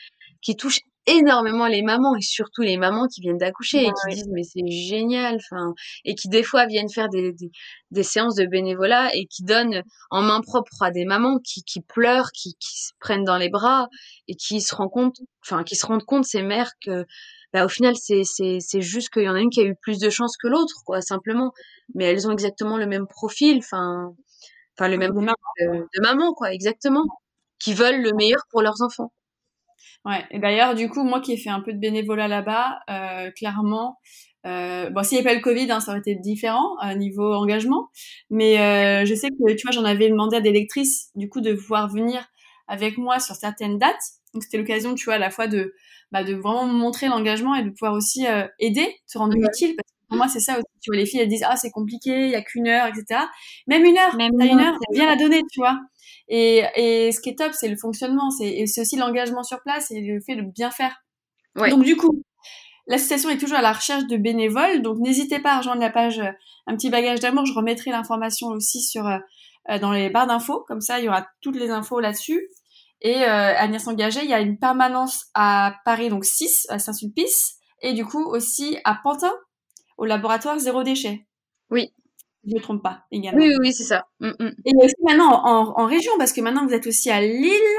[0.40, 4.28] qui touche énormément les mamans et surtout les mamans qui viennent d'accoucher et qui disent
[4.30, 5.74] mais c'est génial enfin
[6.04, 7.50] et qui des fois viennent faire des, des,
[7.90, 11.80] des, séances de bénévolat et qui donnent en main propre à des mamans qui, qui
[11.80, 13.88] pleurent qui, qui se prennent dans les bras
[14.28, 17.04] et qui se rendent compte enfin qui se rendent compte ces mères que
[17.52, 19.74] bah, au final c'est c'est c'est juste qu'il y en a une qui a eu
[19.74, 21.52] plus de chance que l'autre quoi simplement.
[21.94, 24.14] Mais elles ont exactement le même profil enfin
[24.78, 25.12] enfin le même.
[25.12, 27.04] De, de maman quoi exactement
[27.58, 29.12] qui veulent le meilleur pour leurs enfants
[30.04, 30.24] Ouais.
[30.30, 33.98] Et d'ailleurs, du coup, moi qui ai fait un peu de bénévolat là-bas, euh, clairement,
[34.46, 37.32] euh, bon, s'il n'y avait pas le Covid, hein, ça aurait été différent à niveau
[37.34, 37.88] engagement.
[38.30, 41.40] Mais euh, je sais que, tu vois, j'en avais demandé à des lectrices, du coup,
[41.40, 42.26] de pouvoir venir
[42.68, 44.02] avec moi sur certaines dates.
[44.34, 45.74] Donc, c'était l'occasion, tu vois, à la fois de,
[46.10, 49.74] bah, de vraiment montrer l'engagement et de pouvoir aussi euh, aider, se rendre utile.
[49.76, 50.64] Parce pour moi, c'est ça aussi.
[50.82, 53.20] Tu vois, les filles, elles disent, ah, c'est compliqué, il y a qu'une heure, etc.
[53.66, 55.78] Même une heure, Même t'as une heure, viens la donner, tu vois.
[56.28, 60.00] Et, et ce qui est top, c'est le fonctionnement, c'est aussi l'engagement sur place et
[60.00, 61.02] le fait de bien faire.
[61.56, 61.70] Ouais.
[61.70, 62.22] Donc du coup,
[62.86, 66.18] l'association est toujours à la recherche de bénévoles, donc n'hésitez pas à rejoindre la page
[66.18, 66.30] euh,
[66.66, 67.46] Un petit bagage d'amour.
[67.46, 69.18] Je remettrai l'information aussi sur euh,
[69.80, 72.48] dans les barres d'infos, comme ça il y aura toutes les infos là-dessus.
[73.02, 76.78] Et euh, à venir s'engager, il y a une permanence à Paris, donc 6 à
[76.78, 79.32] Saint-Sulpice, et du coup aussi à Pantin,
[80.02, 81.24] au laboratoire zéro déchet.
[81.70, 81.94] Oui,
[82.44, 83.40] je ne me trompe pas également.
[83.40, 84.08] Oui, oui, c'est ça.
[84.18, 84.52] Mm, mm.
[84.64, 87.78] Et aussi maintenant en, en, région, parce que maintenant vous êtes aussi à Lille,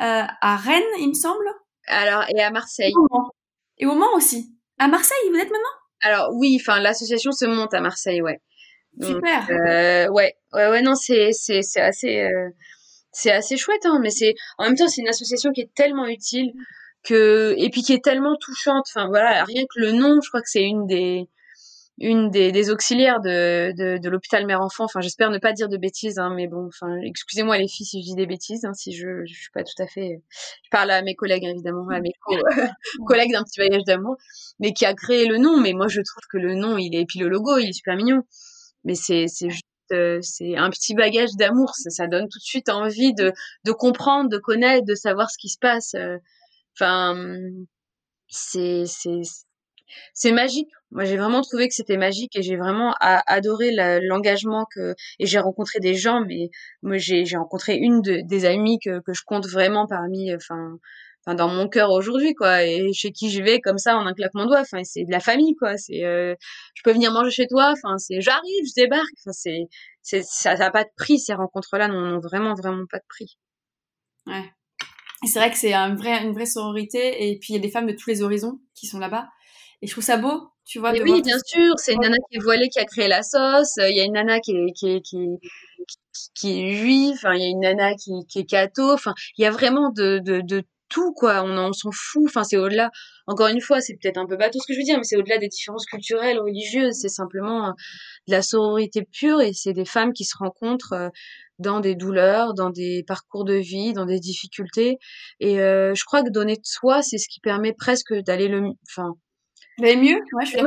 [0.00, 1.46] euh, à Rennes, il me semble.
[1.86, 2.92] Alors, et à Marseille.
[3.78, 4.52] Et au Mans aussi.
[4.78, 5.76] À Marseille, vous êtes maintenant?
[6.00, 8.40] Alors oui, enfin l'association se monte à Marseille, ouais.
[8.94, 9.48] Donc, Super.
[9.50, 12.50] Euh, ouais, ouais, ouais, non, c'est c'est c'est assez euh,
[13.12, 16.06] c'est assez chouette, hein, mais c'est en même temps c'est une association qui est tellement
[16.06, 16.52] utile
[17.04, 18.86] que et puis qui est tellement touchante.
[18.88, 21.28] Enfin voilà, rien que le nom, je crois que c'est une des
[21.98, 24.84] une des, des auxiliaires de, de, de l'hôpital mère-enfant.
[24.84, 28.02] Enfin, j'espère ne pas dire de bêtises, hein, mais bon, enfin, excusez-moi les filles si
[28.02, 30.22] je dis des bêtises, hein, si je, je suis pas tout à fait.
[30.64, 32.12] Je parle à mes collègues évidemment, à mes
[33.06, 34.16] collègues d'un petit voyage d'amour,
[34.60, 35.58] mais qui a créé le nom.
[35.58, 37.72] Mais moi, je trouve que le nom, il est, et puis le logo, il est
[37.72, 38.22] super mignon.
[38.84, 41.74] Mais c'est, c'est juste, euh, c'est un petit bagage d'amour.
[41.74, 43.32] Ça, ça donne tout de suite envie de,
[43.64, 45.94] de comprendre, de connaître, de savoir ce qui se passe.
[45.94, 46.18] Euh.
[46.78, 47.16] Enfin,
[48.28, 49.22] c'est, c'est,
[50.14, 50.68] c'est magique.
[50.90, 53.70] Moi, j'ai vraiment trouvé que c'était magique et j'ai vraiment adoré
[54.02, 56.50] l'engagement que et j'ai rencontré des gens, mais
[56.82, 60.78] moi j'ai rencontré une de, des amies que, que je compte vraiment parmi, enfin,
[61.24, 64.14] enfin dans mon cœur aujourd'hui quoi, et chez qui je vais comme ça en un
[64.14, 64.60] claquement de doigts.
[64.60, 65.76] Enfin, c'est de la famille quoi.
[65.76, 66.34] C'est, euh,
[66.74, 67.72] je peux venir manger chez toi.
[67.72, 69.14] Enfin, c'est j'arrive, je débarque.
[69.24, 69.66] Enfin, c'est,
[70.02, 73.36] c'est ça n'a pas de prix ces rencontres-là n'ont vraiment vraiment pas de prix.
[74.26, 74.44] Ouais.
[75.24, 77.92] C'est vrai que c'est une vraie sororité et puis il y a des femmes de
[77.92, 79.28] tous les horizons qui sont là-bas.
[79.82, 80.92] Et je trouve ça beau, tu vois.
[80.92, 81.74] De oui, bien sûr.
[81.76, 83.74] C'est une nana qui est voilée qui a créé la sauce.
[83.78, 85.38] Il y a une nana qui est, qui est, qui est,
[86.34, 87.12] qui est juive.
[87.14, 88.92] Enfin, il y a une nana qui, qui est catho.
[88.92, 91.42] Enfin, il y a vraiment de, de, de tout, quoi.
[91.42, 92.24] On, on s'en fout.
[92.26, 92.90] Enfin, c'est au-delà.
[93.26, 95.16] Encore une fois, c'est peut-être un peu bateau ce que je veux dire, mais c'est
[95.16, 96.94] au-delà des différences culturelles, religieuses.
[96.94, 97.72] C'est simplement euh,
[98.28, 101.08] de la sororité pure et c'est des femmes qui se rencontrent euh,
[101.58, 104.98] dans des douleurs, dans des parcours de vie, dans des difficultés.
[105.40, 108.62] Et euh, je crois que donner de soi, c'est ce qui permet presque d'aller le,
[108.88, 109.14] enfin,
[109.78, 110.20] D'aller mieux?
[110.32, 110.60] Ouais, je suis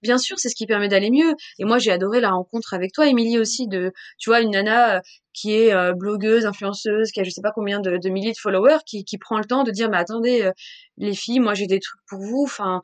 [0.00, 1.34] Bien sûr, c'est ce qui permet d'aller mieux.
[1.58, 4.96] Et moi, j'ai adoré la rencontre avec toi, Émilie aussi, de, tu vois, une nana
[4.96, 5.00] euh,
[5.32, 8.38] qui est euh, blogueuse, influenceuse, qui a je sais pas combien de, de milliers de
[8.38, 10.52] followers, qui, qui prend le temps de dire, mais attendez, euh,
[10.98, 12.44] les filles, moi j'ai des trucs pour vous.
[12.44, 12.80] Enfin,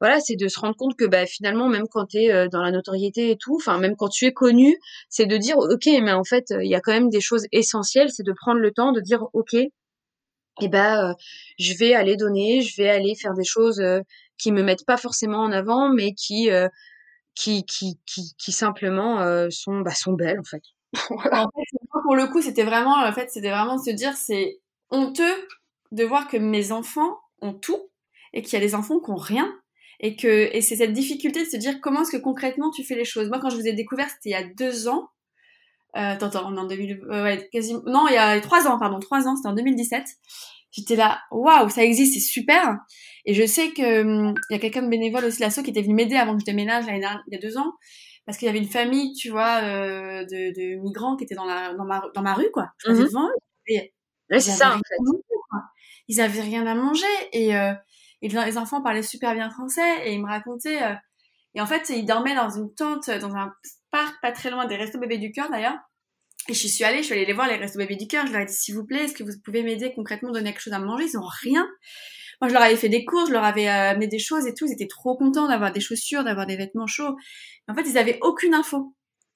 [0.00, 2.70] voilà, c'est de se rendre compte que bah, finalement, même quand tu es dans la
[2.72, 4.76] notoriété et tout, enfin même quand tu es connu,
[5.08, 8.10] c'est de dire, ok, mais en fait, il y a quand même des choses essentielles,
[8.10, 9.54] c'est de prendre le temps de dire, ok,
[10.60, 11.14] et eh ben,
[11.58, 13.80] je vais aller donner, je vais aller faire des choses
[14.42, 16.68] qui me mettent pas forcément en avant, mais qui euh,
[17.34, 20.62] qui, qui, qui, qui simplement euh, sont bah, sont belles en fait.
[21.10, 24.58] en fait, pour le coup, c'était vraiment en fait, c'était vraiment de se dire c'est
[24.90, 25.48] honteux
[25.92, 27.90] de voir que mes enfants ont tout
[28.32, 29.50] et qu'il y a des enfants qui ont rien
[30.00, 32.96] et que et c'est cette difficulté de se dire comment est-ce que concrètement tu fais
[32.96, 33.28] les choses?
[33.28, 35.08] Moi, quand je vous ai découvert, c'était il y a deux ans.
[35.94, 38.98] attends, attends, on est en 2000, ouais, quasiment, non, il y a trois ans, pardon,
[38.98, 40.04] trois ans, c'était en 2017.
[40.72, 42.78] J'étais là, waouh, ça existe, c'est super.
[43.24, 45.82] Et je sais que hum, il y a quelqu'un de bénévole aussi, l'asso, qui était
[45.82, 47.74] venu m'aider avant que je déménage il y a deux ans,
[48.26, 51.44] parce qu'il y avait une famille, tu vois, euh, de, de, migrants qui étaient dans
[51.44, 52.68] la dans ma dans ma rue, quoi.
[52.78, 53.28] Je passais mmh devant
[53.66, 53.92] Et
[54.30, 55.60] c'est ça, en fait.
[56.08, 57.74] ils avaient rien à manger et euh,
[58.22, 60.82] et les enfants parlaient super bien français et ils me racontaient.
[60.82, 60.94] Euh,
[61.54, 63.52] et en fait, ils dormaient dans une tente dans un
[63.90, 65.78] parc pas très loin des restos bébés du cœur d'ailleurs.
[66.48, 68.26] Et je suis allée, je suis allée les voir les restos bébés du cœur.
[68.26, 70.62] Je leur ai dit s'il vous plaît, est-ce que vous pouvez m'aider concrètement, donner quelque
[70.62, 71.04] chose à manger?
[71.04, 71.68] Ils ont rien.
[72.40, 74.54] Moi, je leur avais fait des cours, je leur avais euh, amené des choses et
[74.54, 74.66] tout.
[74.66, 77.14] Ils étaient trop contents d'avoir des chaussures, d'avoir des vêtements chauds.
[77.68, 78.94] En fait, ils avaient aucune info.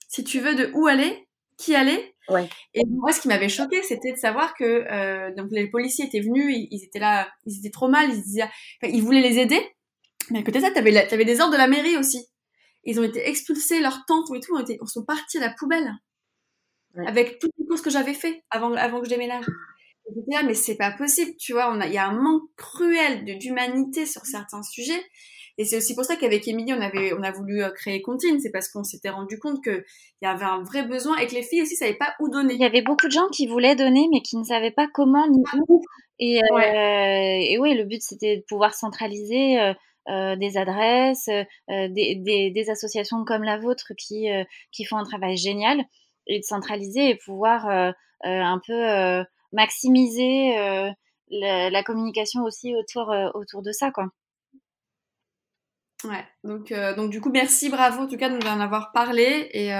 [0.08, 2.14] Si tu veux, de où aller, qui aller.
[2.28, 2.48] Ouais.
[2.74, 6.20] Et moi, ce qui m'avait choqué, c'était de savoir que euh, donc les policiers étaient
[6.20, 8.48] venus, ils, étaient là, ils étaient trop mal, ils disaient,
[8.82, 9.60] ils voulaient les aider.
[10.30, 12.26] Mais à côté de ça, t'avais, avais des ordres de la mairie aussi.
[12.82, 15.92] Ils ont été expulsés, leur tente et tout, ont été, sont partis à la poubelle.
[17.06, 19.44] Avec toutes les courses que j'avais fait avant, avant que je déménage
[20.28, 21.76] là, mais c'est pas possible, tu vois.
[21.86, 25.02] Il y a un manque cruel d'humanité sur certains sujets.
[25.58, 28.38] Et c'est aussi pour ça qu'avec Émilie, on avait, on a voulu euh, créer Contine.
[28.40, 29.84] C'est parce qu'on s'était rendu compte qu'il
[30.20, 32.54] y avait un vrai besoin et que les filles aussi savaient pas où donner.
[32.54, 35.26] Il y avait beaucoup de gens qui voulaient donner, mais qui ne savaient pas comment
[35.28, 35.82] ni où.
[36.18, 39.74] Et, euh, et oui, le but c'était de pouvoir centraliser euh,
[40.08, 41.28] euh des adresses,
[41.68, 44.28] des, des, des, associations comme la vôtre qui,
[44.72, 45.84] qui font un travail génial
[46.26, 47.66] et de centraliser et pouvoir
[48.22, 50.56] un peu maximiser
[51.32, 54.08] euh, la, communication aussi autour, euh, autour de ça, quoi.
[56.04, 58.92] Ouais, donc, euh, donc du coup, merci, bravo en tout cas de nous en avoir
[58.92, 59.72] parlé et,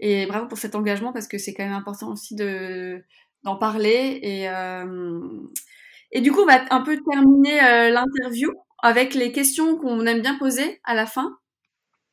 [0.00, 3.04] et bravo pour cet engagement parce que c'est quand même important aussi de,
[3.44, 4.18] d'en parler.
[4.22, 4.46] Et,
[6.10, 8.50] et du coup, on va un peu terminer l'interview
[8.82, 11.38] avec les questions qu'on aime bien poser à la fin.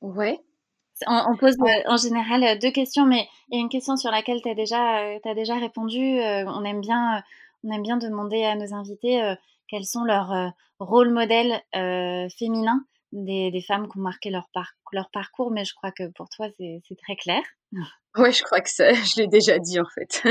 [0.02, 0.38] Ouais.
[1.08, 4.12] On, pose euh, en général euh, deux questions, mais il y a une question sur
[4.12, 6.20] laquelle tu as déjà, euh, as déjà répondu.
[6.20, 7.22] on, aime bien,
[7.64, 9.36] on aime bien demander à nos invités
[9.68, 11.62] quels sont leurs rôles modèles
[12.38, 12.86] féminins
[13.24, 14.48] des, des, femmes qui ont marqué leur,
[14.92, 17.42] leur parcours, mais je crois que pour toi, c'est très clair.
[18.18, 20.24] Oui, je crois que ça, je l'ai déjà dit en fait.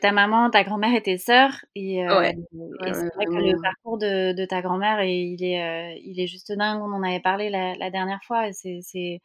[0.00, 1.64] ta maman, ta grand-mère et tes sœurs.
[1.74, 2.36] Et, ouais.
[2.82, 6.82] c'est vrai que le parcours de, de ta grand-mère, il, est, il est juste dingue.
[6.82, 8.52] On en avait parlé la, la dernière fois.
[8.52, 9.20] C'est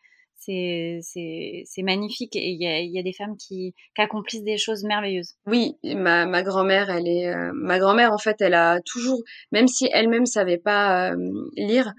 [0.45, 5.35] c'est magnifique et il y a, des femmes qui, accomplissent des choses merveilleuses.
[5.45, 9.89] Oui, ma, grand-mère, elle est euh, ma grand-mère en fait, elle a toujours, même si
[9.91, 11.13] elle-même savait pas
[11.55, 11.93] lire,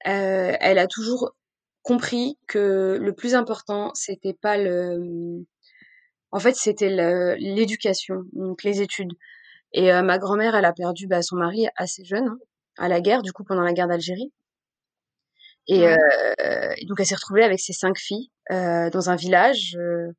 [0.00, 1.32] elle a toujours
[1.82, 5.46] compris que le plus important c'était pas le,
[6.30, 6.90] en fait c'était
[7.38, 9.12] l'éducation, donc les études.
[9.72, 12.38] Et ma grand-mère, elle a perdu bah, son mari assez jeune hein,
[12.78, 14.32] à la guerre, du coup pendant la guerre d'Algérie.
[15.68, 15.96] Et, euh,
[16.76, 19.76] et, donc elle s'est retrouvée avec ses cinq filles euh, dans un village.
[19.78, 20.12] Euh,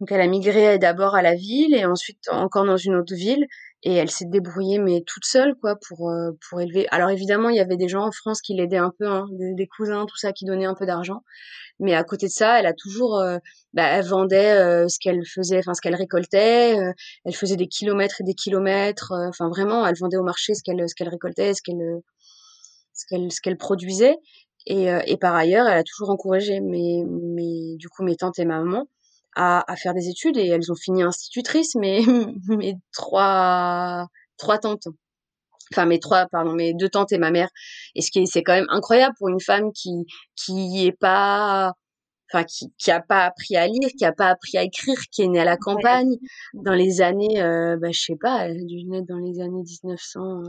[0.00, 3.46] donc elle a migré d'abord à la ville et ensuite encore dans une autre ville.
[3.82, 6.86] Et elle s'est débrouillée mais toute seule quoi pour euh, pour élever.
[6.90, 9.54] Alors évidemment il y avait des gens en France qui l'aidaient un peu, hein, des,
[9.54, 11.22] des, cousins tout ça qui donnaient un peu d'argent.
[11.80, 13.38] Mais à côté de ça, elle a toujours, euh,
[13.72, 16.76] bah, elle vendait euh, ce qu'elle faisait, enfin ce qu'elle récoltait.
[17.24, 19.12] elle faisait des kilomètres et des kilomètres.
[19.28, 22.00] Enfin vraiment, elle vendait au marché ce qu'elle ce qu'elle récoltait, ce qu'elle
[22.94, 24.16] ce qu'elle ce qu'elle produisait.
[24.66, 28.38] Et, euh, et, par ailleurs, elle a toujours encouragé mes, mes, du coup, mes tantes
[28.38, 28.86] et ma maman
[29.36, 32.00] à, à faire des études et elles ont fini institutrices, mais
[32.48, 34.06] mes trois,
[34.36, 34.88] trois tantes.
[35.72, 37.48] Enfin, mes trois, pardon, mes deux tantes et ma mère.
[37.94, 41.74] Et ce qui c'est quand même incroyable pour une femme qui, qui est pas,
[42.32, 45.22] enfin, qui, qui a pas appris à lire, qui a pas appris à écrire, qui
[45.22, 46.16] est née à la campagne
[46.54, 49.62] dans les années, euh, bah, je sais pas, elle a dû naître dans les années
[49.62, 50.42] 1900,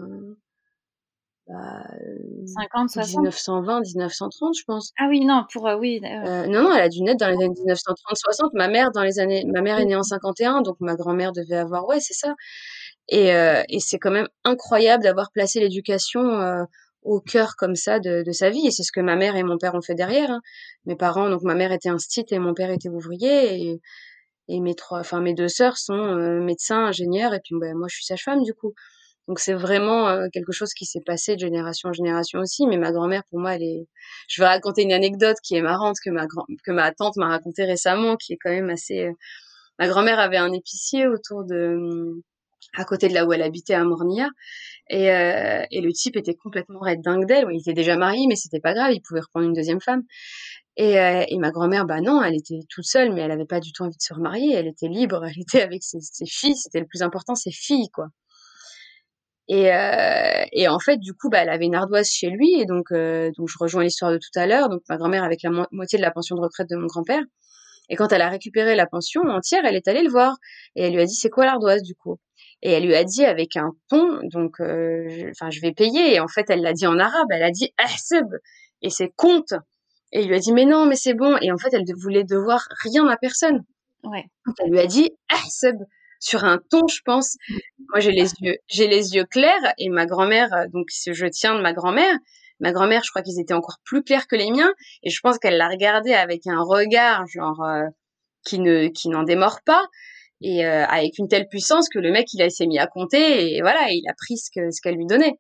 [1.50, 4.92] 50, 60 1920, 1930, je pense.
[4.98, 6.00] Ah oui, non, pour euh, oui.
[6.04, 8.52] Euh, non, non, elle a dû naître dans les années 1930-60.
[8.54, 11.58] Ma mère dans les années, ma mère est née en 51, donc ma grand-mère devait
[11.58, 12.36] avoir, ouais, c'est ça.
[13.08, 16.64] Et, euh, et c'est quand même incroyable d'avoir placé l'éducation euh,
[17.02, 18.68] au cœur comme ça de, de sa vie.
[18.68, 20.30] Et c'est ce que ma mère et mon père ont fait derrière.
[20.30, 20.42] Hein.
[20.86, 23.62] Mes parents, donc ma mère était instite et mon père était ouvrier.
[23.62, 23.82] Et,
[24.50, 27.88] et mes trois, enfin mes deux sœurs sont euh, médecins, ingénieurs, et puis ben, moi
[27.90, 28.74] je suis sage-femme du coup.
[29.30, 32.66] Donc c'est vraiment quelque chose qui s'est passé de génération en génération aussi.
[32.66, 33.88] Mais ma grand-mère, pour moi, elle est.
[34.28, 36.26] Je vais raconter une anecdote qui est marrante que ma
[36.66, 39.08] que ma tante m'a racontée récemment, qui est quand même assez.
[39.78, 41.78] Ma grand-mère avait un épicier autour de
[42.76, 44.30] à côté de là où elle habitait à Mornia.
[44.90, 47.46] Et, et le type était complètement red dingue d'elle.
[47.52, 50.02] Il était déjà marié, mais c'était pas grave, il pouvait reprendre une deuxième femme.
[50.78, 50.96] Et,
[51.30, 53.84] et ma grand-mère, bah non, elle était toute seule, mais elle avait pas du tout
[53.84, 54.56] envie de se remarier.
[54.56, 56.56] Elle était libre, elle était avec ses, ses filles.
[56.56, 58.08] C'était le plus important, ses filles, quoi.
[59.50, 62.54] Et, euh, et en fait, du coup, bah, elle avait une ardoise chez lui.
[62.60, 64.70] Et donc, euh, donc je rejoins l'histoire de tout à l'heure.
[64.70, 67.24] Donc, ma grand-mère avec la moitié de la pension de retraite de mon grand-père.
[67.90, 70.38] Et quand elle a récupéré la pension entière, elle est allée le voir
[70.76, 72.20] et elle lui a dit c'est quoi l'ardoise du coup?
[72.62, 76.14] Et elle lui a dit avec un ton, donc, euh, enfin, je vais payer.
[76.14, 77.28] Et en fait, elle l'a dit en arabe.
[77.32, 78.28] Elle a dit ahseb
[78.84, 79.54] et c'est compte.
[80.12, 81.36] Et il lui a dit mais non, mais c'est bon.
[81.42, 83.64] Et en fait, elle voulait devoir rien à personne.
[84.04, 84.26] Ouais.
[84.46, 85.78] Donc, elle lui a dit ahseb
[86.20, 87.38] sur un ton, je pense.
[87.90, 91.62] Moi, j'ai les yeux, j'ai les yeux clairs et ma grand-mère, donc je tiens de
[91.62, 92.16] ma grand-mère.
[92.60, 94.74] Ma grand-mère, je crois qu'ils étaient encore plus clairs que les miens
[95.04, 97.86] et je pense qu'elle l'a regardé avec un regard genre euh,
[98.46, 99.86] qui ne qui n'en démord pas
[100.42, 103.62] et euh, avec une telle puissance que le mec il s'est mis à compter et
[103.62, 105.36] voilà il a pris ce que ce qu'elle lui donnait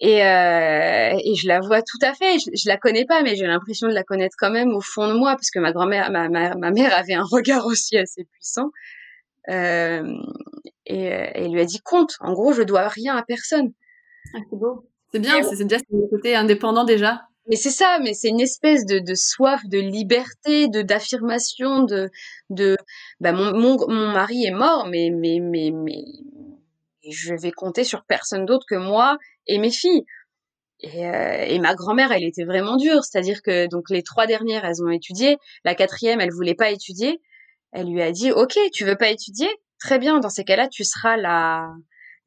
[0.00, 3.36] et euh, et je la vois tout à fait je, je la connais pas mais
[3.36, 6.10] j'ai l'impression de la connaître quand même au fond de moi parce que ma grand-mère
[6.12, 8.97] ma, ma, ma mère avait un regard aussi assez puissant euh,
[9.48, 10.00] et,
[10.86, 13.72] et elle lui a dit compte en gros je dois rien à personne.
[14.34, 14.88] Ah, c'est beau.
[15.12, 17.22] C'est bien c'est déjà le côté indépendant déjà.
[17.48, 22.10] Mais c'est ça, mais c'est une espèce de, de, soif de liberté, de d'affirmation, de
[22.50, 22.76] de
[23.20, 26.04] bah mon, mon, mon mari est mort, mais mais mais mais
[27.10, 29.16] je vais compter sur personne d'autre que moi
[29.46, 30.04] et mes filles.
[30.80, 34.64] Et, euh, et ma grand-mère, elle était vraiment dure, c'est-à-dire que donc les trois dernières,
[34.64, 37.20] elles ont étudié, la quatrième, elle voulait pas étudier.
[37.72, 40.20] Elle lui a dit, ok, tu veux pas étudier, très bien.
[40.20, 41.68] Dans ces cas-là, tu seras la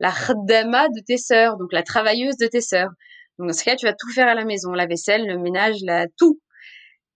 [0.01, 2.89] la khaddama de tes sœurs, donc la travailleuse de tes sœurs.
[3.38, 5.76] Donc dans ce cas, tu vas tout faire à la maison, la vaisselle, le ménage,
[5.84, 6.41] la tout.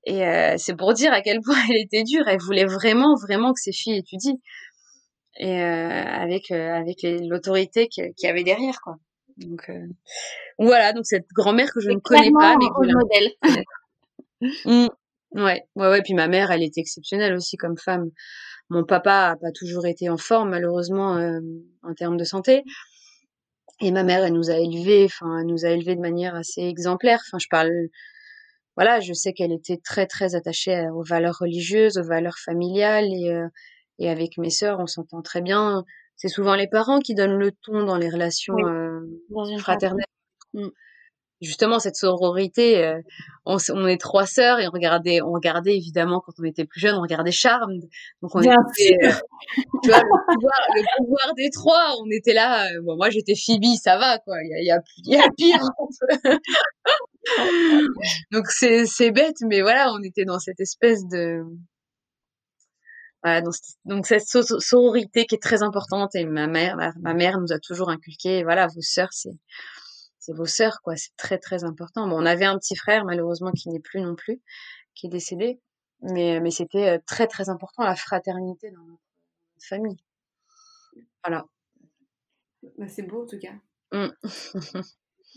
[0.06, 2.28] Et euh, c'est pour dire à quel point elle était dure.
[2.28, 4.38] Elle voulait vraiment, vraiment que ses filles étudient.
[5.38, 8.96] Et euh, avec euh, avec l'autorité qu'il y avait derrière, quoi.
[9.38, 9.70] Donc
[10.60, 13.32] voilà, donc cette grand-mère que je ne connais pas, mais que modèle.
[14.66, 14.88] mmh.
[15.36, 16.02] Ouais, ouais, ouais.
[16.02, 18.10] Puis ma mère, elle était exceptionnelle aussi comme femme.
[18.70, 21.40] Mon papa a pas toujours été en forme, malheureusement, euh,
[21.84, 22.64] en termes de santé.
[23.82, 26.62] Et ma mère, elle nous a élevés, enfin, elle nous a élevés de manière assez
[26.62, 27.20] exemplaire.
[27.28, 27.72] Enfin, je parle,
[28.78, 33.32] voilà, je sais qu'elle était très, très attachée aux valeurs religieuses, aux valeurs familiales, et,
[33.32, 33.48] euh,
[34.00, 35.84] et avec mes sœurs, on s'entend très bien.
[36.16, 38.64] C'est souvent les parents qui donnent le ton dans les relations Oui.
[38.64, 39.02] euh,
[39.58, 40.06] fraternelles.
[41.42, 43.00] Justement, cette sororité, euh,
[43.46, 46.80] on, on est trois sœurs et on regardait, on regardait évidemment quand on était plus
[46.80, 47.84] jeune, on regardait Charmed.
[48.22, 49.12] Donc on Bien était, euh,
[49.84, 52.66] tu vois, le pouvoir, le pouvoir des trois, on était là.
[52.68, 54.38] euh, bon, moi j'étais Phoebe, ça va quoi.
[54.44, 55.60] Il y y y a pire.
[58.32, 61.44] Donc c'est c'est bête, mais voilà, on était dans cette espèce de
[63.24, 63.56] voilà, donc,
[63.86, 67.52] donc cette so- sororité qui est très importante et ma mère, ma, ma mère nous
[67.52, 69.32] a toujours inculqué, voilà, vos sœurs, c'est
[70.26, 72.08] c'est vos sœurs quoi, c'est très très important.
[72.08, 74.42] Bon, on avait un petit frère malheureusement qui n'est plus non plus,
[74.96, 75.60] qui est décédé,
[76.02, 79.02] mais mais c'était euh, très très important la fraternité dans notre
[79.70, 79.98] famille.
[81.24, 81.46] Voilà.
[82.78, 83.54] Bah, c'est beau en tout cas.
[83.92, 84.12] Mm.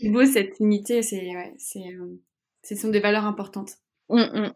[0.01, 2.21] C'est beau cette unité, c'est ouais, c'est euh,
[2.63, 3.73] ce sont des valeurs importantes.
[4.07, 4.53] Mm, mm.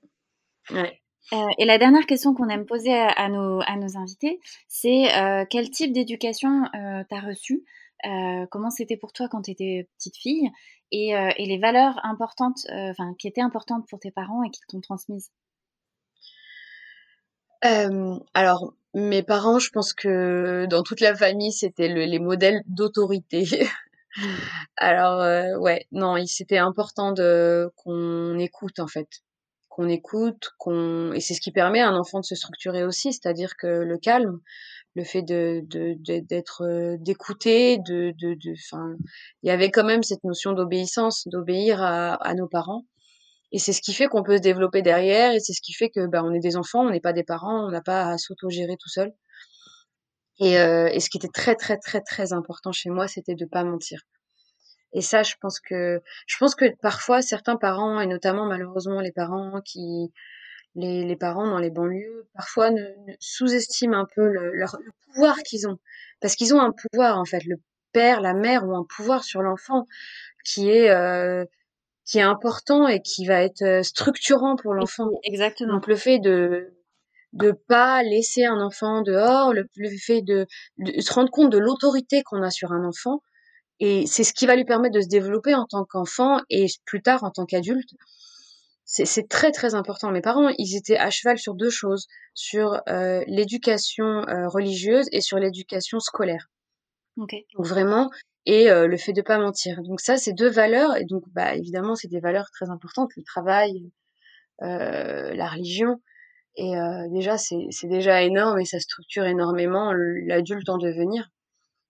[0.71, 1.01] Ouais.
[1.31, 5.13] Euh, et la dernière question qu'on aime poser à, à nos, à nos invités, c'est
[5.15, 7.63] euh, quel type d'éducation euh, t'as reçu
[8.05, 10.49] Euh, Comment c'était pour toi quand tu étais petite fille
[10.91, 14.49] et, euh, et les valeurs importantes, euh, enfin qui étaient importantes pour tes parents et
[14.51, 15.31] qui t'ont transmises?
[18.33, 23.43] Alors, mes parents, je pense que dans toute la famille, c'était le- les modèles d'autorité.
[24.77, 29.07] Alors, euh, ouais, non, c'était important de qu'on écoute en fait,
[29.69, 33.13] qu'on écoute, qu'on et c'est ce qui permet à un enfant de se structurer aussi,
[33.13, 34.39] c'est-à-dire que le calme,
[34.95, 38.95] le fait de de- de- d'être euh, d'écouter, de de de, enfin,
[39.43, 42.85] il y avait quand même cette notion d'obéissance, d'obéir à, à nos parents.
[43.53, 45.89] Et c'est ce qui fait qu'on peut se développer derrière, et c'est ce qui fait
[45.89, 48.17] que bah, on est des enfants, on n'est pas des parents, on n'a pas à
[48.17, 49.13] s'autogérer tout seul.
[50.39, 53.45] Et, euh, et ce qui était très très très très important chez moi, c'était de
[53.45, 54.01] pas mentir.
[54.93, 59.11] Et ça, je pense que je pense que parfois certains parents, et notamment malheureusement les
[59.11, 60.11] parents qui
[60.75, 64.91] les, les parents dans les banlieues, parfois ne, ne sous-estiment un peu le, leur, le
[65.05, 65.77] pouvoir qu'ils ont,
[66.21, 67.43] parce qu'ils ont un pouvoir en fait.
[67.45, 67.57] Le
[67.91, 69.85] père, la mère ont un pouvoir sur l'enfant
[70.45, 71.45] qui est euh,
[72.05, 75.09] qui est important et qui va être euh, structurant pour l'enfant.
[75.23, 75.73] Exactement.
[75.73, 76.73] Donc le fait de
[77.33, 80.45] de pas laisser un enfant dehors, le, le fait de,
[80.77, 83.21] de se rendre compte de l'autorité qu'on a sur un enfant,
[83.79, 87.01] et c'est ce qui va lui permettre de se développer en tant qu'enfant et plus
[87.01, 87.89] tard en tant qu'adulte.
[88.85, 90.11] C'est très très important.
[90.11, 95.21] Mes parents, ils étaient à cheval sur deux choses, sur euh, l'éducation euh, religieuse et
[95.21, 96.49] sur l'éducation scolaire.
[97.17, 97.33] Ok.
[97.55, 98.09] Donc vraiment,
[98.45, 99.81] et euh, le fait de pas mentir.
[99.83, 103.23] Donc ça, c'est deux valeurs, et donc bah évidemment, c'est des valeurs très importantes, le
[103.23, 103.91] travail,
[104.61, 106.01] euh, la religion.
[106.55, 111.29] Et euh, déjà, c'est c'est déjà énorme et ça structure énormément l'adulte en devenir.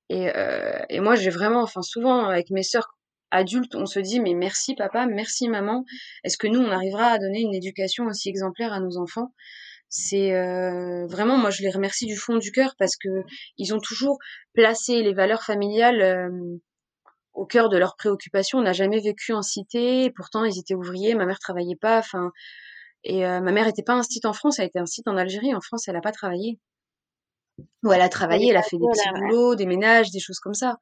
[0.09, 2.95] Et, euh, et moi, j'ai vraiment, enfin souvent avec mes sœurs
[3.33, 5.83] adultes, on se dit mais merci papa, merci maman.
[6.23, 9.33] Est-ce que nous, on arrivera à donner une éducation aussi exemplaire à nos enfants?
[9.89, 10.31] C'est
[11.07, 13.09] vraiment moi je les remercie du fond du cœur parce que
[13.57, 14.17] ils ont toujours
[14.53, 16.31] placé les valeurs familiales
[17.33, 18.59] au cœur de leurs préoccupations.
[18.59, 22.31] On n'a jamais vécu en cité, pourtant ils étaient ouvriers, ma mère travaillait pas, enfin
[23.03, 25.53] et ma mère était pas un site en France, elle était un site en Algérie.
[25.53, 26.59] En France, elle a pas travaillé.
[27.83, 30.53] Ou elle a travaillé, elle a fait des petits boulots, des ménages, des choses comme
[30.53, 30.77] ça.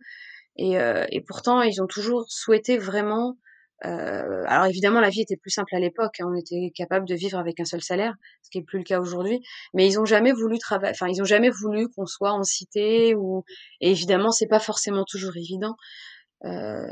[0.57, 3.37] Et, et pourtant, ils ont toujours souhaité vraiment
[3.83, 6.19] euh, alors évidemment, la vie était plus simple à l'époque.
[6.19, 8.13] Hein, on était capable de vivre avec un seul salaire,
[8.43, 9.41] ce qui est plus le cas aujourd'hui.
[9.73, 10.91] Mais ils ont jamais voulu travailler.
[10.93, 13.15] Enfin, ils ont jamais voulu qu'on soit en cité.
[13.15, 13.43] Ou
[13.81, 15.75] et évidemment, c'est pas forcément toujours évident.
[16.45, 16.85] Euh,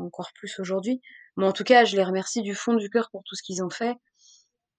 [0.00, 1.00] encore plus aujourd'hui.
[1.36, 3.62] Mais en tout cas, je les remercie du fond du cœur pour tout ce qu'ils
[3.62, 3.94] ont fait.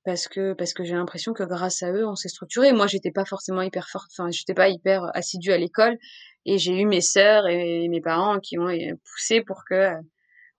[0.06, 2.74] Parce que parce que j'ai l'impression que grâce à eux, on s'est structuré.
[2.74, 4.10] Moi, j'étais pas forcément hyper forte.
[4.18, 5.98] Enfin, j'étais pas hyper assidue à l'école.
[6.46, 8.68] Et j'ai eu mes sœurs et mes parents qui ont
[9.14, 9.94] poussé pour que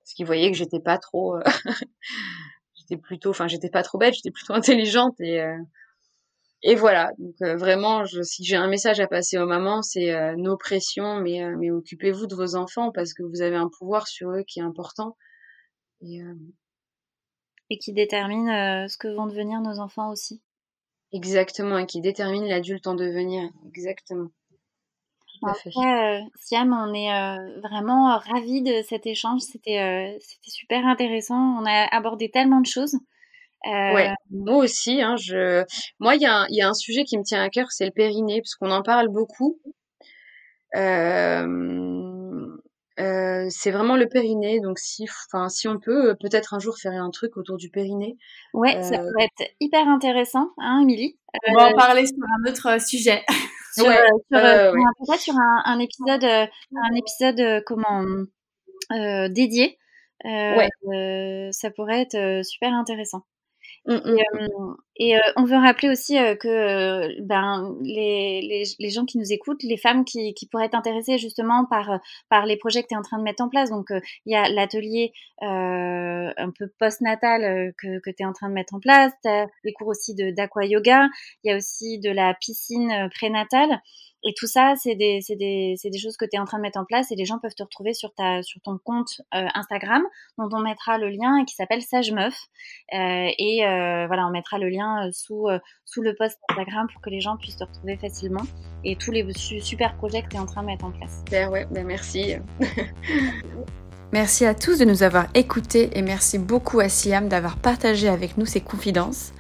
[0.05, 1.43] parce qu'ils voyaient que j'étais pas trop, euh,
[2.75, 5.57] j'étais plutôt, enfin j'étais pas trop bête, j'étais plutôt intelligente et euh,
[6.63, 7.11] et voilà.
[7.19, 11.21] Donc euh, vraiment, je, si j'ai un message à passer aux mamans, c'est nos pressions,
[11.21, 14.61] mais mais occupez-vous de vos enfants parce que vous avez un pouvoir sur eux qui
[14.61, 15.17] est important
[16.03, 16.21] et,
[17.71, 20.43] et qui détermine ce que vont devenir nos enfants aussi.
[21.13, 23.51] Exactement, et qui détermine l'adulte en devenir.
[23.67, 24.31] Exactement.
[25.43, 29.41] Euh, Siam, on est euh, vraiment ravis de cet échange.
[29.41, 31.59] C'était euh, c'était super intéressant.
[31.61, 32.97] On a abordé tellement de choses.
[33.67, 35.01] Ouais, moi aussi.
[35.01, 35.65] Hein, je...
[35.99, 37.87] Moi, il y, a un, y a un sujet qui me tient à cœur, c'est
[37.87, 39.59] le périnée, parce qu'on en parle beaucoup.
[43.51, 44.61] c'est vraiment le périnée.
[44.61, 48.19] Donc, si, enfin, si on peut, peut-être un jour faire un truc autour du périnée.
[48.53, 51.17] Ouais, ça pourrait être hyper intéressant, hein, Émilie?
[51.49, 53.25] On va en parler sur un autre sujet.
[53.77, 53.97] sur, ouais,
[54.31, 56.47] sur, euh, peut-être sur un, un, épisode, euh,
[56.77, 58.05] un épisode euh, comment
[59.29, 59.79] dédié.
[60.25, 60.69] ouais.
[61.53, 63.23] ça pourrait être super intéressant.
[63.87, 64.77] Mmh, mmh.
[64.97, 69.63] Et, euh, on veut rappeler aussi que ben, les, les, les, gens qui nous écoutent,
[69.63, 72.01] les femmes qui, qui, pourraient être intéressées justement par,
[72.31, 73.69] par les projets que tu es en train de mettre en place.
[73.71, 75.13] Donc, il y a l'atelier
[75.43, 79.13] un peu post-natal que, que tu es en train de mettre en place.
[79.23, 81.09] Tu as les cours aussi d'aqua yoga.
[81.43, 83.81] Il y a aussi de la piscine prénatale.
[84.27, 86.79] Et tout ça, c'est des, des, des, choses que tu es en train de mettre
[86.79, 90.03] en place et les gens peuvent te retrouver sur, ta, sur ton compte euh, Instagram,
[90.39, 92.35] dont on mettra le lien et qui s'appelle Sage Meuf.
[92.95, 95.47] Euh, et euh, voilà, on mettra le lien sous,
[95.85, 98.45] sous le post Instagram pour que les gens puissent te retrouver facilement
[98.83, 101.19] et tous les super projets que tu es en train de mettre en place.
[101.19, 102.37] Super, ouais, ben merci.
[104.13, 108.39] merci à tous de nous avoir écoutés et merci beaucoup à Siam d'avoir partagé avec
[108.39, 109.35] nous ses confidences.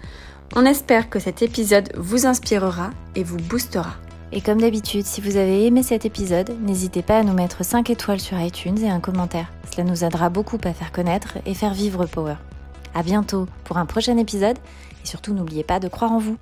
[0.54, 3.96] On espère que cet épisode vous inspirera et vous boostera.
[4.36, 7.88] Et comme d'habitude, si vous avez aimé cet épisode, n'hésitez pas à nous mettre 5
[7.88, 9.52] étoiles sur iTunes et un commentaire.
[9.70, 12.34] Cela nous aidera beaucoup à faire connaître et faire vivre Power.
[12.96, 14.58] À bientôt pour un prochain épisode
[15.04, 16.36] et surtout n'oubliez pas de croire en vous.